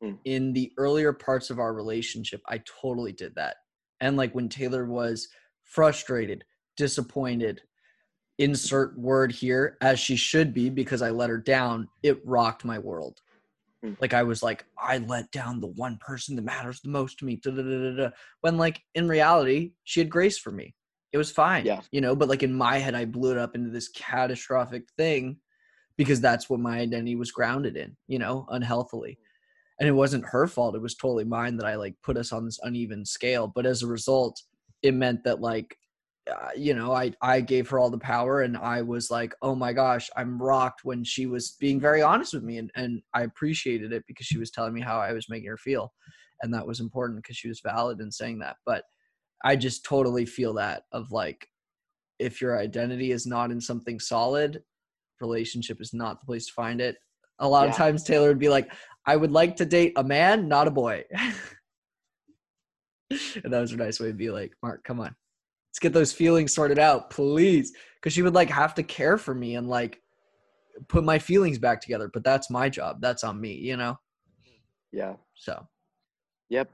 Mm. 0.02 0.18
In 0.24 0.52
the 0.52 0.72
earlier 0.78 1.12
parts 1.12 1.50
of 1.50 1.58
our 1.58 1.74
relationship, 1.74 2.40
I 2.48 2.62
totally 2.80 3.12
did 3.12 3.34
that. 3.34 3.56
And 4.00 4.16
like 4.16 4.34
when 4.36 4.48
Taylor 4.48 4.84
was 4.84 5.28
frustrated, 5.64 6.44
disappointed, 6.76 7.62
insert 8.38 8.98
word 8.98 9.32
here, 9.32 9.76
as 9.80 9.98
she 9.98 10.16
should 10.16 10.54
be 10.54 10.70
because 10.70 11.02
I 11.02 11.10
let 11.10 11.30
her 11.30 11.38
down, 11.38 11.88
it 12.02 12.20
rocked 12.24 12.64
my 12.64 12.78
world. 12.78 13.20
Hmm. 13.82 13.92
Like 14.00 14.14
I 14.14 14.22
was 14.22 14.42
like, 14.42 14.64
I 14.78 14.98
let 14.98 15.30
down 15.30 15.60
the 15.60 15.68
one 15.68 15.98
person 15.98 16.36
that 16.36 16.42
matters 16.42 16.80
the 16.80 16.90
most 16.90 17.18
to 17.18 17.24
me. 17.24 17.36
da, 17.36 17.50
da, 17.50 17.62
da, 17.62 17.90
da, 17.90 17.96
da. 17.96 18.10
When 18.40 18.56
like 18.56 18.82
in 18.94 19.08
reality, 19.08 19.72
she 19.84 20.00
had 20.00 20.10
grace 20.10 20.38
for 20.38 20.50
me. 20.50 20.74
It 21.12 21.18
was 21.18 21.30
fine. 21.30 21.64
Yeah. 21.64 21.80
You 21.92 22.00
know, 22.00 22.16
but 22.16 22.28
like 22.28 22.42
in 22.42 22.52
my 22.52 22.78
head, 22.78 22.94
I 22.94 23.04
blew 23.04 23.30
it 23.30 23.38
up 23.38 23.54
into 23.54 23.70
this 23.70 23.88
catastrophic 23.88 24.84
thing 24.98 25.36
because 25.96 26.20
that's 26.20 26.50
what 26.50 26.58
my 26.58 26.80
identity 26.80 27.14
was 27.14 27.30
grounded 27.30 27.76
in, 27.76 27.96
you 28.08 28.18
know, 28.18 28.46
unhealthily. 28.50 29.18
And 29.78 29.88
it 29.88 29.92
wasn't 29.92 30.26
her 30.26 30.46
fault. 30.48 30.74
It 30.74 30.82
was 30.82 30.96
totally 30.96 31.24
mine 31.24 31.56
that 31.58 31.66
I 31.66 31.76
like 31.76 31.94
put 32.02 32.16
us 32.16 32.32
on 32.32 32.44
this 32.44 32.58
uneven 32.62 33.04
scale. 33.04 33.46
But 33.46 33.66
as 33.66 33.82
a 33.82 33.86
result, 33.86 34.42
it 34.84 34.94
meant 34.94 35.24
that 35.24 35.40
like 35.40 35.76
uh, 36.30 36.50
you 36.54 36.74
know 36.74 36.92
i 36.92 37.10
i 37.20 37.40
gave 37.40 37.68
her 37.68 37.78
all 37.78 37.90
the 37.90 37.98
power 37.98 38.42
and 38.42 38.56
i 38.56 38.80
was 38.80 39.10
like 39.10 39.34
oh 39.42 39.54
my 39.54 39.72
gosh 39.72 40.08
i'm 40.16 40.40
rocked 40.40 40.84
when 40.84 41.02
she 41.02 41.26
was 41.26 41.56
being 41.58 41.80
very 41.80 42.02
honest 42.02 42.34
with 42.34 42.44
me 42.44 42.58
and, 42.58 42.70
and 42.76 43.02
i 43.14 43.22
appreciated 43.22 43.92
it 43.92 44.04
because 44.06 44.26
she 44.26 44.38
was 44.38 44.50
telling 44.50 44.72
me 44.72 44.80
how 44.80 45.00
i 45.00 45.12
was 45.12 45.28
making 45.28 45.48
her 45.48 45.56
feel 45.56 45.92
and 46.42 46.52
that 46.52 46.66
was 46.66 46.80
important 46.80 47.20
because 47.20 47.36
she 47.36 47.48
was 47.48 47.60
valid 47.60 48.00
in 48.00 48.12
saying 48.12 48.38
that 48.38 48.56
but 48.64 48.84
i 49.42 49.56
just 49.56 49.84
totally 49.84 50.24
feel 50.24 50.52
that 50.52 50.84
of 50.92 51.10
like 51.10 51.48
if 52.18 52.40
your 52.40 52.58
identity 52.58 53.10
is 53.10 53.26
not 53.26 53.50
in 53.50 53.60
something 53.60 53.98
solid 53.98 54.62
relationship 55.20 55.80
is 55.80 55.94
not 55.94 56.20
the 56.20 56.26
place 56.26 56.46
to 56.46 56.52
find 56.52 56.80
it. 56.80 56.96
A 57.40 57.48
lot 57.48 57.68
of 57.68 57.74
times 57.74 58.04
taylor 58.04 58.28
would 58.28 58.38
be 58.38 58.48
like 58.48 58.72
i 59.06 59.16
would 59.16 59.32
like 59.32 59.56
to 59.56 59.64
date 59.64 59.92
a 59.96 60.04
man 60.04 60.46
not 60.46 60.68
a 60.68 60.70
boy 60.70 61.04
and 63.10 63.52
that 63.52 63.60
was 63.60 63.72
a 63.72 63.76
nice 63.76 64.00
way 64.00 64.08
to 64.08 64.14
be 64.14 64.30
like 64.30 64.52
mark 64.62 64.84
come 64.84 65.00
on. 65.00 65.14
Let's 65.70 65.80
get 65.80 65.92
those 65.92 66.12
feelings 66.12 66.54
sorted 66.54 66.78
out 66.78 67.10
please. 67.10 67.72
Because 67.96 68.12
she 68.12 68.22
would 68.22 68.34
like 68.34 68.50
have 68.50 68.74
to 68.74 68.82
care 68.82 69.18
for 69.18 69.34
me 69.34 69.56
and 69.56 69.68
like 69.68 70.00
put 70.88 71.04
my 71.04 71.18
feelings 71.18 71.58
back 71.58 71.80
together 71.80 72.10
but 72.12 72.24
that's 72.24 72.50
my 72.50 72.68
job. 72.68 73.00
That's 73.00 73.24
on 73.24 73.40
me 73.40 73.54
you 73.54 73.76
know? 73.76 73.98
Yeah. 74.92 75.14
so. 75.34 75.66
Yep. 76.50 76.70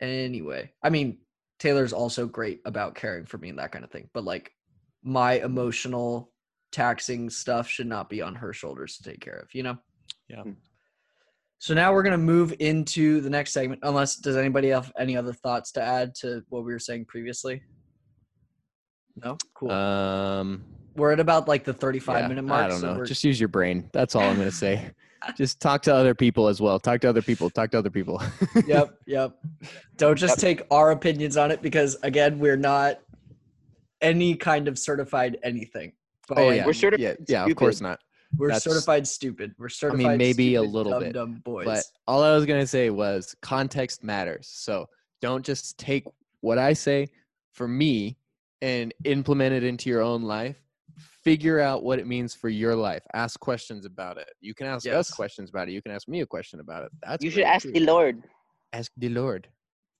anyway 0.00 0.70
i 0.82 0.90
mean 0.90 1.18
taylor's 1.58 1.92
also 1.92 2.26
great 2.26 2.60
about 2.66 2.94
caring 2.94 3.24
for 3.24 3.38
me 3.38 3.48
and 3.48 3.58
that 3.58 3.72
kind 3.72 3.84
of 3.84 3.90
thing 3.90 4.08
but 4.12 4.22
like 4.22 4.52
my 5.02 5.40
emotional 5.40 6.30
taxing 6.70 7.30
stuff 7.30 7.66
should 7.68 7.86
not 7.86 8.10
be 8.10 8.20
on 8.22 8.34
her 8.34 8.52
shoulders 8.52 8.96
to 8.98 9.02
take 9.02 9.20
care 9.20 9.38
of 9.38 9.48
you 9.54 9.62
know? 9.62 9.76
Yeah. 10.28 10.42
Hmm. 10.42 10.52
So 11.60 11.74
now 11.74 11.92
we're 11.92 12.04
going 12.04 12.12
to 12.12 12.18
move 12.18 12.54
into 12.60 13.20
the 13.20 13.30
next 13.30 13.52
segment 13.52 13.80
unless 13.82 14.16
does 14.16 14.36
anybody 14.36 14.68
have 14.68 14.92
any 14.98 15.16
other 15.16 15.32
thoughts 15.32 15.72
to 15.72 15.82
add 15.82 16.14
to 16.16 16.42
what 16.48 16.64
we 16.64 16.72
were 16.72 16.78
saying 16.78 17.06
previously 17.06 17.62
no 19.24 19.36
cool 19.54 19.70
Um, 19.70 20.64
we're 20.94 21.12
at 21.12 21.20
about 21.20 21.48
like 21.48 21.64
the 21.64 21.72
35 21.72 22.20
yeah, 22.20 22.28
minute 22.28 22.42
mark 22.42 22.64
I 22.64 22.68
don't 22.68 22.80
so 22.80 22.94
know. 22.94 23.04
Just 23.04 23.22
use 23.24 23.38
your 23.38 23.48
brain. 23.48 23.88
That's 23.92 24.14
all 24.14 24.24
I'm 24.24 24.36
gonna 24.36 24.50
say. 24.50 24.90
Just 25.36 25.60
talk 25.60 25.82
to 25.82 25.94
other 25.94 26.14
people 26.14 26.46
as 26.46 26.60
well. 26.60 26.78
Talk 26.78 27.00
to 27.00 27.08
other 27.08 27.22
people. 27.22 27.50
Talk 27.50 27.72
to 27.72 27.78
other 27.78 27.90
people. 27.90 28.22
yep, 28.66 28.94
yep. 29.04 29.36
Don't 29.96 30.16
just 30.16 30.40
Yep. 30.40 30.58
take 30.58 30.66
our 30.70 30.92
opinions 30.92 31.36
on 31.36 31.50
it 31.50 31.60
because 31.60 31.96
again, 32.04 32.38
we're 32.38 32.56
not 32.56 33.00
any 34.00 34.36
kind 34.36 34.68
of 34.68 34.78
certified 34.78 35.36
anything. 35.42 35.92
by 36.28 36.40
Oh 36.40 36.50
yeah, 36.50 36.64
We're 36.64 36.72
certified 36.72 37.18
yeah, 37.26 37.44
yeah. 37.44 37.50
Of 37.50 37.56
course 37.56 37.80
not. 37.80 37.98
We're 38.36 38.48
that's- 38.48 38.64
certified 38.64 39.06
stupid. 39.06 39.54
We're 39.58 39.68
certified. 39.68 40.04
I 40.06 40.08
mean, 40.10 40.18
maybe 40.18 40.54
a 40.56 40.62
little 40.62 40.92
dumb, 40.92 41.02
bit, 41.02 41.12
dumb 41.14 41.40
boys. 41.44 41.64
But 41.64 41.84
all 42.06 42.22
I 42.22 42.34
was 42.34 42.44
gonna 42.46 42.66
say 42.66 42.90
was 42.90 43.34
context 43.42 44.04
matters. 44.04 44.48
So 44.52 44.86
don't 45.20 45.44
just 45.44 45.78
take 45.78 46.04
what 46.40 46.58
I 46.58 46.72
say 46.72 47.08
for 47.52 47.66
me 47.66 48.18
and 48.60 48.92
implement 49.04 49.54
it 49.54 49.64
into 49.64 49.88
your 49.88 50.02
own 50.02 50.22
life. 50.22 50.56
Figure 51.24 51.60
out 51.60 51.82
what 51.84 51.98
it 51.98 52.06
means 52.06 52.34
for 52.34 52.48
your 52.48 52.74
life. 52.74 53.02
Ask 53.14 53.38
questions 53.40 53.84
about 53.84 54.18
it. 54.18 54.28
You 54.40 54.54
can 54.54 54.66
ask 54.66 54.84
Yes. 54.84 54.94
us 54.94 55.10
questions 55.10 55.50
about 55.50 55.68
it. 55.68 55.72
You 55.72 55.82
can 55.82 55.92
ask 55.92 56.08
me 56.08 56.20
a 56.22 56.26
question 56.26 56.60
about 56.60 56.84
it. 56.84 56.92
That's 57.02 57.24
you 57.24 57.30
should 57.30 57.44
ask 57.44 57.64
too. 57.66 57.72
the 57.72 57.80
Lord. 57.80 58.22
Ask 58.72 58.92
the 58.96 59.08
Lord. 59.08 59.48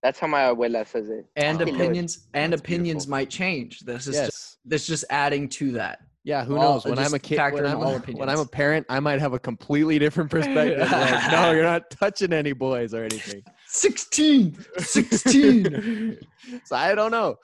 That's 0.02 0.18
how 0.18 0.26
my 0.28 0.42
abuela 0.42 0.86
says 0.86 1.08
it. 1.08 1.26
and 1.36 1.60
Oh, 1.60 1.64
Lord. 1.64 1.74
opinions 1.80 2.28
and 2.34 2.52
That's 2.52 2.60
opinions 2.60 3.04
beautiful. 3.06 3.10
might 3.10 3.30
change. 3.30 3.80
This 3.80 4.06
is 4.06 4.16
just, 4.16 4.58
this 4.64 4.82
is 4.82 4.88
just 4.88 5.04
adding 5.10 5.48
to 5.50 5.72
that. 5.72 6.00
Yeah, 6.28 6.44
who 6.44 6.58
All- 6.58 6.74
knows? 6.74 6.84
When 6.84 6.98
I'm 6.98 7.14
a 7.14 7.18
kid, 7.18 7.38
when 7.38 7.64
I'm, 7.64 7.80
a, 7.80 7.98
when 8.00 8.28
I'm 8.28 8.38
a 8.38 8.44
parent, 8.44 8.84
I 8.90 9.00
might 9.00 9.18
have 9.18 9.32
a 9.32 9.38
completely 9.38 9.98
different 9.98 10.30
perspective. 10.36 10.78
like, 10.78 11.32
no, 11.32 11.52
you're 11.52 11.62
not 11.62 11.88
touching 11.90 12.34
any 12.34 12.52
boys 12.52 12.92
or 12.92 13.02
anything. 13.02 13.42
16, 13.66 14.58
16. 14.76 16.18
so 16.66 16.76
I 16.76 16.94
don't 16.94 17.12
know. 17.12 17.36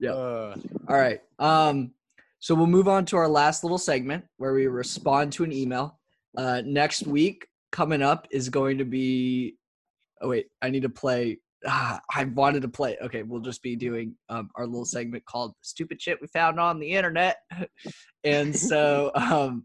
Yep. 0.00 0.14
Uh, 0.14 0.54
All 0.86 0.96
right. 0.96 1.20
Um, 1.38 1.94
so 2.38 2.54
we'll 2.54 2.66
move 2.66 2.88
on 2.88 3.06
to 3.06 3.16
our 3.16 3.26
last 3.26 3.64
little 3.64 3.78
segment 3.78 4.26
where 4.36 4.52
we 4.52 4.66
respond 4.66 5.32
to 5.32 5.44
an 5.44 5.50
email. 5.50 5.98
Uh, 6.36 6.60
next 6.62 7.06
week 7.06 7.48
coming 7.72 8.02
up 8.02 8.28
is 8.30 8.50
going 8.50 8.76
to 8.76 8.84
be. 8.84 9.56
Oh 10.20 10.28
wait, 10.28 10.48
I 10.60 10.68
need 10.68 10.82
to 10.82 10.90
play. 10.90 11.38
Ah, 11.66 12.00
I 12.14 12.24
wanted 12.24 12.62
to 12.62 12.68
play. 12.68 12.96
Okay, 13.02 13.22
we'll 13.22 13.40
just 13.40 13.62
be 13.62 13.76
doing 13.76 14.14
um, 14.28 14.50
our 14.56 14.66
little 14.66 14.84
segment 14.84 15.24
called 15.24 15.54
"Stupid 15.62 16.00
Shit 16.02 16.18
We 16.20 16.26
Found 16.28 16.60
on 16.60 16.78
the 16.78 16.90
Internet," 16.90 17.36
and 18.24 18.54
so 18.54 19.10
um, 19.14 19.64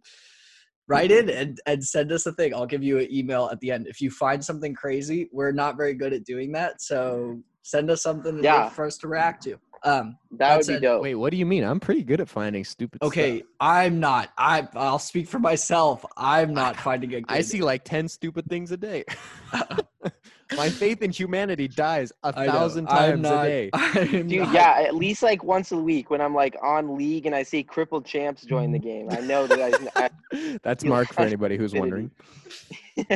write 0.88 1.12
in 1.12 1.30
and 1.30 1.60
and 1.66 1.84
send 1.84 2.12
us 2.12 2.26
a 2.26 2.32
thing. 2.34 2.54
I'll 2.54 2.66
give 2.66 2.84
you 2.84 3.00
an 3.00 3.08
email 3.14 3.50
at 3.52 3.60
the 3.60 3.72
end 3.72 3.88
if 3.88 4.00
you 4.02 4.10
find 4.12 4.44
something 4.44 4.74
crazy. 4.74 5.30
We're 5.32 5.52
not 5.52 5.78
very 5.78 5.94
good 5.94 6.14
at 6.14 6.24
doing 6.24 6.52
that, 6.54 6.82
so 6.82 7.42
send 7.64 7.92
us 7.92 8.02
something 8.02 8.44
Yeah. 8.44 8.70
for 8.70 8.86
us 8.86 8.98
to 9.00 9.08
react 9.08 9.44
to. 9.44 9.58
Um, 9.84 10.16
That 10.38 10.58
would 10.58 10.68
be 10.68 10.74
it. 10.76 10.82
dope. 10.82 11.02
wait, 11.02 11.16
what 11.16 11.32
do 11.32 11.38
you 11.38 11.46
mean? 11.46 11.64
I'm 11.64 11.80
pretty 11.80 12.04
good 12.04 12.22
at 12.22 12.30
finding 12.30 12.64
stupid 12.64 13.02
Okay, 13.04 13.40
stuff. 13.40 13.48
I'm 13.60 14.00
not. 14.00 14.30
I 14.38 14.68
I'll 14.76 15.00
speak 15.00 15.28
for 15.28 15.40
myself. 15.40 16.06
I'm 16.18 16.54
not 16.54 16.76
finding 16.80 17.12
it. 17.12 17.26
I 17.28 17.42
see 17.42 17.62
like 17.62 17.84
10 17.84 18.08
stupid 18.08 18.46
things 18.48 18.72
a 18.72 18.78
day. 18.78 19.04
My 20.58 20.70
faith 20.70 21.02
in 21.02 21.12
humanity 21.12 21.68
dies 21.68 22.12
a 22.24 22.34
I 22.36 22.46
know. 22.46 22.52
thousand 22.52 22.90
I'm 22.90 22.98
times 22.98 23.22
not- 23.22 23.46
a 23.46 23.50
day. 23.50 23.70
Dude, 24.24 24.32
not- 24.42 24.54
yeah, 24.54 24.76
at 24.86 24.96
least 24.96 25.24
like 25.24 25.44
once 25.44 25.72
a 25.72 25.78
week 25.78 26.10
when 26.10 26.20
I'm 26.22 26.36
like 26.36 26.56
on 26.62 26.98
league 26.98 27.26
and 27.26 27.34
I 27.36 27.44
see 27.44 27.64
crippled 27.64 28.06
champs 28.06 28.44
join 28.44 28.72
the 28.72 28.80
game. 28.80 29.08
I 29.12 29.22
know 29.22 29.48
that 29.48 29.90
I, 29.98 30.06
I 30.06 30.60
That's 30.64 30.84
You 30.84 30.90
Mark 30.90 31.14
for 31.14 31.22
anybody 31.22 31.58
who's 31.58 31.74
wondering. 31.74 32.12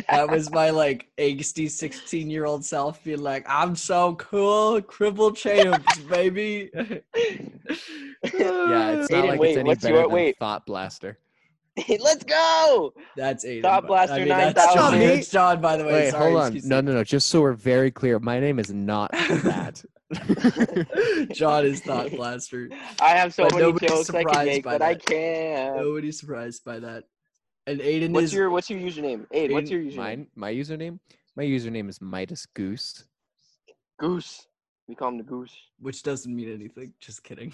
That 0.10 0.30
was 0.30 0.50
my 0.52 0.70
like 0.70 1.10
angsty 1.18 1.70
16 1.70 2.30
year 2.30 2.46
old 2.46 2.64
self 2.64 3.04
being 3.04 3.22
like, 3.22 3.46
I'm 3.48 3.76
so 3.76 4.16
cool, 4.16 4.82
crippled 4.82 5.36
champs, 5.36 5.98
baby. 6.00 6.70
Yeah, 6.74 7.00
it's 8.24 9.12
not 9.12 9.26
Aiden, 9.26 9.28
like 9.28 9.40
wait, 9.40 9.50
it's 9.50 9.58
any 9.60 9.68
what's 9.68 9.82
better 9.84 9.96
your- 9.96 10.04
than 10.04 10.12
wait. 10.12 10.38
Thought 10.40 10.66
Blaster. 10.66 11.20
Let's 11.99 12.23
go. 12.23 12.93
that's 13.17 13.43
Aiden. 13.45 13.61
Top 13.63 13.88
Blaster 13.88 14.15
I 14.15 14.19
mean, 14.19 14.28
that's 14.30 14.55
9000. 14.55 14.78
John. 14.78 14.99
Me? 14.99 15.05
That's 15.07 15.30
John, 15.30 15.61
by 15.61 15.76
the 15.78 15.84
way. 15.84 15.93
Wait, 16.05 16.11
Sorry, 16.11 16.32
hold 16.32 16.43
on. 16.43 16.61
No, 16.63 16.82
no, 16.82 16.93
no. 16.93 17.03
Just 17.03 17.28
so 17.28 17.41
we're 17.41 17.53
very 17.53 17.91
clear, 17.91 18.17
my 18.19 18.39
name 18.39 18.59
is 18.59 18.71
not 18.71 19.11
that. 19.43 19.84
John 21.34 21.65
is 21.65 21.86
not 21.86 22.11
blaster. 22.11 22.69
I 23.01 23.09
have 23.09 23.34
so 23.34 23.43
But 23.43 23.53
many 23.53 23.63
nobody's 23.65 23.89
jokes 23.89 24.09
I 24.09 24.19
surprised 24.21 24.38
can 24.38 24.45
make, 24.45 24.63
by 24.63 24.71
but 24.78 24.82
I 24.82 24.93
that. 24.93 25.05
can't. 25.05 25.76
Nobody's 25.78 26.19
surprised 26.19 26.63
by 26.63 26.80
that. 26.80 27.03
And 27.67 27.80
Aiden 27.82 28.11
What's 28.11 28.26
is 28.26 28.34
your 28.34 28.49
What's 28.51 28.69
your 28.69 28.80
username? 28.80 29.26
Aid, 29.32 29.51
what's 29.51 29.69
Aiden- 29.69 29.71
your 29.71 29.82
username? 29.82 29.95
Mine, 29.97 30.28
my 30.36 30.53
username, 30.53 30.99
my 31.36 31.43
username 31.43 31.89
is 31.89 31.99
Midas 31.99 32.45
Goose. 32.45 33.05
Goose. 33.99 34.47
We 34.88 34.93
call 34.95 35.09
him 35.09 35.17
the 35.17 35.23
Goose. 35.23 35.51
which 35.80 36.03
doesn't 36.03 36.34
mean 36.34 36.53
anything. 36.53 36.93
Just 36.99 37.23
kidding. 37.23 37.51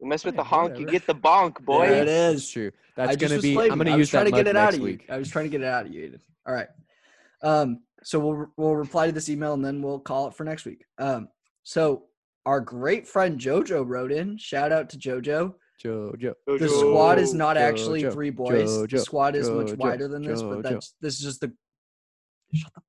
You 0.00 0.08
mess 0.08 0.24
with 0.24 0.36
the 0.36 0.44
honk, 0.44 0.78
you 0.78 0.86
get 0.86 1.06
the 1.06 1.14
bonk, 1.14 1.64
boy. 1.64 1.88
There 1.88 2.02
it 2.02 2.08
is. 2.08 2.50
true. 2.50 2.70
That's 2.96 3.16
just 3.16 3.30
gonna 3.30 3.42
be. 3.42 3.54
flaming. 3.54 3.72
I'm 3.72 3.78
gonna 3.78 3.92
I 3.92 3.96
use 3.96 4.10
that 4.10 4.24
to 4.24 4.30
get 4.30 4.46
it 4.46 4.56
out 4.56 4.64
next 4.64 4.74
of 4.76 4.80
you. 4.80 4.86
week. 4.86 5.06
I 5.08 5.16
was 5.16 5.30
trying 5.30 5.46
to 5.46 5.50
get 5.50 5.62
it 5.62 5.66
out 5.66 5.86
of 5.86 5.92
you, 5.92 6.02
Aiden. 6.02 6.20
All 6.46 6.54
right. 6.54 6.68
Um, 7.42 7.80
so 8.02 8.18
we'll 8.18 8.46
we'll 8.56 8.76
reply 8.76 9.06
to 9.06 9.12
this 9.12 9.28
email 9.28 9.54
and 9.54 9.64
then 9.64 9.82
we'll 9.82 9.98
call 9.98 10.28
it 10.28 10.34
for 10.34 10.44
next 10.44 10.64
week. 10.64 10.84
Um, 10.98 11.28
so 11.62 12.04
our 12.44 12.60
great 12.60 13.08
friend 13.08 13.38
Jojo 13.38 13.86
wrote 13.86 14.12
in. 14.12 14.38
Shout 14.38 14.70
out 14.70 14.90
to 14.90 14.98
Jojo. 14.98 15.54
Jojo. 15.82 16.34
The 16.46 16.68
squad 16.68 17.18
is 17.18 17.32
Jojo. 17.34 17.38
not 17.38 17.56
actually 17.56 18.02
Jojo, 18.02 18.12
three 18.12 18.30
boys. 18.30 18.86
the 18.86 18.98
squad 18.98 19.34
is 19.34 19.50
much 19.50 19.68
Jojo, 19.68 19.78
wider 19.78 20.08
than 20.08 20.22
this, 20.22 20.42
but 20.42 20.58
Jojo. 20.58 20.62
that's 20.62 20.94
this 21.00 21.14
is 21.14 21.22
just 21.22 21.40
the. 21.40 21.52
Shut 22.54 22.72
the. 22.74 22.82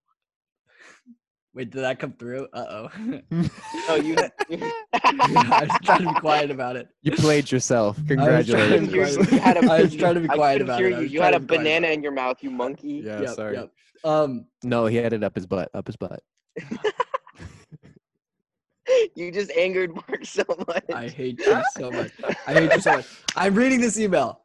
Fuck 1.57 1.61
up. 1.61 1.65
Wait, 1.65 1.69
did 1.71 1.81
that 1.81 1.99
come 1.99 2.13
through? 2.13 2.47
Uh 2.53 2.65
oh. 2.69 2.89
No, 3.87 3.95
you. 3.95 4.15
you- 4.49 4.71
I 4.93 5.67
was 5.69 5.79
trying 5.83 6.03
to 6.07 6.13
be 6.13 6.19
quiet 6.19 6.51
about 6.51 6.75
it. 6.75 6.87
You 7.01 7.11
played 7.13 7.51
yourself. 7.51 7.97
I 8.09 8.35
was 8.37 8.47
trying 8.47 8.71
to 8.71 8.79
be 8.79 8.87
Congratulations. 8.87 9.27
quiet. 9.27 9.31
You 9.31 9.39
had 9.39 9.83
was 9.83 9.95
trying 9.95 10.13
to 10.15 10.19
be 10.21 10.27
quiet 10.27 10.61
about 10.61 10.81
it. 10.81 10.89
You. 10.91 10.99
You 11.01 11.21
had 11.21 11.33
a 11.33 11.37
to 11.37 11.39
be 11.41 11.47
quiet 11.47 11.59
about 11.61 11.63
banana 11.63 11.87
in 11.87 12.03
your 12.03 12.11
mouth, 12.11 12.37
you 12.41 12.49
monkey. 12.51 13.01
yeah, 13.05 13.21
Yep, 13.21 13.29
sorry. 13.35 13.55
yep. 13.55 13.71
Um, 14.03 14.45
No, 14.63 14.85
he 14.85 14.97
had 14.97 15.13
it 15.13 15.23
up 15.23 15.35
his 15.35 15.45
butt. 15.45 15.69
Up 15.73 15.87
his 15.87 15.95
butt. 15.95 16.21
You 19.15 19.31
just 19.33 19.51
angered 19.51 19.93
Mark 19.93 20.23
so 20.25 20.43
much. 20.65 20.85
I 20.93 21.09
hate 21.09 21.39
you 21.39 21.61
so 21.77 21.91
much. 21.91 22.09
I 22.47 22.53
hate 22.53 22.71
you 22.73 22.79
so 22.79 22.93
much. 22.97 23.05
I'm 23.35 23.53
reading 23.53 23.81
this 23.81 23.99
email. 23.99 24.41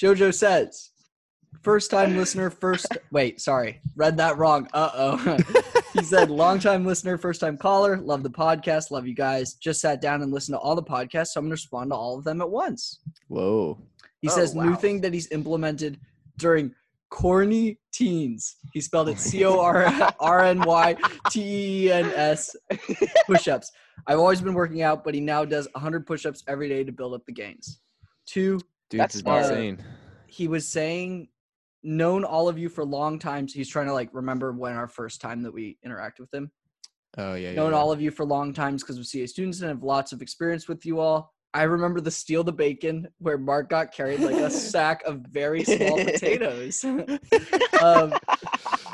Jojo 0.00 0.32
says, 0.34 0.90
first 1.62 1.90
time 1.90 2.14
listener, 2.16 2.50
first. 2.50 2.86
Wait, 3.12 3.40
sorry. 3.40 3.80
Read 3.96 4.18
that 4.18 4.36
wrong. 4.36 4.68
Uh 4.74 4.90
oh. 4.92 5.38
He 5.92 6.02
said, 6.02 6.30
long 6.30 6.58
time 6.58 6.84
listener, 6.84 7.18
first 7.18 7.40
time 7.40 7.56
caller. 7.56 7.96
Love 7.98 8.22
the 8.22 8.30
podcast. 8.30 8.90
Love 8.90 9.06
you 9.06 9.14
guys. 9.14 9.54
Just 9.54 9.80
sat 9.80 10.00
down 10.00 10.22
and 10.22 10.32
listened 10.32 10.54
to 10.54 10.58
all 10.58 10.74
the 10.74 10.82
podcasts. 10.82 11.28
So 11.28 11.40
I'm 11.40 11.44
going 11.44 11.50
to 11.50 11.54
respond 11.54 11.90
to 11.90 11.96
all 11.96 12.18
of 12.18 12.24
them 12.24 12.40
at 12.40 12.50
once. 12.50 13.00
Whoa. 13.28 13.78
He 14.20 14.28
Oh, 14.28 14.32
says, 14.34 14.54
new 14.54 14.76
thing 14.76 15.00
that 15.02 15.12
he's 15.12 15.30
implemented 15.32 15.98
during 16.38 16.74
corny 17.10 17.78
teens. 17.92 18.56
He 18.72 18.80
spelled 18.80 19.08
it 19.10 19.18
C 19.18 19.44
O 19.44 19.60
R 19.60 20.12
R 20.20 20.44
N 20.44 20.60
Y 20.60 20.96
T 21.30 21.86
E 21.86 21.92
N 21.92 22.10
S 22.14 22.54
push-ups. 23.26 23.70
I've 24.06 24.18
always 24.18 24.40
been 24.40 24.54
working 24.54 24.82
out, 24.82 25.04
but 25.04 25.14
he 25.14 25.20
now 25.20 25.44
does 25.44 25.68
100 25.72 26.06
push-ups 26.06 26.42
every 26.48 26.68
day 26.68 26.84
to 26.84 26.92
build 26.92 27.14
up 27.14 27.24
the 27.26 27.32
gains. 27.32 27.80
Two, 28.26 28.60
Dude, 28.90 29.00
That's 29.00 29.14
this 29.20 29.22
insane. 29.26 29.82
he 30.26 30.48
was 30.48 30.66
saying 30.66 31.28
known 31.82 32.24
all 32.24 32.48
of 32.48 32.58
you 32.58 32.68
for 32.68 32.84
long 32.84 33.18
times. 33.18 33.52
He's 33.52 33.68
trying 33.68 33.86
to 33.86 33.92
like 33.92 34.10
remember 34.12 34.52
when 34.52 34.74
our 34.74 34.88
first 34.88 35.20
time 35.20 35.42
that 35.42 35.52
we 35.52 35.78
interacted 35.86 36.20
with 36.20 36.34
him. 36.34 36.50
Oh 37.18 37.34
yeah. 37.34 37.52
known 37.52 37.72
yeah. 37.72 37.78
all 37.78 37.92
of 37.92 38.00
you 38.00 38.10
for 38.10 38.24
long 38.24 38.54
times 38.54 38.82
because 38.82 38.96
of 38.98 39.06
CA 39.06 39.26
students 39.26 39.60
and 39.60 39.68
have 39.68 39.82
lots 39.82 40.12
of 40.12 40.22
experience 40.22 40.68
with 40.68 40.86
you 40.86 41.00
all. 41.00 41.32
I 41.54 41.64
remember 41.64 42.00
the 42.00 42.10
steal 42.10 42.42
the 42.42 42.52
bacon 42.52 43.08
where 43.18 43.36
Mark 43.36 43.68
got 43.68 43.92
carried 43.92 44.20
like 44.20 44.36
a 44.36 44.48
sack 44.72 45.02
of 45.04 45.20
very 45.30 45.64
small 45.64 45.98
potatoes. 46.04 46.82
um, 47.82 48.12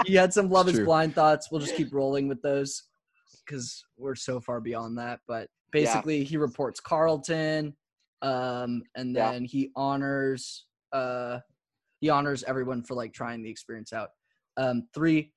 he 0.05 0.15
had 0.15 0.33
some 0.33 0.51
love 0.51 0.69
is 0.69 0.81
blind 0.81 1.15
thoughts. 1.15 1.51
We'll 1.51 1.61
just 1.61 1.77
keep 1.77 1.93
rolling 1.93 2.27
with 2.27 2.43
those 2.43 2.83
because 3.47 3.85
we're 3.97 4.17
so 4.17 4.41
far 4.41 4.61
beyond 4.61 4.99
that. 4.99 5.21
But 5.29 5.49
Yeah. 5.73 5.85
basically, 5.85 6.25
he 6.25 6.37
reports 6.37 6.81
Carlton, 6.81 7.77
um, 8.23 8.83
and 8.97 9.15
Yeah. 9.15 9.31
then 9.31 9.45
he 9.45 9.71
honors 9.77 10.65
uh, 10.93 11.39
he 12.01 12.09
honors 12.09 12.45
everyone 12.45 12.83
for 12.83 12.95
like 12.95 13.13
trying 13.13 13.43
the 13.43 13.51
experience 13.51 13.93
out. 13.93 14.11
Um, 14.57 14.89
three, 14.95 15.33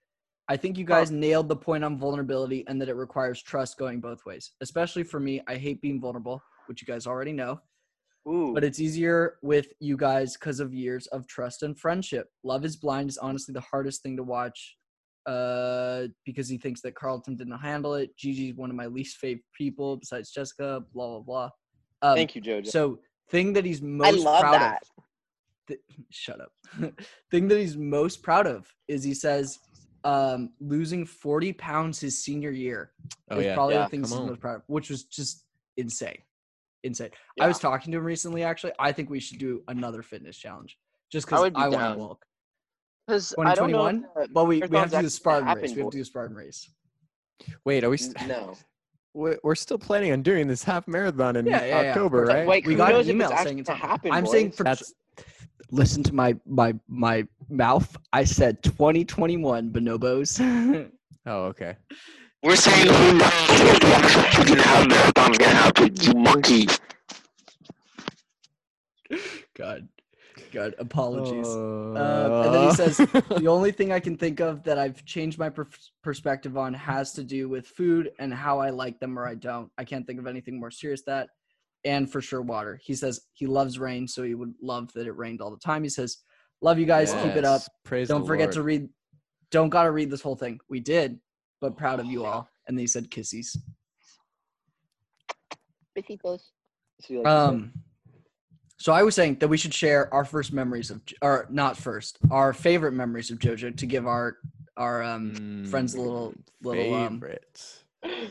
I 0.48 0.58
think 0.58 0.78
you 0.78 0.86
guys 0.86 1.12
nailed 1.12 1.48
the 1.48 1.56
point 1.56 1.84
on 1.84 1.98
vulnerability 1.98 2.66
and 2.68 2.82
that 2.82 2.90
it 2.90 2.96
requires 2.96 3.42
trust 3.42 3.78
going 3.78 4.02
both 4.02 4.26
ways. 4.26 4.52
Especially 4.62 5.04
for 5.04 5.20
me, 5.20 5.42
I 5.48 5.56
hate 5.56 5.82
being 5.82 6.02
vulnerable, 6.02 6.42
which 6.68 6.82
you 6.82 6.88
guys 6.88 7.08
already 7.08 7.32
know 7.32 7.62
Ooh. 8.28 8.54
but 8.54 8.64
it's 8.64 8.80
easier 8.80 9.38
with 9.42 9.74
you 9.80 9.98
guys 9.98 10.34
because 10.34 10.60
of 10.60 10.74
years 10.74 11.08
of 11.08 11.28
trust 11.28 11.64
and 11.64 11.78
friendship. 11.78 12.28
Love 12.44 12.66
is 12.66 12.76
Blind 12.76 13.10
is 13.10 13.18
honestly 13.18 13.54
the 13.54 13.62
hardest 13.62 14.04
thing 14.04 14.16
to 14.18 14.24
watch 14.24 14.78
uh, 15.26 16.04
because 16.26 16.48
he 16.48 16.58
thinks 16.58 16.82
that 16.82 16.96
Carlton 16.96 17.36
didn't 17.36 17.58
handle 17.60 17.96
it. 17.96 18.16
Gigi's 18.18 18.56
one 18.56 18.70
of 18.70 18.76
my 18.76 18.86
least 18.86 19.18
favorite 19.18 19.44
people 19.58 19.98
besides 19.98 20.32
Jessica, 20.32 20.84
blah, 20.94 21.08
blah, 21.08 21.20
blah. 21.20 21.50
Um, 22.02 22.16
Thank 22.16 22.36
you, 22.36 22.42
Jojo. 22.42 22.68
So, 22.68 23.00
thing 23.30 23.54
that 23.54 23.66
he's 23.66 23.82
most 23.82 24.24
proud 24.24 24.54
that. 24.54 24.82
of. 24.98 25.04
Th- 25.72 25.82
shut 26.10 26.40
up. 26.42 26.52
thing 27.32 27.48
that 27.48 27.60
he's 27.60 27.78
most 27.78 28.22
proud 28.24 28.48
of 28.48 28.68
is 28.88 29.04
he 29.04 29.14
says 29.14 29.60
um, 30.04 30.50
losing 30.60 31.06
40 31.06 31.54
pounds 31.54 32.00
his 32.00 32.18
senior 32.24 32.52
year 32.52 32.92
Oh 33.30 33.38
is 33.40 33.46
yeah. 33.46 33.54
probably 33.54 33.76
Yeah, 33.76 33.84
the 33.84 33.90
things 33.90 34.10
come 34.10 34.18
he's 34.18 34.22
on. 34.22 34.28
most 34.30 34.40
proud 34.42 34.56
of, 34.58 34.62
which 34.68 34.90
was 34.90 35.04
just 35.04 35.46
insane. 35.78 36.18
Insane. 36.84 37.10
Yeah. 37.38 37.44
I 37.46 37.48
was 37.48 37.60
talking 37.60 37.92
to 37.92 37.98
him 38.00 38.04
recently, 38.04 38.44
actually. 38.44 38.74
I 38.80 38.92
think 38.92 39.10
we 39.10 39.20
should 39.20 39.38
do 39.38 39.62
another 39.68 40.02
fitness 40.02 40.38
challenge 40.38 40.78
just 41.12 41.28
because 41.28 41.42
would 41.42 41.54
be 41.54 41.62
I, 41.62 41.68
want 41.68 41.94
to 41.94 42.00
walk. 42.00 42.26
Because 43.08 43.34
I 43.40 43.54
don't 43.56 43.72
know. 43.72 43.88
2021? 43.90 43.96
if 44.24 44.28
the 44.28 44.34
But 44.34 44.46
we, 44.46 44.56
we 44.56 44.62
have 44.62 44.70
to 44.70 44.76
do 44.78 44.90
the 44.90 44.98
actually 44.98 45.10
Spartan 45.10 45.48
happened 45.48 45.64
race. 45.64 45.76
We 45.76 45.82
have 45.82 45.92
to 45.92 45.98
do 45.98 46.02
the 46.02 46.06
Spartan 46.06 46.36
race. 46.36 46.70
Wait, 47.66 47.84
are 47.84 47.90
we? 47.90 47.96
N- 47.96 47.98
St- 48.00 48.28
No. 48.28 48.56
we're 49.14 49.38
we're 49.44 49.56
still 49.56 49.78
planning 49.78 50.12
on 50.14 50.22
doing 50.24 50.48
this 50.48 50.64
half 50.64 50.88
marathon 50.88 51.36
in 51.36 51.46
Yeah, 51.46 51.64
yeah, 51.66 51.82
yeah. 51.82 51.90
October, 51.90 52.22
We're- 52.24 52.34
right? 52.34 52.48
Wait, 52.48 52.66
we 52.66 52.74
who 52.74 52.78
got 52.78 52.92
knows 52.92 53.08
an 53.10 53.20
if 53.20 53.22
it's 53.22 53.32
email 53.32 53.44
saying 53.44 53.60
it's 53.60 53.70
happening. 53.70 54.14
I'm 54.14 54.26
saying 54.26 54.52
for 54.54 54.64
That's 54.64 54.94
listen 55.72 56.04
to 56.04 56.14
my 56.14 56.36
my 56.46 56.74
my 56.88 57.28
mouth. 57.50 57.98
I 58.14 58.24
said 58.24 58.62
2021 58.64 59.72
bonobos. 59.72 60.40
oh 61.26 61.44
okay. 61.46 61.78
We're 62.44 62.56
saying 62.56 62.88
who 62.88 63.18
knows 63.18 63.32
if 63.50 63.80
the 63.80 63.88
actual 63.88 64.22
freaking 64.24 64.62
half 64.62 64.88
marathon's 64.88 65.38
gonna 65.38 65.54
happen, 65.54 65.96
you 66.02 66.14
monkey. 66.14 66.68
God, 69.56 69.88
God, 70.52 70.74
apologies. 70.80 71.48
Uh, 71.48 71.82
Um, 71.92 72.46
and 72.46 72.54
then 72.56 72.70
he 72.70 72.76
says, 72.76 72.98
the 72.98 73.48
only 73.48 73.72
thing 73.72 73.92
I 73.92 74.00
can 74.00 74.18
think 74.18 74.40
of 74.40 74.64
that 74.64 74.80
I've 74.80 75.04
changed 75.06 75.38
my 75.38 75.50
per- 75.50 75.68
perspective 76.02 76.58
on 76.58 76.74
has 76.74 77.12
to 77.14 77.24
do 77.24 77.50
with 77.50 77.68
food 77.68 78.12
and 78.18 78.34
how 78.34 78.60
I 78.60 78.70
like 78.70 79.00
them 79.00 79.20
or 79.20 79.28
I 79.28 79.36
don't. 79.36 79.70
I 79.78 79.84
can't 79.84 80.08
think 80.08 80.18
of 80.20 80.26
anything 80.26 80.60
more 80.60 80.72
serious 80.72 81.04
that. 81.04 81.30
And 81.84 82.10
for 82.12 82.22
sure, 82.22 82.42
water. 82.42 82.80
He 82.84 82.94
says 82.94 83.22
he 83.34 83.48
loves 83.48 83.80
rain, 83.80 84.08
so 84.08 84.22
he 84.24 84.36
would 84.36 84.54
love 84.62 84.92
that 84.94 85.08
it 85.08 85.14
rained 85.18 85.42
all 85.42 85.50
the 85.52 85.58
time. 85.58 85.82
He 85.84 85.90
says, 85.90 86.18
"Love 86.62 86.78
you 86.78 86.86
guys, 86.86 87.12
keep 87.24 87.36
it 87.36 87.46
up. 87.46 87.62
Praise 87.84 88.08
Don't 88.08 88.22
the 88.22 88.28
forget 88.28 88.52
to 88.52 88.62
read. 88.62 88.90
Don't 89.50 89.70
gotta 89.70 89.92
read 89.92 90.12
this 90.12 90.22
whole 90.22 90.36
thing. 90.36 90.60
We 90.70 90.80
did, 90.80 91.20
but 91.60 91.76
proud 91.78 92.00
of 92.00 92.06
you 92.06 92.24
all." 92.26 92.48
And 92.68 92.78
they 92.78 92.86
said, 92.86 93.10
"Kissies." 93.10 93.58
Besitos. 95.98 96.52
So 97.02 97.14
you 97.14 97.20
like 97.20 97.26
to 97.26 97.30
say- 97.32 97.36
Um, 97.48 97.74
so 98.78 98.94
I 98.94 99.04
was 99.04 99.16
saying 99.16 99.40
that 99.40 99.48
we 99.48 99.58
should 99.58 99.74
share 99.74 100.12
our 100.14 100.24
first 100.24 100.54
memories 100.54 100.92
of, 100.92 101.02
or 101.22 101.48
not 101.50 101.78
first, 101.78 102.18
our 102.30 102.54
favorite 102.54 102.94
memories 102.94 103.32
of 103.32 103.40
JoJo 103.40 103.76
to 103.78 103.86
give 103.86 104.06
our 104.08 104.38
our 104.78 105.04
um 105.04 105.66
friends 105.70 105.94
a 105.96 106.00
little 106.02 106.32
Mm, 106.32 106.44
little 106.66 106.94
um 106.94 107.14
favorite. 107.20 107.81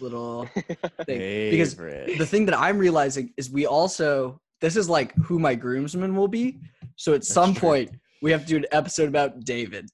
Little 0.00 0.46
thing. 1.06 1.50
because 1.50 1.76
the 1.76 2.26
thing 2.26 2.46
that 2.46 2.58
I'm 2.58 2.78
realizing 2.78 3.32
is 3.36 3.50
we 3.50 3.66
also 3.66 4.40
this 4.60 4.76
is 4.76 4.88
like 4.88 5.14
who 5.16 5.38
my 5.38 5.54
groomsmen 5.54 6.14
will 6.14 6.28
be. 6.28 6.58
So 6.96 7.14
at 7.14 7.24
some 7.24 7.54
true. 7.54 7.60
point 7.60 7.90
we 8.22 8.30
have 8.32 8.42
to 8.42 8.46
do 8.46 8.56
an 8.56 8.66
episode 8.72 9.08
about 9.08 9.40
David 9.44 9.88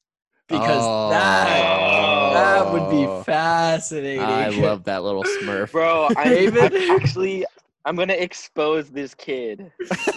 because 0.49 0.83
oh. 0.85 1.11
that 1.11 1.97
Oh. 2.29 2.35
that 2.35 2.73
would 2.73 2.91
be 2.91 3.07
oh. 3.07 3.23
fascinating. 3.23 4.21
I 4.21 4.49
love 4.49 4.85
that 4.85 5.03
little 5.03 5.25
Smurf. 5.25 5.73
Bro, 5.73 6.09
I'm, 6.17 6.29
David? 6.29 6.75
I'm 6.75 6.91
actually 7.01 7.45
I'm 7.87 7.95
gonna 7.95 8.15
expose 8.15 8.91
this 8.91 9.15
kid 9.15 9.71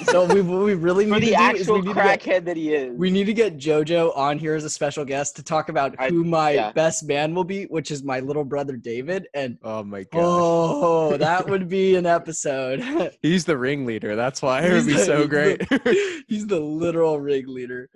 so 0.05 0.25
we 0.25 0.41
we 0.41 0.73
really 0.73 1.05
for 1.07 1.19
need 1.19 1.29
the 1.29 1.35
to 1.35 1.37
do 1.37 1.55
is 1.55 1.61
actual 1.61 1.75
we 1.75 1.81
need 1.81 1.87
to 1.89 1.93
get 1.93 2.19
crackhead 2.21 2.45
that 2.45 2.57
he 2.57 2.73
is. 2.73 2.97
we 2.97 3.11
need 3.11 3.25
to 3.25 3.33
get 3.33 3.57
JoJo 3.57 4.17
on 4.17 4.39
here 4.39 4.55
as 4.55 4.63
a 4.63 4.69
special 4.71 5.05
guest 5.05 5.35
to 5.35 5.43
talk 5.43 5.69
about 5.69 5.95
I- 5.99 6.09
who 6.09 6.23
my 6.23 6.49
yeah. 6.51 6.71
best 6.71 7.03
man 7.03 7.35
will 7.35 7.43
be, 7.43 7.65
which 7.65 7.91
is 7.91 8.01
my 8.03 8.21
little 8.21 8.43
brother 8.43 8.75
David. 8.75 9.27
And 9.35 9.59
Oh 9.63 9.83
my 9.83 10.01
god, 10.01 10.19
oh, 10.19 11.17
that 11.17 11.47
would 11.47 11.69
be 11.69 11.95
an 11.95 12.07
episode. 12.07 13.13
He's 13.21 13.45
the 13.45 13.55
ringleader. 13.57 14.15
That's 14.15 14.41
why 14.41 14.61
it 14.63 14.71
He's 14.73 14.85
would 14.85 14.87
be 14.91 14.97
the- 14.97 15.05
so 15.05 15.27
great. 15.27 15.59
the- 15.69 16.23
he's 16.27 16.47
the 16.47 16.59
literal 16.59 17.19
ringleader. 17.19 17.87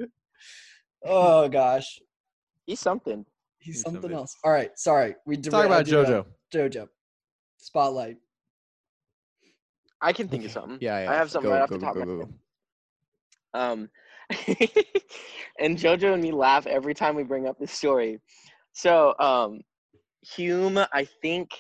Oh 1.04 1.50
gosh, 1.50 2.00
He's 2.68 2.80
something. 2.80 3.26
he's 3.60 3.76
He's 3.76 3.82
something 3.82 4.02
something. 4.04 4.18
else. 4.18 4.36
All 4.44 4.52
right, 4.52 4.70
sorry. 4.78 5.16
We 5.26 5.36
did 5.36 5.50
Talk 5.50 5.66
about 5.66 5.82
uh, 5.82 5.92
JoJo. 5.92 6.26
JoJo. 6.54 6.88
Spotlight. 7.58 8.18
I 10.04 10.14
can 10.14 10.28
think 10.28 10.46
of 10.46 10.52
something. 10.52 10.78
Yeah, 10.82 11.04
yeah. 11.04 11.12
I 11.12 11.16
have 11.16 11.32
something 11.32 11.50
Go, 11.50 11.56
right 11.56 11.64
off 11.64 11.70
go, 11.70 11.76
the 11.76 11.80
go, 11.82 11.86
top 11.86 11.96
go, 11.96 12.02
of 12.02 12.08
my 12.08 12.26
head. 12.26 12.34
Um, 13.56 13.90
and 15.60 15.78
JoJo 15.78 16.14
and 16.14 16.22
me 16.22 16.32
laugh 16.32 16.68
every 16.68 16.94
time 16.94 17.16
we 17.16 17.24
bring 17.24 17.48
up 17.48 17.58
this 17.60 17.72
story. 17.72 18.20
So, 18.74 19.14
um, 19.20 19.62
Hume, 20.36 20.78
I 20.78 21.08
think, 21.22 21.52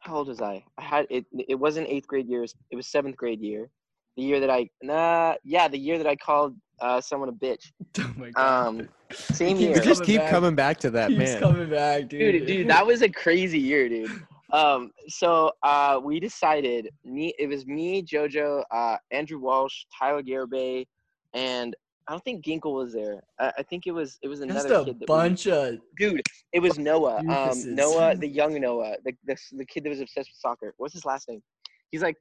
how 0.00 0.16
old 0.16 0.28
was 0.28 0.40
I? 0.40 0.64
I 0.78 0.82
had 0.82 1.06
it. 1.10 1.24
It 1.48 1.54
wasn't 1.54 1.88
eighth 1.88 2.06
grade 2.06 2.26
years. 2.26 2.54
It 2.70 2.76
was 2.76 2.86
seventh 2.88 3.16
grade 3.16 3.40
year. 3.40 3.70
The 4.16 4.22
year 4.22 4.40
that 4.40 4.50
I, 4.50 4.68
nah, 4.82 5.34
yeah, 5.44 5.68
the 5.68 5.78
year 5.78 5.96
that 5.98 6.06
I 6.06 6.16
called 6.16 6.56
uh, 6.80 7.00
someone 7.00 7.28
a 7.28 7.32
bitch. 7.32 7.72
Oh 7.98 8.12
my 8.16 8.30
god. 8.30 8.66
Um, 8.66 8.88
same 9.10 9.56
year. 9.56 9.74
We 9.74 9.80
just 9.80 10.04
keep 10.04 10.20
back. 10.20 10.30
coming 10.30 10.54
back 10.54 10.78
to 10.78 10.90
that 10.90 11.08
Keeps 11.08 11.18
man. 11.18 11.40
coming 11.40 11.70
back, 11.70 12.08
dude. 12.08 12.32
dude 12.32 12.46
dude 12.46 12.68
that 12.68 12.86
was 12.86 13.02
a 13.02 13.08
crazy 13.08 13.58
year 13.58 13.88
dude 13.88 14.10
um 14.52 14.90
so 15.08 15.50
uh 15.62 15.98
we 16.02 16.20
decided 16.20 16.90
me 17.04 17.32
it 17.38 17.46
was 17.48 17.66
me 17.66 18.02
jojo 18.02 18.62
uh 18.70 18.96
andrew 19.10 19.38
walsh 19.38 19.84
tyler 19.98 20.22
garibay 20.22 20.86
and 21.32 21.74
i 22.06 22.12
don't 22.12 22.22
think 22.24 22.44
ginkle 22.44 22.74
was 22.74 22.92
there 22.92 23.22
i, 23.38 23.52
I 23.58 23.62
think 23.62 23.86
it 23.86 23.92
was 23.92 24.18
it 24.22 24.28
was 24.28 24.40
Just 24.40 24.50
another 24.50 24.74
a 24.74 24.84
kid 24.84 24.94
that 25.00 25.00
we- 25.00 25.06
bunch 25.06 25.46
of 25.46 25.78
dude 25.98 26.22
it 26.52 26.60
was 26.60 26.78
noah 26.78 27.16
um 27.28 27.74
noah 27.74 28.14
the 28.16 28.28
young 28.28 28.60
noah 28.60 28.96
the, 29.04 29.12
the 29.26 29.36
the 29.52 29.64
kid 29.64 29.84
that 29.84 29.90
was 29.90 30.00
obsessed 30.00 30.28
with 30.30 30.38
soccer 30.38 30.74
what's 30.76 30.92
his 30.94 31.04
last 31.06 31.28
name 31.28 31.42
he's 31.90 32.02
like 32.02 32.16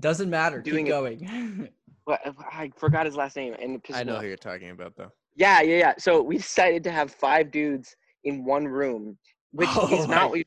doesn't 0.00 0.30
matter. 0.30 0.62
Doing 0.62 0.86
Keep 0.86 0.94
it- 0.94 1.26
going. 1.28 1.68
what 2.04 2.20
i 2.50 2.70
forgot 2.78 3.04
his 3.04 3.16
last 3.16 3.36
name 3.36 3.54
and 3.60 3.74
it 3.74 3.82
pissed 3.82 3.98
I 3.98 4.02
know 4.02 4.18
who 4.18 4.26
you're 4.26 4.36
talking 4.38 4.70
about, 4.70 4.96
though. 4.96 5.12
Yeah, 5.36 5.60
yeah, 5.60 5.76
yeah. 5.76 5.94
So 5.98 6.22
we 6.22 6.36
decided 6.38 6.82
to 6.84 6.90
have 6.90 7.10
five 7.12 7.50
dudes 7.50 7.94
in 8.24 8.44
one 8.46 8.66
room, 8.66 9.18
which 9.52 9.68
Oh 9.76 9.88
is 9.94 10.08
my- 10.08 10.14
not 10.16 10.30
what 10.30 10.38
you- 10.38 10.44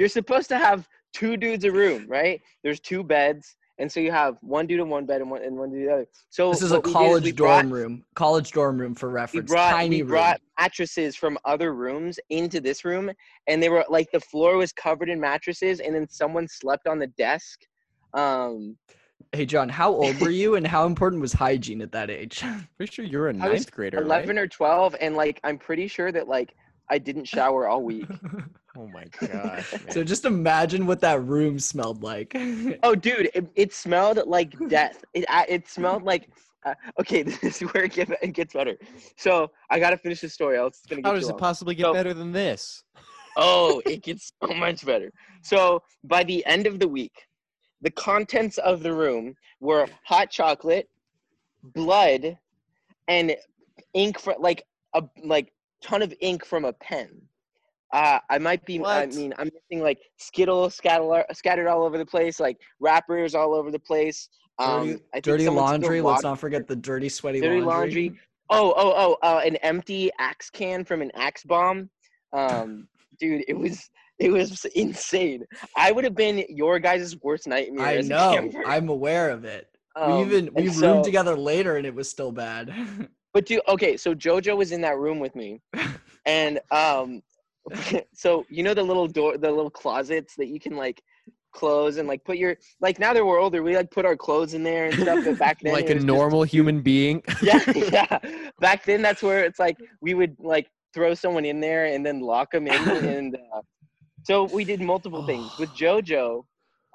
you're 0.00 0.08
supposed 0.08 0.48
to 0.48 0.58
have. 0.58 0.88
Two 1.12 1.36
dudes 1.36 1.64
a 1.64 1.72
room, 1.72 2.06
right? 2.08 2.40
There's 2.62 2.78
two 2.78 3.02
beds, 3.02 3.56
and 3.78 3.90
so 3.90 3.98
you 3.98 4.12
have 4.12 4.36
one 4.42 4.68
dude 4.68 4.78
in 4.78 4.88
one 4.88 5.06
bed 5.06 5.20
and 5.22 5.28
one 5.28 5.42
and 5.42 5.56
one 5.56 5.68
dude 5.72 5.80
in 5.80 5.86
the 5.88 5.92
other. 5.92 6.06
So 6.28 6.52
this 6.52 6.62
is 6.62 6.70
a 6.70 6.76
what 6.76 6.84
we 6.86 6.92
did 6.92 6.96
college 6.96 7.24
we 7.24 7.32
dorm 7.32 7.68
brought- 7.68 7.76
room. 7.76 8.04
College 8.14 8.52
dorm 8.52 8.78
room 8.80 8.94
for 8.94 9.08
We 9.08 9.14
reference. 9.16 9.50
brought 9.50 9.70
Tiny 9.72 9.96
we 9.96 10.02
room. 10.02 10.08
brought 10.10 10.40
mattresses 10.60 11.16
from 11.16 11.36
other 11.44 11.74
rooms 11.74 12.20
into 12.30 12.60
this 12.60 12.84
room, 12.84 13.10
and 13.48 13.60
they 13.60 13.68
were 13.68 13.84
like 13.88 14.06
the 14.12 14.20
floor 14.20 14.56
was 14.56 14.72
covered 14.72 15.08
in 15.08 15.18
mattresses, 15.18 15.80
and 15.80 15.92
then 15.96 16.06
someone 16.08 16.46
slept 16.46 16.86
on 16.86 17.00
the 17.00 17.08
desk. 17.08 17.58
Um, 18.14 18.76
Hey 19.32 19.46
John, 19.46 19.68
how 19.68 19.92
old 19.92 20.20
were 20.20 20.30
you 20.30 20.54
and 20.54 20.64
how 20.64 20.86
important 20.86 21.20
was 21.20 21.32
hygiene 21.32 21.82
at 21.82 21.90
that 21.90 22.08
age? 22.08 22.44
Pretty 22.76 22.92
sure 22.92 23.04
you're 23.04 23.28
a 23.30 23.32
ninth 23.32 23.72
grader, 23.72 23.96
right? 23.96 24.06
eleven 24.06 24.38
or 24.38 24.46
twelve, 24.46 24.94
and 25.00 25.16
like 25.16 25.40
I'm 25.42 25.58
pretty 25.58 25.88
sure 25.88 26.12
that 26.12 26.28
like 26.28 26.54
I 26.88 26.98
didn't 26.98 27.24
shower 27.24 27.66
all 27.66 27.82
week. 27.82 28.06
Oh 28.76 28.86
my 28.88 29.04
gosh. 29.26 29.74
so 29.90 30.04
just 30.04 30.24
imagine 30.24 30.86
what 30.86 31.00
that 31.00 31.22
room 31.24 31.58
smelled 31.58 32.02
like. 32.02 32.36
Oh, 32.82 32.94
dude, 32.94 33.30
it, 33.34 33.46
it 33.54 33.72
smelled 33.72 34.18
like 34.26 34.54
death. 34.68 35.04
It 35.14 35.24
it 35.48 35.68
smelled 35.68 36.02
like 36.04 36.30
uh, 36.64 36.74
okay, 37.00 37.22
this 37.22 37.42
is 37.42 37.60
where 37.72 37.84
it, 37.84 37.92
get, 37.92 38.10
it 38.22 38.32
gets 38.32 38.52
better. 38.54 38.76
So 39.16 39.50
I 39.70 39.78
gotta 39.78 39.96
finish 39.96 40.20
this 40.20 40.34
story, 40.34 40.58
else 40.58 40.78
it's 40.78 40.86
gonna 40.86 41.02
get 41.02 41.08
How 41.08 41.14
does 41.14 41.24
it 41.24 41.30
long. 41.32 41.38
possibly 41.38 41.74
get 41.74 41.84
So- 41.84 41.94
better 41.94 42.14
than 42.14 42.32
this? 42.32 42.84
Oh, 43.36 43.80
it 43.86 44.02
gets 44.02 44.32
so 44.42 44.52
much 44.54 44.84
better. 44.84 45.10
So 45.42 45.82
by 46.04 46.24
the 46.24 46.44
end 46.46 46.66
of 46.66 46.80
the 46.80 46.88
week, 46.88 47.26
the 47.80 47.90
contents 47.90 48.58
of 48.58 48.82
the 48.82 48.92
room 48.92 49.34
were 49.60 49.86
hot 50.04 50.30
chocolate, 50.30 50.88
blood, 51.62 52.36
and 53.08 53.34
ink 53.94 54.18
for 54.18 54.34
like 54.38 54.64
a 54.94 55.02
like 55.24 55.52
ton 55.80 56.02
of 56.02 56.12
ink 56.20 56.44
from 56.44 56.64
a 56.64 56.72
pen. 56.74 57.08
Uh, 57.92 58.18
I 58.28 58.38
might 58.38 58.64
be. 58.64 58.84
I 58.84 59.06
mean, 59.06 59.34
I'm 59.38 59.50
missing 59.52 59.82
like 59.82 59.98
Skittles 60.16 60.74
scattered 60.74 61.24
scattered 61.32 61.66
all 61.66 61.82
over 61.84 61.98
the 61.98 62.06
place, 62.06 62.38
like 62.38 62.56
wrappers 62.78 63.34
all 63.34 63.54
over 63.54 63.70
the 63.70 63.78
place. 63.78 64.28
Um, 64.58 64.88
Dirty, 64.88 64.92
I 64.92 65.14
think 65.14 65.24
dirty 65.24 65.48
laundry. 65.48 66.00
Let's 66.00 66.22
not 66.22 66.38
forget 66.38 66.68
the 66.68 66.76
dirty, 66.76 67.08
sweaty 67.08 67.40
dirty 67.40 67.62
laundry. 67.62 68.08
laundry. 68.08 68.20
Oh, 68.50 68.74
oh, 68.76 68.92
oh! 68.96 69.16
Uh, 69.22 69.40
an 69.44 69.56
empty 69.56 70.10
axe 70.18 70.50
can 70.50 70.84
from 70.84 71.02
an 71.02 71.10
axe 71.14 71.44
bomb. 71.44 71.88
Um, 72.32 72.86
dude, 73.18 73.44
it 73.48 73.54
was 73.54 73.90
it 74.18 74.30
was 74.30 74.64
insane. 74.74 75.44
I 75.76 75.92
would 75.92 76.04
have 76.04 76.14
been 76.14 76.44
your 76.48 76.78
guys' 76.78 77.16
worst 77.22 77.48
nightmare. 77.48 77.86
I 77.86 77.96
as 77.96 78.08
know. 78.08 78.32
camper. 78.34 78.62
I'm 78.66 78.88
aware 78.88 79.30
of 79.30 79.44
it. 79.44 79.68
Um, 79.96 80.16
we 80.16 80.20
even 80.24 80.50
we 80.54 80.68
and 80.68 80.76
roomed 80.76 81.04
together 81.04 81.36
later, 81.36 81.76
and 81.76 81.86
it 81.86 81.94
was 81.94 82.08
still 82.08 82.30
bad. 82.30 82.72
But 83.32 83.46
dude, 83.46 83.60
okay, 83.68 83.96
so 83.96 84.12
JoJo 84.12 84.56
was 84.56 84.72
in 84.72 84.80
that 84.80 84.98
room 84.98 85.20
with 85.20 85.36
me, 85.36 85.60
and 86.26 86.58
um, 86.72 87.22
so 88.14 88.44
you 88.48 88.62
know 88.62 88.74
the 88.74 88.82
little 88.82 89.06
door, 89.06 89.38
the 89.38 89.50
little 89.50 89.70
closets 89.70 90.34
that 90.36 90.48
you 90.48 90.60
can 90.60 90.76
like 90.76 91.02
close 91.52 91.96
and 91.96 92.06
like 92.06 92.24
put 92.24 92.36
your 92.36 92.56
like 92.80 92.98
now 92.98 93.12
that 93.12 93.24
we're 93.24 93.38
older, 93.40 93.62
we 93.62 93.76
like 93.76 93.90
put 93.90 94.04
our 94.04 94.16
clothes 94.16 94.54
in 94.54 94.62
there 94.62 94.86
and 94.86 94.94
stuff. 94.94 95.24
But 95.24 95.38
back 95.38 95.60
then, 95.62 95.72
like 95.72 95.84
a 95.84 95.94
was 95.94 96.04
just- 96.04 96.06
normal 96.06 96.42
human 96.42 96.80
being. 96.80 97.22
yeah, 97.42 97.60
yeah. 97.74 98.18
Back 98.60 98.84
then, 98.84 99.02
that's 99.02 99.22
where 99.22 99.44
it's 99.44 99.58
like 99.58 99.76
we 100.00 100.14
would 100.14 100.36
like 100.38 100.68
throw 100.94 101.14
someone 101.14 101.44
in 101.44 101.60
there 101.60 101.86
and 101.86 102.04
then 102.04 102.20
lock 102.20 102.50
them 102.52 102.66
in, 102.66 102.88
and 103.06 103.36
uh, 103.36 103.60
so 104.24 104.44
we 104.44 104.64
did 104.64 104.80
multiple 104.80 105.26
things 105.26 105.50
with 105.58 105.70
JoJo. 105.76 106.44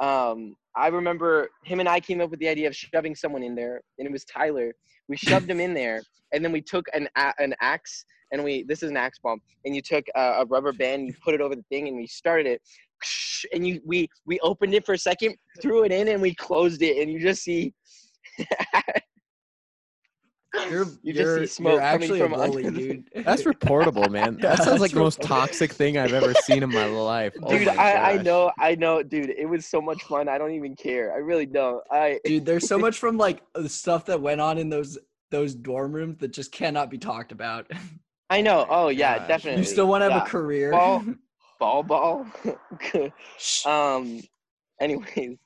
Um, 0.02 0.56
I 0.78 0.88
remember 0.88 1.50
him 1.64 1.80
and 1.80 1.88
I 1.88 2.00
came 2.00 2.22
up 2.22 2.30
with 2.30 2.40
the 2.40 2.50
idea 2.50 2.68
of 2.68 2.76
shoving 2.76 3.16
someone 3.16 3.44
in 3.44 3.56
there, 3.56 3.82
and 3.98 4.08
it 4.08 4.12
was 4.12 4.26
Tyler. 4.26 4.74
We 5.08 5.18
shoved 5.18 5.50
him 5.50 5.60
in 5.60 5.74
there, 5.74 6.02
and 6.34 6.44
then 6.44 6.52
we 6.52 6.62
took 6.62 6.86
an 6.94 7.08
an 7.16 7.56
axe, 7.62 8.06
and 8.32 8.44
we 8.44 8.64
this 8.64 8.84
is 8.84 8.92
an 8.92 8.98
axe 8.98 9.20
bomb, 9.24 9.40
and 9.64 9.76
you 9.76 9.82
took 9.82 10.06
a, 10.16 10.42
a 10.42 10.46
rubber 10.46 10.74
band, 10.74 11.08
you 11.08 11.14
put 11.24 11.34
it 11.34 11.42
over 11.42 11.56
the 11.56 11.66
thing, 11.70 11.88
and 11.88 11.96
we 11.96 12.08
started 12.08 12.48
it. 12.48 12.62
And 13.54 13.68
you 13.68 13.82
we 13.86 14.10
we 14.26 14.40
opened 14.40 14.74
it 14.74 14.86
for 14.86 14.94
a 14.94 14.98
second, 14.98 15.36
threw 15.62 15.84
it 15.84 15.92
in, 15.92 16.08
and 16.10 16.22
we 16.22 16.34
closed 16.36 16.82
it, 16.82 17.02
and 17.02 17.12
you 17.12 17.20
just 17.20 17.44
see 17.44 17.74
You're 20.70 20.86
You 21.04 21.14
just 21.14 21.34
see 21.34 21.40
you're, 21.40 21.48
smoke 21.48 21.72
you're 21.74 21.82
coming 21.82 22.04
actually 22.04 22.20
from 22.20 22.34
a 22.34 22.38
bully, 22.48 22.66
under 22.66 22.80
dude. 22.80 23.10
That's 23.26 23.44
reportable, 23.44 24.10
man. 24.10 24.38
Yeah, 24.42 24.50
That 24.56 24.64
sounds 24.64 24.82
like 24.82 24.92
that's 24.92 24.94
the 24.94 25.00
most 25.00 25.22
toxic 25.22 25.72
thing 25.74 25.98
I've 25.98 26.14
ever 26.14 26.34
seen 26.44 26.64
in 26.64 26.72
my 26.72 26.86
life. 26.86 27.34
Oh 27.44 27.50
dude 27.50 27.68
my 27.68 27.76
I, 27.76 28.12
I 28.14 28.22
know 28.22 28.52
i 28.60 28.76
know 28.76 29.04
dude 29.04 29.30
it 29.30 29.46
was 29.48 29.66
so 29.66 29.82
much 29.82 30.04
fun 30.04 30.28
i 30.30 30.38
don't 30.38 30.52
even 30.54 30.76
care 30.76 31.14
i 31.14 31.18
really 31.18 31.46
don't 31.46 31.84
i 31.92 32.20
dude. 32.26 32.46
There's 32.46 32.68
so 32.68 32.78
much 32.78 32.98
from 32.98 33.18
like 33.18 33.42
the 33.54 33.70
stuff 33.70 34.06
that 34.08 34.20
went 34.22 34.42
on 34.42 34.58
in 34.58 34.70
those 34.70 34.98
those 35.32 35.54
dorm 35.56 35.92
rooms 35.94 36.18
that 36.20 36.32
just 36.32 36.52
cannot 36.52 36.90
be 36.90 36.98
talked 36.98 37.32
about. 37.32 37.70
i 38.30 38.42
know 38.42 38.66
oh 38.70 38.90
yeah 38.90 39.20
gosh. 39.20 39.28
definitely 39.28 39.60
you 39.62 39.66
still 39.66 39.88
want 39.88 40.02
to 40.02 40.10
have 40.10 40.20
Yeah. 40.22 40.26
a 40.26 40.30
career. 40.30 40.72
Ball- 40.72 41.06
ball 41.60 41.84
ball 41.84 42.26
um 43.66 44.22
anyways 44.82 45.38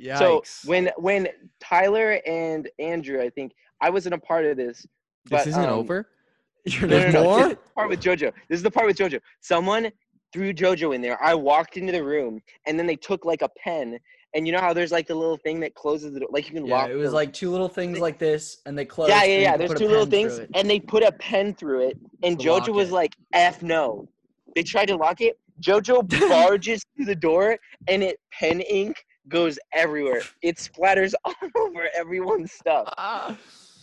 Yikes. 0.00 0.18
so 0.18 0.42
when 0.64 0.90
when 0.96 1.28
tyler 1.60 2.20
and 2.26 2.68
andrew 2.78 3.20
i 3.20 3.28
think 3.30 3.52
i 3.80 3.90
wasn't 3.90 4.14
a 4.14 4.18
part 4.18 4.44
of 4.44 4.56
this 4.56 4.86
this 5.30 5.46
isn't 5.46 5.64
um, 5.64 5.70
over. 5.70 6.08
You're 6.64 6.86
no, 6.88 6.98
There's 6.98 7.14
no, 7.14 7.22
no, 7.22 7.28
more? 7.28 7.36
this 7.38 7.46
is 7.52 7.54
the 7.54 7.70
part 7.74 7.88
with 7.90 8.00
jojo 8.00 8.32
this 8.48 8.56
is 8.58 8.62
the 8.62 8.70
part 8.70 8.86
with 8.86 8.96
jojo 8.96 9.20
someone 9.40 9.90
threw 10.32 10.52
jojo 10.52 10.94
in 10.94 11.00
there 11.00 11.22
i 11.22 11.34
walked 11.34 11.76
into 11.76 11.92
the 11.92 12.02
room 12.02 12.40
and 12.66 12.78
then 12.78 12.86
they 12.86 12.96
took 12.96 13.24
like 13.24 13.42
a 13.42 13.48
pen 13.62 13.98
and 14.34 14.46
you 14.46 14.52
know 14.52 14.60
how 14.60 14.72
there's 14.74 14.92
like 14.92 15.06
the 15.06 15.14
little 15.14 15.38
thing 15.38 15.58
that 15.60 15.74
closes 15.74 16.12
the 16.12 16.20
door 16.20 16.28
like 16.30 16.46
you 16.48 16.54
can 16.54 16.66
Yeah, 16.66 16.76
lock 16.82 16.90
it 16.90 16.96
was 16.96 17.10
the- 17.10 17.16
like 17.16 17.32
two 17.32 17.50
little 17.50 17.68
things 17.68 17.98
like 17.98 18.18
this, 18.18 18.58
and 18.66 18.76
they 18.76 18.84
closed. 18.84 19.08
Yeah, 19.08 19.24
yeah, 19.24 19.38
yeah. 19.40 19.56
There's 19.56 19.72
two 19.72 19.88
little 19.88 20.04
things, 20.04 20.38
and 20.54 20.68
they 20.68 20.78
put 20.78 21.02
a 21.02 21.12
pen 21.12 21.54
through 21.54 21.88
it, 21.88 21.98
and 22.22 22.38
To 22.38 22.46
JoJo 22.46 22.74
was 22.74 22.90
it. 22.90 22.92
like, 22.92 23.16
"F 23.32 23.62
no." 23.62 24.06
They 24.54 24.62
tried 24.62 24.86
to 24.88 24.96
lock 24.96 25.22
it. 25.22 25.38
JoJo 25.62 26.06
barges 26.28 26.82
through 26.94 27.06
the 27.06 27.14
door, 27.14 27.56
and 27.88 28.02
it 28.02 28.20
pen 28.30 28.60
ink 28.60 29.02
goes 29.28 29.58
everywhere. 29.72 30.20
It 30.42 30.56
splatters 30.56 31.14
all 31.24 31.32
over 31.56 31.88
everyone's 31.96 32.52
stuff. 32.52 32.92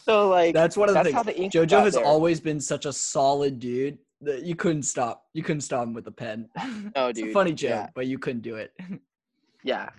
So 0.05 0.29
like, 0.29 0.53
That's 0.53 0.77
one 0.77 0.87
of 0.87 0.93
the 0.93 1.01
that's 1.01 1.15
how 1.15 1.23
things. 1.23 1.35
the 1.35 1.43
ink 1.43 1.53
JoJo 1.53 1.81
has 1.81 1.95
there. 1.95 2.05
always 2.05 2.39
been 2.39 2.59
such 2.59 2.85
a 2.85 2.93
solid 2.93 3.59
dude 3.59 3.97
that 4.21 4.43
you 4.43 4.55
couldn't 4.55 4.83
stop. 4.83 5.25
You 5.33 5.41
couldn't 5.41 5.61
stop 5.61 5.81
him 5.81 5.95
with 5.95 6.05
a 6.05 6.11
pen. 6.11 6.47
oh, 6.95 7.07
it's 7.07 7.19
dude, 7.19 7.29
a 7.29 7.33
funny 7.33 7.53
joke, 7.53 7.69
yeah. 7.69 7.87
but 7.95 8.05
you 8.05 8.19
couldn't 8.19 8.41
do 8.41 8.55
it. 8.55 8.71
Yeah. 9.63 9.89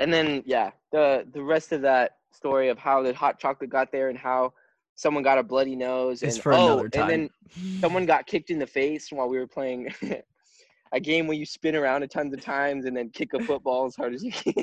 And 0.00 0.12
then 0.12 0.42
yeah, 0.46 0.72
the 0.90 1.24
the 1.32 1.40
rest 1.40 1.70
of 1.70 1.80
that 1.82 2.16
story 2.32 2.70
of 2.70 2.76
how 2.76 3.04
the 3.04 3.14
hot 3.14 3.38
chocolate 3.38 3.70
got 3.70 3.92
there 3.92 4.08
and 4.08 4.18
how 4.18 4.52
someone 4.96 5.22
got 5.22 5.38
a 5.38 5.44
bloody 5.44 5.76
nose 5.76 6.24
and 6.24 6.34
for 6.34 6.52
oh, 6.54 6.88
time. 6.88 7.02
and 7.02 7.10
then 7.10 7.30
someone 7.80 8.04
got 8.04 8.26
kicked 8.26 8.50
in 8.50 8.58
the 8.58 8.66
face 8.66 9.12
while 9.12 9.28
we 9.28 9.38
were 9.38 9.46
playing 9.46 9.94
a 10.90 10.98
game 10.98 11.28
where 11.28 11.36
you 11.36 11.46
spin 11.46 11.76
around 11.76 12.02
a 12.02 12.08
tons 12.08 12.34
of 12.34 12.40
times 12.40 12.84
and 12.84 12.96
then 12.96 13.10
kick 13.10 13.32
a 13.32 13.38
football 13.44 13.86
as 13.86 13.94
hard 13.94 14.12
as 14.12 14.24
you 14.24 14.32
can. 14.32 14.54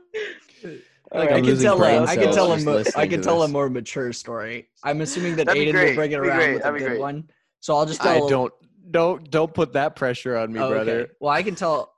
Like 1.13 1.29
I 1.31 1.35
I'm 1.37 1.45
can 1.45 1.57
tell. 1.59 1.77
brain 1.77 2.01
A, 2.01 2.05
I 2.05 2.15
can 2.15 2.33
tell 2.33 2.53
a. 2.53 2.59
cells 2.59 2.65
Mo- 2.95 2.99
I 3.01 3.05
can 3.05 3.19
to 3.19 3.23
tell 3.23 3.43
a 3.43 3.47
more 3.47 3.69
mature 3.69 4.11
story. 4.13 4.69
I'm 4.83 5.01
assuming 5.01 5.35
that 5.35 5.45
That'd 5.45 5.61
Aiden 5.67 5.71
great, 5.73 5.89
will 5.89 5.95
bring 5.95 6.11
it 6.11 6.15
around 6.19 6.53
with 6.53 6.61
a 6.61 6.63
that'd 6.63 6.73
be 6.73 6.79
good 6.79 6.87
great. 6.87 6.99
one. 7.01 7.29
So 7.59 7.75
I'll 7.77 7.85
just 7.85 8.01
I 8.01 8.17
tell. 8.17 8.29
don't 8.29 8.53
don't 8.89 9.29
don't 9.29 9.53
put 9.53 9.73
that 9.73 9.95
pressure 9.95 10.35
on 10.37 10.51
me, 10.51 10.59
Oh, 10.59 10.69
brother. 10.69 10.91
okay. 11.01 11.11
Well, 11.19 11.31
I 11.31 11.43
can 11.43 11.53
tell. 11.53 11.93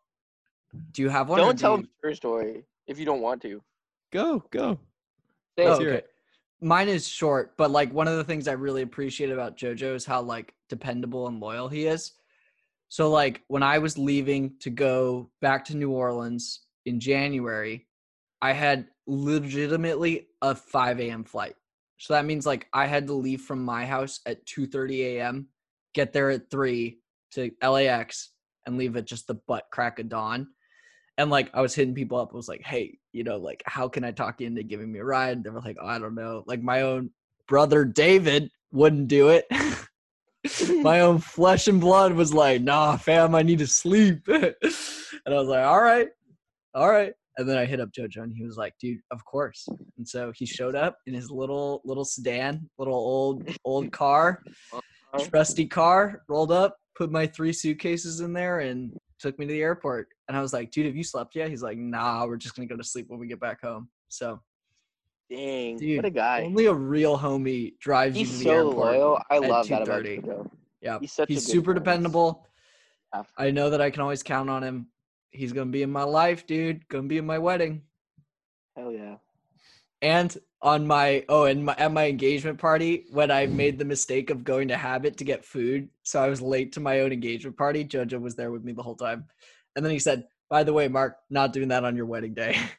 Do 0.92 1.02
you 1.02 1.08
have 1.10 1.30
one? 1.30 1.40
or 1.40 1.44
don't 1.46 1.56
do 1.56 1.62
tell 1.62 1.76
a 1.76 1.78
you- 1.78 1.88
mature 2.04 2.16
story 2.16 2.64
if 2.88 3.00
you 3.00 3.06
don't 3.06 3.22
want 3.22 3.42
to. 3.44 3.62
Go 4.12 4.44
go. 4.52 4.80
Oh, 5.58 5.64
Let's 5.64 5.80
it. 5.80 5.82
hear 5.84 5.90
okay. 5.92 5.98
it. 6.00 6.10
Mine 6.60 6.90
is 6.90 7.08
short, 7.08 7.56
but 7.58 7.72
like 7.72 7.94
one 7.94 8.10
of 8.10 8.18
the 8.18 8.24
things 8.26 8.50
I 8.50 8.54
really 8.54 8.82
appreciate 8.82 9.30
about 9.30 9.56
JoJo 9.56 9.96
is 9.96 10.06
how 10.06 10.22
like 10.24 10.54
dependable 10.68 11.28
and 11.28 11.40
loyal 11.40 11.70
he 11.70 11.86
is. 11.86 12.12
So 12.90 13.10
like 13.10 13.44
when 13.48 13.64
I 13.64 13.78
was 13.78 13.98
leaving 13.98 14.56
to 14.60 14.70
go 14.70 15.30
back 15.42 15.64
to 15.66 15.78
New 15.78 15.92
Orleans 15.92 16.65
in 16.86 17.00
January, 17.00 17.88
I 18.42 18.54
had 18.54 18.88
legitimately 19.08 20.28
a 20.42 20.56
5 20.56 21.00
a.m. 21.00 21.24
flight. 21.24 21.56
So 21.98 22.14
that 22.14 22.26
means 22.26 22.46
like 22.46 22.68
I 22.74 22.86
had 22.86 23.08
to 23.08 23.14
leave 23.14 23.42
from 23.42 23.64
my 23.64 23.86
house 23.86 24.20
at 24.26 24.46
2:30 24.46 25.00
a.m., 25.18 25.48
get 25.94 26.14
there 26.14 26.30
at 26.30 26.50
three 26.50 27.00
to 27.32 27.52
LAX, 27.64 28.32
and 28.66 28.78
leave 28.78 28.96
at 28.98 29.06
just 29.06 29.28
the 29.28 29.36
butt 29.48 29.64
crack 29.72 30.00
of 30.00 30.10
dawn. 30.10 30.48
And 31.18 31.30
like 31.30 31.50
I 31.54 31.62
was 31.62 31.74
hitting 31.74 31.96
people 31.96 32.18
up, 32.20 32.32
I 32.34 32.36
was 32.36 32.50
like, 32.50 32.64
"Hey, 32.64 33.00
you 33.14 33.24
know, 33.24 33.38
like 33.38 33.64
how 33.66 33.88
can 33.88 34.04
I 34.04 34.12
talk 34.12 34.42
you 34.42 34.48
into 34.48 34.64
giving 34.64 34.92
me 34.92 35.00
a 35.00 35.06
ride?" 35.06 35.44
They 35.44 35.50
were 35.50 35.62
like, 35.62 35.78
oh, 35.82 35.88
"I 35.88 36.00
don't 36.00 36.16
know." 36.16 36.44
Like 36.46 36.62
my 36.62 36.82
own 36.82 37.12
brother 37.48 37.86
David 37.86 38.52
wouldn't 38.72 39.08
do 39.08 39.30
it. 39.30 39.46
my 40.84 41.00
own 41.00 41.20
flesh 41.20 41.68
and 41.68 41.80
blood 41.80 42.14
was 42.14 42.34
like, 42.34 42.62
"Nah, 42.62 42.98
fam, 42.98 43.34
I 43.36 43.44
need 43.44 43.60
to 43.60 43.68
sleep." 43.68 44.20
and 44.28 44.54
I 45.26 45.34
was 45.34 45.48
like, 45.48 45.66
"All 45.66 45.82
right, 45.82 46.10
all 46.76 46.90
right." 46.90 47.14
And 47.38 47.50
then 47.50 47.58
I 47.58 47.66
hit 47.66 47.82
up 47.82 47.90
JoJo, 47.92 48.24
and 48.24 48.36
he 48.36 48.46
was 48.46 48.58
like, 48.58 48.74
"Dude, 48.80 49.00
of 49.12 49.26
course." 49.26 49.68
And 49.98 50.08
so 50.08 50.32
he 50.36 50.46
showed 50.46 50.76
up 50.76 50.98
in 51.08 51.14
his 51.14 51.32
little 51.32 51.82
little 51.86 52.06
sedan, 52.06 52.70
little 52.78 52.96
old 52.96 53.50
old 53.66 53.92
car, 53.92 54.44
uh-huh. 54.74 55.26
trusty 55.30 55.66
car, 55.66 56.24
rolled 56.30 56.52
up, 56.52 56.78
put 56.96 57.12
my 57.12 57.26
three 57.26 57.54
suitcases 57.54 58.20
in 58.22 58.34
there, 58.34 58.60
and 58.60 58.94
took 59.20 59.38
me 59.40 59.46
to 59.48 59.54
the 59.54 59.62
airport. 59.62 60.08
And 60.28 60.38
I 60.38 60.42
was 60.42 60.54
like, 60.54 60.72
"Dude, 60.72 60.86
have 60.86 60.96
you 60.96 61.04
slept 61.04 61.36
yet?" 61.36 61.50
He's 61.50 61.64
like, 61.64 61.78
"Nah, 61.78 62.26
we're 62.26 62.38
just 62.38 62.56
gonna 62.56 62.68
go 62.68 62.78
to 62.78 62.84
sleep 62.84 63.08
when 63.10 63.20
we 63.20 63.28
get 63.28 63.40
back 63.40 63.62
home." 63.62 63.90
So 64.08 64.40
Dang, 65.30 65.78
Dude, 65.78 65.98
what 65.98 66.06
a 66.06 66.12
guy. 66.12 66.44
only 66.44 66.68
a 66.68 66.74
real 66.74 67.18
homie 67.18 67.78
drives 67.80 68.18
you 68.18 68.26
to 68.26 68.32
the 68.32 68.44
so 68.44 68.52
airport. 68.52 68.76
loyal. 68.76 69.20
I 69.32 69.40
love 69.40 69.68
that 69.70 69.82
about 69.82 70.04
2:30. 70.04 70.22
JoJo. 70.22 70.52
Yeah, 70.82 71.00
He's 71.00 71.20
he's 71.28 71.46
super 71.46 71.74
dependable. 71.74 72.48
I 73.38 73.50
know 73.50 73.70
that 73.70 73.82
I 73.82 73.90
can 73.90 74.02
always 74.02 74.22
count 74.22 74.50
on 74.50 74.62
him. 74.62 74.88
He's 75.36 75.54
gonna 75.54 75.72
be 75.72 75.84
in 75.84 75.92
my 75.92 76.04
life, 76.04 76.48
dude. 76.48 76.88
Gonna 76.88 77.08
be 77.08 77.18
in 77.18 77.26
my 77.26 77.38
wedding. 77.38 77.82
Hell 78.76 78.92
yeah. 78.92 79.16
And 80.02 80.36
on 80.62 80.88
my 80.88 81.24
oh, 81.30 81.46
and 81.46 81.66
my, 81.66 81.76
at 81.76 81.92
my 81.92 82.08
engagement 82.08 82.60
party, 82.60 83.06
when 83.12 83.32
I 83.32 83.46
made 83.46 83.78
the 83.78 83.86
mistake 83.86 84.30
of 84.30 84.44
going 84.44 84.68
to 84.70 84.78
Habit 84.78 85.18
to 85.18 85.24
get 85.24 85.46
food, 85.46 85.90
so 86.04 86.22
I 86.22 86.30
was 86.30 86.42
late 86.42 86.72
to 86.74 86.80
my 86.80 87.02
own 87.02 87.12
engagement 87.12 87.58
party. 87.58 87.86
Jojo 87.86 88.20
was 88.20 88.36
there 88.36 88.52
with 88.52 88.64
me 88.64 88.74
the 88.74 88.84
whole 88.84 88.96
time, 88.96 89.26
and 89.76 89.86
then 89.86 89.92
he 89.92 90.00
said, 90.00 90.26
"By 90.50 90.64
the 90.64 90.74
way, 90.74 90.88
Mark, 90.88 91.18
not 91.30 91.54
doing 91.54 91.70
that 91.70 91.86
on 91.86 91.96
your 91.96 92.06
wedding 92.06 92.34
day. 92.34 92.58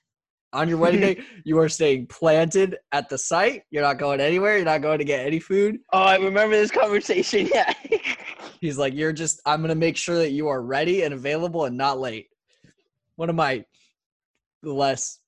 on 0.57 0.69
your 0.69 0.79
wedding 0.79 1.01
day, 1.01 1.23
you 1.45 1.59
are 1.59 1.69
staying 1.69 2.07
planted 2.07 2.79
at 2.93 3.09
the 3.09 3.19
site. 3.19 3.63
You're 3.71 3.83
not 3.83 3.99
going 3.99 4.21
anywhere. 4.21 4.57
You're 4.57 4.65
not 4.65 4.83
going 4.83 4.99
to 4.99 5.05
get 5.05 5.27
any 5.27 5.39
food. 5.39 5.79
Oh, 5.93 6.03
I 6.03 6.17
remember 6.17 6.57
this 6.57 6.71
conversation. 6.71 7.49
Yeah. 7.57 7.73
He's 8.61 8.79
like, 8.79 8.95
you're 8.95 9.13
just, 9.13 9.41
I'm 9.45 9.61
going 9.61 9.69
to 9.69 9.75
make 9.75 9.97
sure 9.97 10.17
that 10.17 10.31
you 10.31 10.49
are 10.49 10.63
ready 10.63 11.03
and 11.03 11.13
available 11.13 11.67
and 11.67 11.77
not 11.77 12.01
late. 12.01 12.29
One 13.17 13.31
of 13.31 13.37
my 13.37 13.65
less 14.63 15.19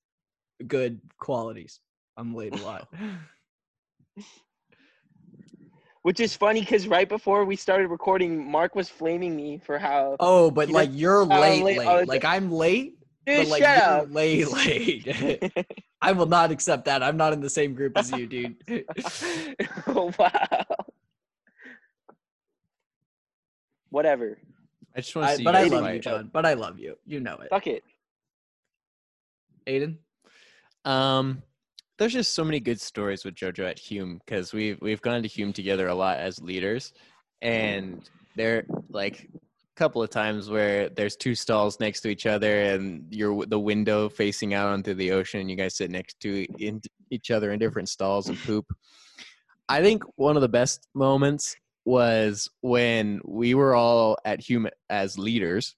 good 0.65 1.01
qualities. 1.19 1.79
I'm 2.17 2.35
late 2.35 2.53
a 2.53 2.63
lot. 2.63 2.87
Which 6.01 6.19
is 6.19 6.35
funny 6.35 6.61
because 6.61 6.87
right 6.87 7.07
before 7.09 7.45
we 7.45 7.55
started 7.55 7.87
recording, 7.89 8.49
Mark 8.49 8.73
was 8.73 8.89
flaming 8.89 9.35
me 9.35 9.61
for 9.63 9.77
how. 9.77 10.15
Oh, 10.19 10.49
but 10.49 10.69
like 10.69 10.91
you're 10.93 11.25
late, 11.25 11.63
late 11.63 11.77
late. 11.77 12.07
Like 12.07 12.23
I'm 12.23 12.51
late, 12.51 12.93
Dude, 13.25 13.37
but 13.37 13.47
like 13.47 13.63
shut 13.63 13.77
you're 13.77 13.85
up. 13.85 14.07
late, 14.09 14.51
late. 14.51 15.53
I 16.01 16.13
will 16.13 16.25
not 16.25 16.51
accept 16.51 16.85
that. 16.85 17.03
I'm 17.03 17.17
not 17.17 17.33
in 17.33 17.41
the 17.41 17.49
same 17.49 17.73
group 17.75 17.97
as 17.97 18.09
you, 18.11 18.25
dude. 18.27 18.55
oh, 19.87 20.13
wow. 20.19 20.65
Whatever. 23.89 24.37
I 24.99 25.01
just 25.01 25.15
want 25.15 25.27
to 25.27 25.33
I, 25.33 25.35
see 25.37 25.43
but 25.43 25.53
you 25.53 25.59
I 25.59 25.63
love 25.67 25.83
fight. 25.83 25.93
you, 25.93 25.99
John. 26.01 26.29
But 26.31 26.45
I 26.45 26.53
love 26.53 26.77
you. 26.77 26.95
You 27.05 27.21
know 27.21 27.35
it. 27.35 27.49
Fuck 27.49 27.67
it. 27.67 27.83
Aiden. 29.65 29.97
Um, 30.83 31.41
there's 31.97 32.13
just 32.13 32.33
so 32.33 32.43
many 32.43 32.59
good 32.59 32.81
stories 32.81 33.23
with 33.23 33.35
JoJo 33.35 33.69
at 33.69 33.79
Hume 33.79 34.19
because 34.25 34.51
we've 34.53 34.79
we've 34.81 35.01
gone 35.01 35.21
to 35.21 35.27
Hume 35.27 35.53
together 35.53 35.87
a 35.87 35.95
lot 35.95 36.17
as 36.17 36.41
leaders, 36.41 36.93
and 37.41 38.09
there 38.35 38.65
like 38.89 39.29
a 39.33 39.39
couple 39.77 40.03
of 40.03 40.09
times 40.09 40.49
where 40.49 40.89
there's 40.89 41.15
two 41.15 41.33
stalls 41.33 41.79
next 41.79 42.01
to 42.01 42.09
each 42.09 42.25
other 42.25 42.61
and 42.61 43.05
you're 43.09 43.45
the 43.45 43.59
window 43.59 44.09
facing 44.09 44.53
out 44.53 44.67
onto 44.67 44.93
the 44.93 45.11
ocean. 45.11 45.39
And 45.39 45.49
you 45.49 45.55
guys 45.55 45.77
sit 45.77 45.91
next 45.91 46.19
to 46.21 46.45
in, 46.59 46.81
each 47.09 47.31
other 47.31 47.51
in 47.51 47.59
different 47.59 47.87
stalls 47.87 48.27
and 48.27 48.37
poop. 48.39 48.65
I 49.69 49.81
think 49.81 50.03
one 50.17 50.35
of 50.35 50.41
the 50.41 50.49
best 50.49 50.87
moments 50.93 51.55
was 51.89 52.49
when 52.61 53.19
we 53.25 53.55
were 53.55 53.73
all 53.75 54.17
at 54.23 54.39
Hume 54.39 54.67
as 54.89 55.17
leaders, 55.17 55.75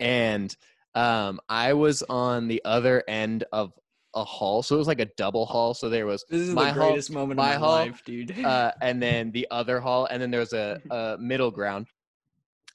and 0.00 0.54
um, 0.94 1.38
I 1.48 1.74
was 1.74 2.02
on 2.08 2.48
the 2.48 2.62
other 2.64 3.04
end 3.06 3.44
of 3.52 3.72
a 4.14 4.24
hall, 4.24 4.62
so 4.62 4.74
it 4.74 4.78
was 4.78 4.86
like 4.88 5.00
a 5.00 5.10
double 5.16 5.44
hall. 5.44 5.74
So 5.74 5.88
there 5.90 6.06
was 6.06 6.24
This 6.30 6.40
is 6.40 6.54
my 6.54 6.66
the 6.66 6.72
hall, 6.72 6.88
greatest 6.88 7.10
moment 7.10 7.36
my 7.36 7.54
of 7.54 7.60
my 7.60 7.66
hall, 7.66 7.74
life, 7.86 8.02
dude. 8.04 8.44
uh, 8.44 8.72
and 8.80 9.02
then 9.02 9.30
the 9.32 9.46
other 9.50 9.80
hall, 9.80 10.06
and 10.10 10.20
then 10.22 10.30
there 10.30 10.40
was 10.40 10.54
a, 10.54 10.80
a 10.90 11.16
middle 11.20 11.50
ground. 11.50 11.86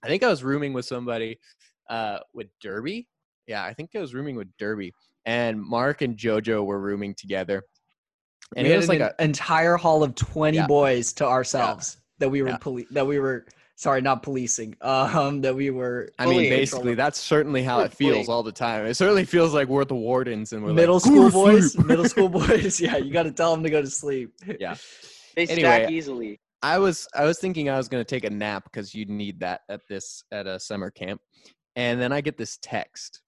I 0.03 0.07
think 0.07 0.21
I 0.23 0.27
was 0.29 0.43
rooming 0.43 0.73
with 0.73 0.85
somebody 0.85 1.39
uh, 1.89 2.19
with 2.33 2.47
Derby. 2.61 3.07
Yeah, 3.47 3.63
I 3.63 3.73
think 3.73 3.91
I 3.95 3.99
was 3.99 4.13
rooming 4.13 4.35
with 4.35 4.55
Derby, 4.57 4.93
and 5.25 5.59
Mark 5.59 6.01
and 6.03 6.15
JoJo 6.15 6.63
were 6.65 6.79
rooming 6.79 7.15
together. 7.15 7.63
And 8.55 8.67
we 8.67 8.73
it 8.73 8.77
was 8.77 8.89
an 8.89 8.99
like 8.99 9.13
a 9.17 9.23
entire 9.23 9.77
hall 9.77 10.03
of 10.03 10.13
20 10.13 10.57
Yeah. 10.57 10.67
boys 10.67 11.13
to 11.13 11.25
ourselves 11.25 11.97
that 12.21 12.29
we 12.29 12.41
were 12.41 12.49
Yeah. 12.49 12.57
poli- 12.57 12.87
that 12.91 13.05
we 13.05 13.19
were 13.19 13.45
sorry, 13.75 14.01
not 14.01 14.21
policing. 14.23 14.75
Um 14.81 15.41
that 15.41 15.55
we 15.55 15.69
were 15.71 16.09
I 16.19 16.25
mean, 16.27 16.49
basically, 16.49 16.93
that's 16.95 17.19
certainly 17.19 17.63
how 17.63 17.79
We're 17.79 17.85
it 17.85 17.93
feels 17.93 18.11
bullying. 18.11 18.29
all 18.29 18.43
the 18.43 18.51
time. 18.51 18.85
It 18.85 18.93
certainly 18.93 19.25
feels 19.25 19.53
like 19.53 19.67
we're 19.67 19.85
the 19.85 19.95
wardens 19.95 20.53
and 20.53 20.63
we're 20.63 20.71
middle 20.73 20.95
like, 20.95 21.03
school 21.03 21.29
boys, 21.31 21.77
middle 21.77 22.05
school 22.07 22.29
boys. 22.41 22.79
Yeah, 22.79 22.97
you 22.97 23.11
got 23.11 23.23
to 23.23 23.31
tell 23.31 23.51
them 23.53 23.63
to 23.63 23.69
go 23.69 23.81
to 23.81 23.89
sleep. 23.89 24.33
Yeah. 24.59 24.75
They 25.35 25.43
Anyway, 25.47 25.61
stack 25.61 25.89
easily. 25.91 26.39
I 26.61 26.77
was 26.77 27.07
I 27.15 27.23
was 27.25 27.39
thinking 27.39 27.69
I 27.69 27.77
was 27.77 27.87
going 27.87 28.03
to 28.03 28.07
take 28.15 28.25
a 28.25 28.29
nap 28.29 28.65
because 28.65 28.93
you'd 28.93 29.09
need 29.09 29.39
that 29.39 29.61
at 29.69 29.79
this 29.87 30.25
at 30.31 30.45
a 30.45 30.59
summer 30.59 30.91
camp, 30.91 31.21
and 31.77 31.99
then 32.01 32.11
I 32.11 32.19
get 32.21 32.37
this 32.37 32.59
text 32.61 33.21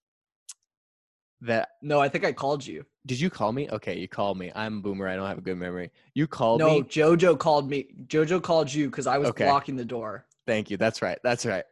that 1.41 1.69
No, 1.81 1.99
I 2.01 2.09
think 2.09 2.25
I 2.25 2.33
called 2.33 2.67
you. 2.67 2.85
Did 3.05 3.19
you 3.19 3.29
call 3.29 3.51
me? 3.51 3.69
Okay, 3.69 3.97
you 3.99 4.07
called 4.07 4.37
me. 4.37 4.51
I'm 4.55 4.77
a 4.77 4.81
boomer. 4.81 5.07
I 5.07 5.15
don't 5.15 5.27
have 5.27 5.37
a 5.37 5.41
good 5.41 5.57
memory. 5.57 5.91
You 6.13 6.27
called 6.27 6.59
no, 6.59 6.67
me. 6.69 6.79
No, 6.79 6.83
Jojo 6.85 7.37
called 7.37 7.69
me. 7.69 7.87
Jojo 8.07 8.41
called 8.41 8.73
you 8.73 8.89
because 8.89 9.07
I 9.07 9.17
was 9.17 9.29
Okay. 9.29 9.45
blocking 9.45 9.75
the 9.75 9.85
door. 9.85 10.25
Thank 10.47 10.69
you. 10.69 10.77
That's 10.77 11.01
right. 11.01 11.19
That's 11.23 11.45
right. 11.45 11.65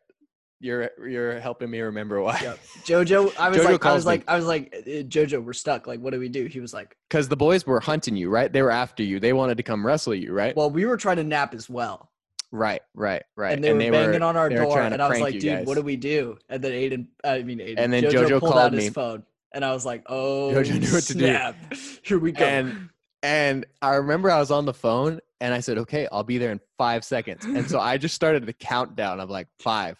You're 0.59 0.91
you're 1.07 1.39
helping 1.39 1.71
me 1.71 1.79
remember 1.79 2.21
why. 2.21 2.39
Yep. 2.41 2.59
Jojo, 2.85 3.33
I 3.39 3.49
was 3.49 3.59
Jojo 3.59 3.71
like, 3.71 3.85
I 3.85 3.93
was 3.93 4.05
me. 4.05 4.11
like, 4.11 4.23
I 4.27 4.35
was 4.35 4.45
like, 4.45 4.73
"Uh, 4.77 4.89
Jojo, 5.03 5.43
we're 5.43 5.53
stuck. 5.53 5.87
Like, 5.87 5.99
what 5.99 6.13
do 6.13 6.19
we 6.19 6.29
do? 6.29 6.45
He 6.45 6.59
was 6.59 6.71
like, 6.73 6.95
Because 7.09 7.27
the 7.29 7.35
boys 7.37 7.65
were 7.65 7.79
hunting 7.79 8.15
you, 8.15 8.29
right? 8.29 8.51
They 8.51 8.61
were 8.61 8.69
after 8.69 9.01
you. 9.01 9.19
They 9.19 9.33
wanted 9.33 9.57
to 9.57 9.63
come 9.63 9.83
wrestle 9.85 10.13
you, 10.13 10.33
right? 10.33 10.55
well, 10.55 10.69
we 10.69 10.85
were 10.85 10.97
trying 10.97 11.17
to 11.17 11.23
nap 11.23 11.55
as 11.55 11.67
well, 11.67 12.11
right, 12.51 12.81
right, 12.93 13.23
right. 13.35 13.53
and 13.53 13.63
they 13.63 13.73
were 13.73 13.79
banging 13.91 14.21
on 14.21 14.37
our 14.37 14.49
door, 14.49 14.79
and 14.81 15.01
I 15.01 15.09
was 15.09 15.19
like, 15.19 15.39
dude, 15.39 15.43
guys. 15.59 15.65
what 15.65 15.75
do 15.75 15.81
we 15.81 15.95
do? 15.95 16.37
And 16.47 16.61
then 16.63 16.73
Aiden, 16.73 17.07
I 17.23 17.41
mean, 17.41 17.57
Aiden, 17.57 17.75
And 17.79 17.91
then 17.91 18.03
Jojo, 18.03 18.27
Jojo 18.27 18.39
pulled 18.39 18.53
called 18.53 18.65
out 18.65 18.73
his 18.73 18.85
me. 18.85 18.89
phone, 18.91 19.23
and 19.53 19.65
I 19.65 19.73
was 19.73 19.85
like, 19.85 20.03
oh, 20.07 20.51
knew 20.51 20.91
what 20.91 21.03
to 21.03 21.13
do. 21.13 21.25
snap. 21.25 21.55
Here 22.03 22.19
we 22.19 22.31
go. 22.31 22.45
And 22.45 22.89
and 23.23 23.65
I 23.81 23.95
remember 23.95 24.31
I 24.31 24.39
was 24.39 24.51
on 24.51 24.65
the 24.65 24.73
phone 24.73 25.19
and 25.39 25.53
I 25.53 25.59
said, 25.59 25.77
"Okay, 25.79 26.07
I'll 26.11 26.23
be 26.23 26.37
there 26.37 26.51
in 26.51 26.59
five 26.77 27.03
seconds." 27.03 27.45
And 27.45 27.69
so 27.69 27.79
I 27.79 27.97
just 27.97 28.15
started 28.15 28.45
the 28.45 28.53
countdown 28.53 29.19
of 29.19 29.29
like 29.29 29.47
five, 29.59 29.97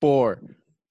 four, 0.00 0.40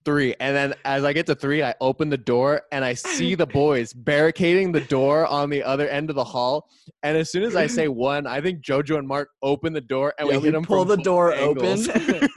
three, 0.06 0.34
and 0.40 0.56
then 0.56 0.74
as 0.86 1.04
I 1.04 1.12
get 1.14 1.26
to 1.28 1.36
three, 1.36 1.62
I 1.62 1.74
open 1.82 2.10
the 2.10 2.18
door 2.18 2.62
and 2.72 2.86
I 2.86 2.94
see 2.94 3.36
the 3.36 3.46
boys 3.48 3.92
barricading 3.92 4.72
the 4.72 4.82
door 4.82 5.26
on 5.26 5.50
the 5.50 5.64
other 5.64 5.88
end 5.90 6.10
of 6.10 6.16
the 6.16 6.24
hall. 6.24 6.70
And 7.04 7.18
as 7.18 7.32
soon 7.32 7.44
as 7.44 7.56
I 7.56 7.68
say 7.68 7.88
one, 7.90 8.28
I 8.28 8.40
think 8.40 8.62
JoJo 8.62 8.98
and 8.98 9.08
Mark 9.08 9.30
open 9.42 9.74
the 9.74 9.82
door 9.82 10.14
and 10.20 10.30
yeah, 10.30 10.38
we 10.38 10.44
hit 10.44 10.54
them 10.54 10.64
pull 10.64 10.86
the 10.86 10.98
door 10.98 11.34
angles. 11.34 11.90
open, 11.90 12.30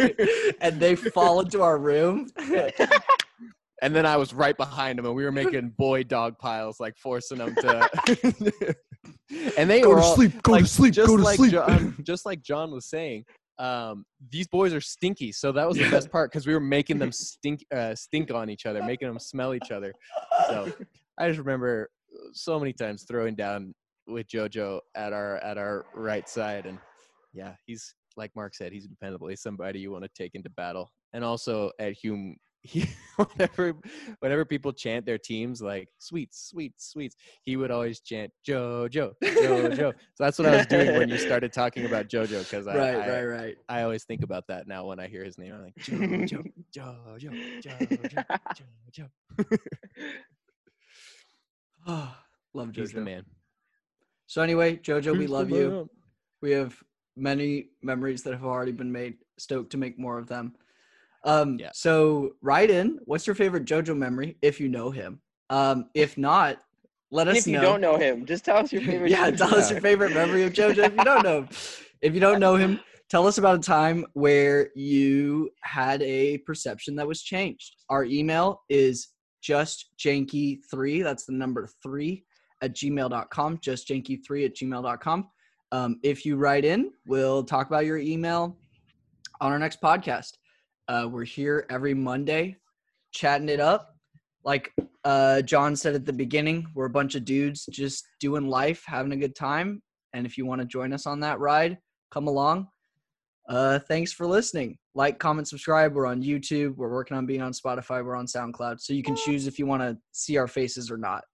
and 0.61 0.81
they 0.81 0.97
fall 0.97 1.41
into 1.41 1.63
our 1.63 1.79
room. 1.79 2.29
And 3.85 3.95
then 3.95 4.07
I 4.07 4.17
was 4.17 4.33
right 4.33 4.57
behind 4.57 4.99
him, 4.99 5.05
and 5.05 5.15
we 5.15 5.25
were 5.25 5.31
making 5.31 5.69
boy 5.77 6.05
dog 6.05 6.39
piles, 6.39 6.81
like 6.81 6.97
forcing 6.97 7.37
them 7.37 7.55
to. 7.57 8.77
and 9.59 9.69
they 9.69 9.83
were 9.87 10.01
all, 10.01 10.15
sleep. 10.15 10.43
Go 10.43 10.53
like, 10.53 10.65
just 10.65 10.81
like 10.81 11.51
John, 11.51 11.95
just 12.03 12.25
like 12.25 12.41
John 12.43 12.71
was 12.71 12.87
saying, 12.87 13.27
um, 13.59 14.07
these 14.31 14.49
boys 14.49 14.73
are 14.73 14.81
stinky. 14.81 15.33
So 15.33 15.53
that 15.53 15.69
was 15.69 15.77
the 15.77 15.91
best 15.91 16.11
part 16.11 16.33
because 16.33 16.47
we 16.47 16.55
were 16.55 16.61
making 16.61 16.99
them 16.99 17.13
stink, 17.13 17.63
uh, 17.75 17.95
stink 17.95 18.33
on 18.33 18.49
each 18.49 18.65
other, 18.65 18.83
making 18.83 19.07
them 19.07 19.19
smell 19.19 19.53
each 19.53 19.71
other. 19.71 19.93
So 20.49 20.73
I 21.19 21.29
just 21.29 21.39
remember 21.39 21.91
so 22.33 22.59
many 22.59 22.73
times 22.73 23.05
throwing 23.07 23.35
down 23.35 23.75
with 24.07 24.29
JoJo 24.29 24.81
at 24.95 25.13
our 25.13 25.37
at 25.39 25.59
our 25.59 25.85
right 25.95 26.27
side, 26.27 26.65
and 26.65 26.79
yeah, 27.35 27.53
he's 27.67 27.95
like 28.17 28.31
Mark 28.35 28.55
said, 28.55 28.73
he's 28.73 28.87
dependable. 28.87 29.29
He's 29.29 29.43
somebody 29.43 29.81
you 29.81 29.91
want 29.91 30.05
to 30.05 30.11
take 30.17 30.35
into 30.35 30.49
battle. 30.49 30.91
And 31.13 31.23
also 31.23 31.71
at 31.79 31.93
Hume, 31.93 32.37
he, 32.65 32.89
whenever 33.17 33.77
whenever 34.21 34.45
people 34.45 34.73
chant 34.73 35.05
their 35.05 35.19
teams 35.19 35.61
like 35.61 35.89
sweets, 35.99 36.49
sweets, 36.51 36.91
sweets, 36.91 37.15
he 37.43 37.57
would 37.57 37.71
always 37.71 38.01
chant 38.01 38.33
JoJo, 38.49 39.13
JoJo. 39.23 39.77
so 39.77 39.93
that's 40.19 40.39
what 40.39 40.49
I 40.49 40.57
was 40.57 40.67
doing 40.67 40.97
when 40.99 41.11
you 41.11 41.19
started 41.19 41.53
talking 41.53 41.85
about 41.85 42.09
JoJo 42.09 42.43
because 42.43 42.67
I, 42.67 42.77
right, 42.77 42.97
I, 42.97 43.09
right, 43.11 43.25
right. 43.25 43.57
I 43.69 43.83
always 43.83 44.05
think 44.05 44.23
about 44.23 44.47
that 44.49 44.67
now 44.67 44.87
when 44.87 44.99
I 44.99 45.09
hear 45.09 45.23
his 45.23 45.37
name. 45.37 45.53
I'm 45.53 45.63
like 45.63 45.75
JoJo, 45.77 46.51
JoJo, 46.75 47.63
JoJo, 47.63 48.27
JoJo. 48.99 49.59
Love 52.55 52.69
JoJo. 52.69 52.77
He's 52.77 52.93
the 52.93 53.01
man. 53.03 53.25
So 54.27 54.41
anyway, 54.41 54.77
Jojo, 54.77 55.17
we 55.17 55.27
love 55.27 55.51
you. 55.51 55.91
We 56.41 56.53
have 56.53 56.75
many 57.15 57.69
memories 57.83 58.23
that 58.23 58.33
have 58.33 58.45
already 58.45 58.73
been 58.73 58.91
made. 58.91 59.17
Stoked 59.37 59.71
to 59.73 59.77
make 59.77 59.99
more 59.99 60.19
of 60.19 60.29
them. 60.29 60.55
Um, 61.25 61.57
Yeah. 61.59 61.71
So 61.75 62.33
write 62.43 62.71
in. 62.71 62.99
What's 63.05 63.27
your 63.27 63.35
favorite 63.37 63.65
JoJo 63.65 63.97
memory 63.97 64.37
if 64.43 64.61
you 64.61 64.69
know 64.69 64.91
him? 64.91 65.21
Um, 65.51 65.87
if 65.95 66.17
not, 66.19 66.59
let 67.11 67.29
us 67.29 67.35
know. 67.35 67.39
if 67.39 67.47
you 67.47 67.61
don't 67.61 67.81
know 67.81 67.97
him, 67.97 68.27
just 68.27 68.45
tell 68.45 68.57
us 68.59 68.73
your 68.73 68.83
favorite. 68.91 69.11
yeah, 69.11 69.31
tell 69.31 69.55
us 69.55 69.71
your 69.71 69.81
favorite 69.81 70.13
memory 70.15 70.45
of 70.45 70.53
JoJo. 70.53 70.79
If 70.79 70.95
you 70.97 71.05
don't 71.05 71.23
know, 71.23 71.41
him. 71.43 71.49
if 72.03 72.15
you 72.15 72.21
don't 72.21 72.41
know 72.41 72.57
him, 72.57 72.81
tell 73.09 73.27
us 73.27 73.39
about 73.39 73.57
a 73.57 73.63
time 73.63 74.05
where 74.15 74.71
you 74.75 75.51
had 75.63 76.03
a 76.03 76.39
perception 76.39 76.97
that 76.97 77.07
was 77.07 77.23
changed. 77.23 77.77
Our 77.89 78.05
email 78.05 78.63
is 78.69 79.09
justjanky3. 79.47 81.03
That's 81.03 81.25
the 81.27 81.33
number 81.33 81.69
three 81.83 82.25
at 82.63 82.75
gmail.com. 82.75 83.59
Justjanky3 83.59 84.45
at 84.47 84.57
gmail.com. 84.57 85.29
Um, 85.73 85.99
if 86.03 86.25
you 86.25 86.37
write 86.37 86.65
in, 86.65 86.93
we'll 87.07 87.43
talk 87.45 87.67
about 87.67 87.85
your 87.85 87.99
email 87.99 88.57
on 89.41 89.53
our 89.53 89.59
next 89.59 89.81
podcast. 89.81 90.33
Uh, 90.89 91.09
we're 91.11 91.25
here 91.25 91.67
every 91.71 91.95
Monday, 91.95 92.57
chatting 93.13 93.49
it 93.49 93.61
up. 93.61 93.95
Like 94.45 94.73
uh, 95.05 95.43
John 95.43 95.77
said 95.77 95.95
at 95.95 96.05
the 96.05 96.13
beginning, 96.13 96.67
we're 96.75 96.87
a 96.87 96.91
bunch 96.91 97.15
of 97.15 97.25
dudes 97.25 97.67
just 97.71 98.05
doing 98.21 98.49
life, 98.49 98.83
having 98.87 99.13
a 99.13 99.17
good 99.17 99.35
time. 99.35 99.83
And 100.13 100.27
if 100.27 100.37
you 100.37 100.47
want 100.47 100.61
to 100.61 100.67
join 100.67 100.93
us 100.93 101.07
on 101.07 101.21
that 101.21 101.41
ride, 101.41 101.79
come 102.11 102.29
along. 102.29 102.69
Uh, 103.49 103.79
thanks 103.79 104.13
for 104.13 104.27
listening. 104.27 104.79
Like, 104.95 105.19
comment, 105.19 105.49
subscribe. 105.49 105.95
We're 105.95 106.07
on 106.07 106.23
YouTube. 106.23 106.77
We're 106.77 106.93
working 106.93 107.17
on 107.17 107.27
being 107.27 107.43
on 107.43 107.53
Spotify. 107.53 108.05
We're 108.05 108.17
on 108.17 108.27
SoundCloud. 108.27 108.81
So 108.81 108.93
you 108.93 109.03
can 109.03 109.17
choose 109.17 109.47
if 109.47 109.59
you 109.59 109.67
want 109.67 109.83
to 109.83 109.99
see 110.13 110.37
our 110.37 110.49
faces 110.49 110.91
or 110.91 110.97
not. 110.97 111.25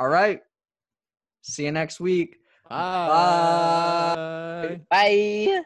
All 0.00 0.08
right. 0.08 0.40
See 1.42 1.64
you 1.64 1.72
next 1.72 2.00
week. 2.00 2.36
Bye. 2.68 4.80
Bye. 4.90 5.62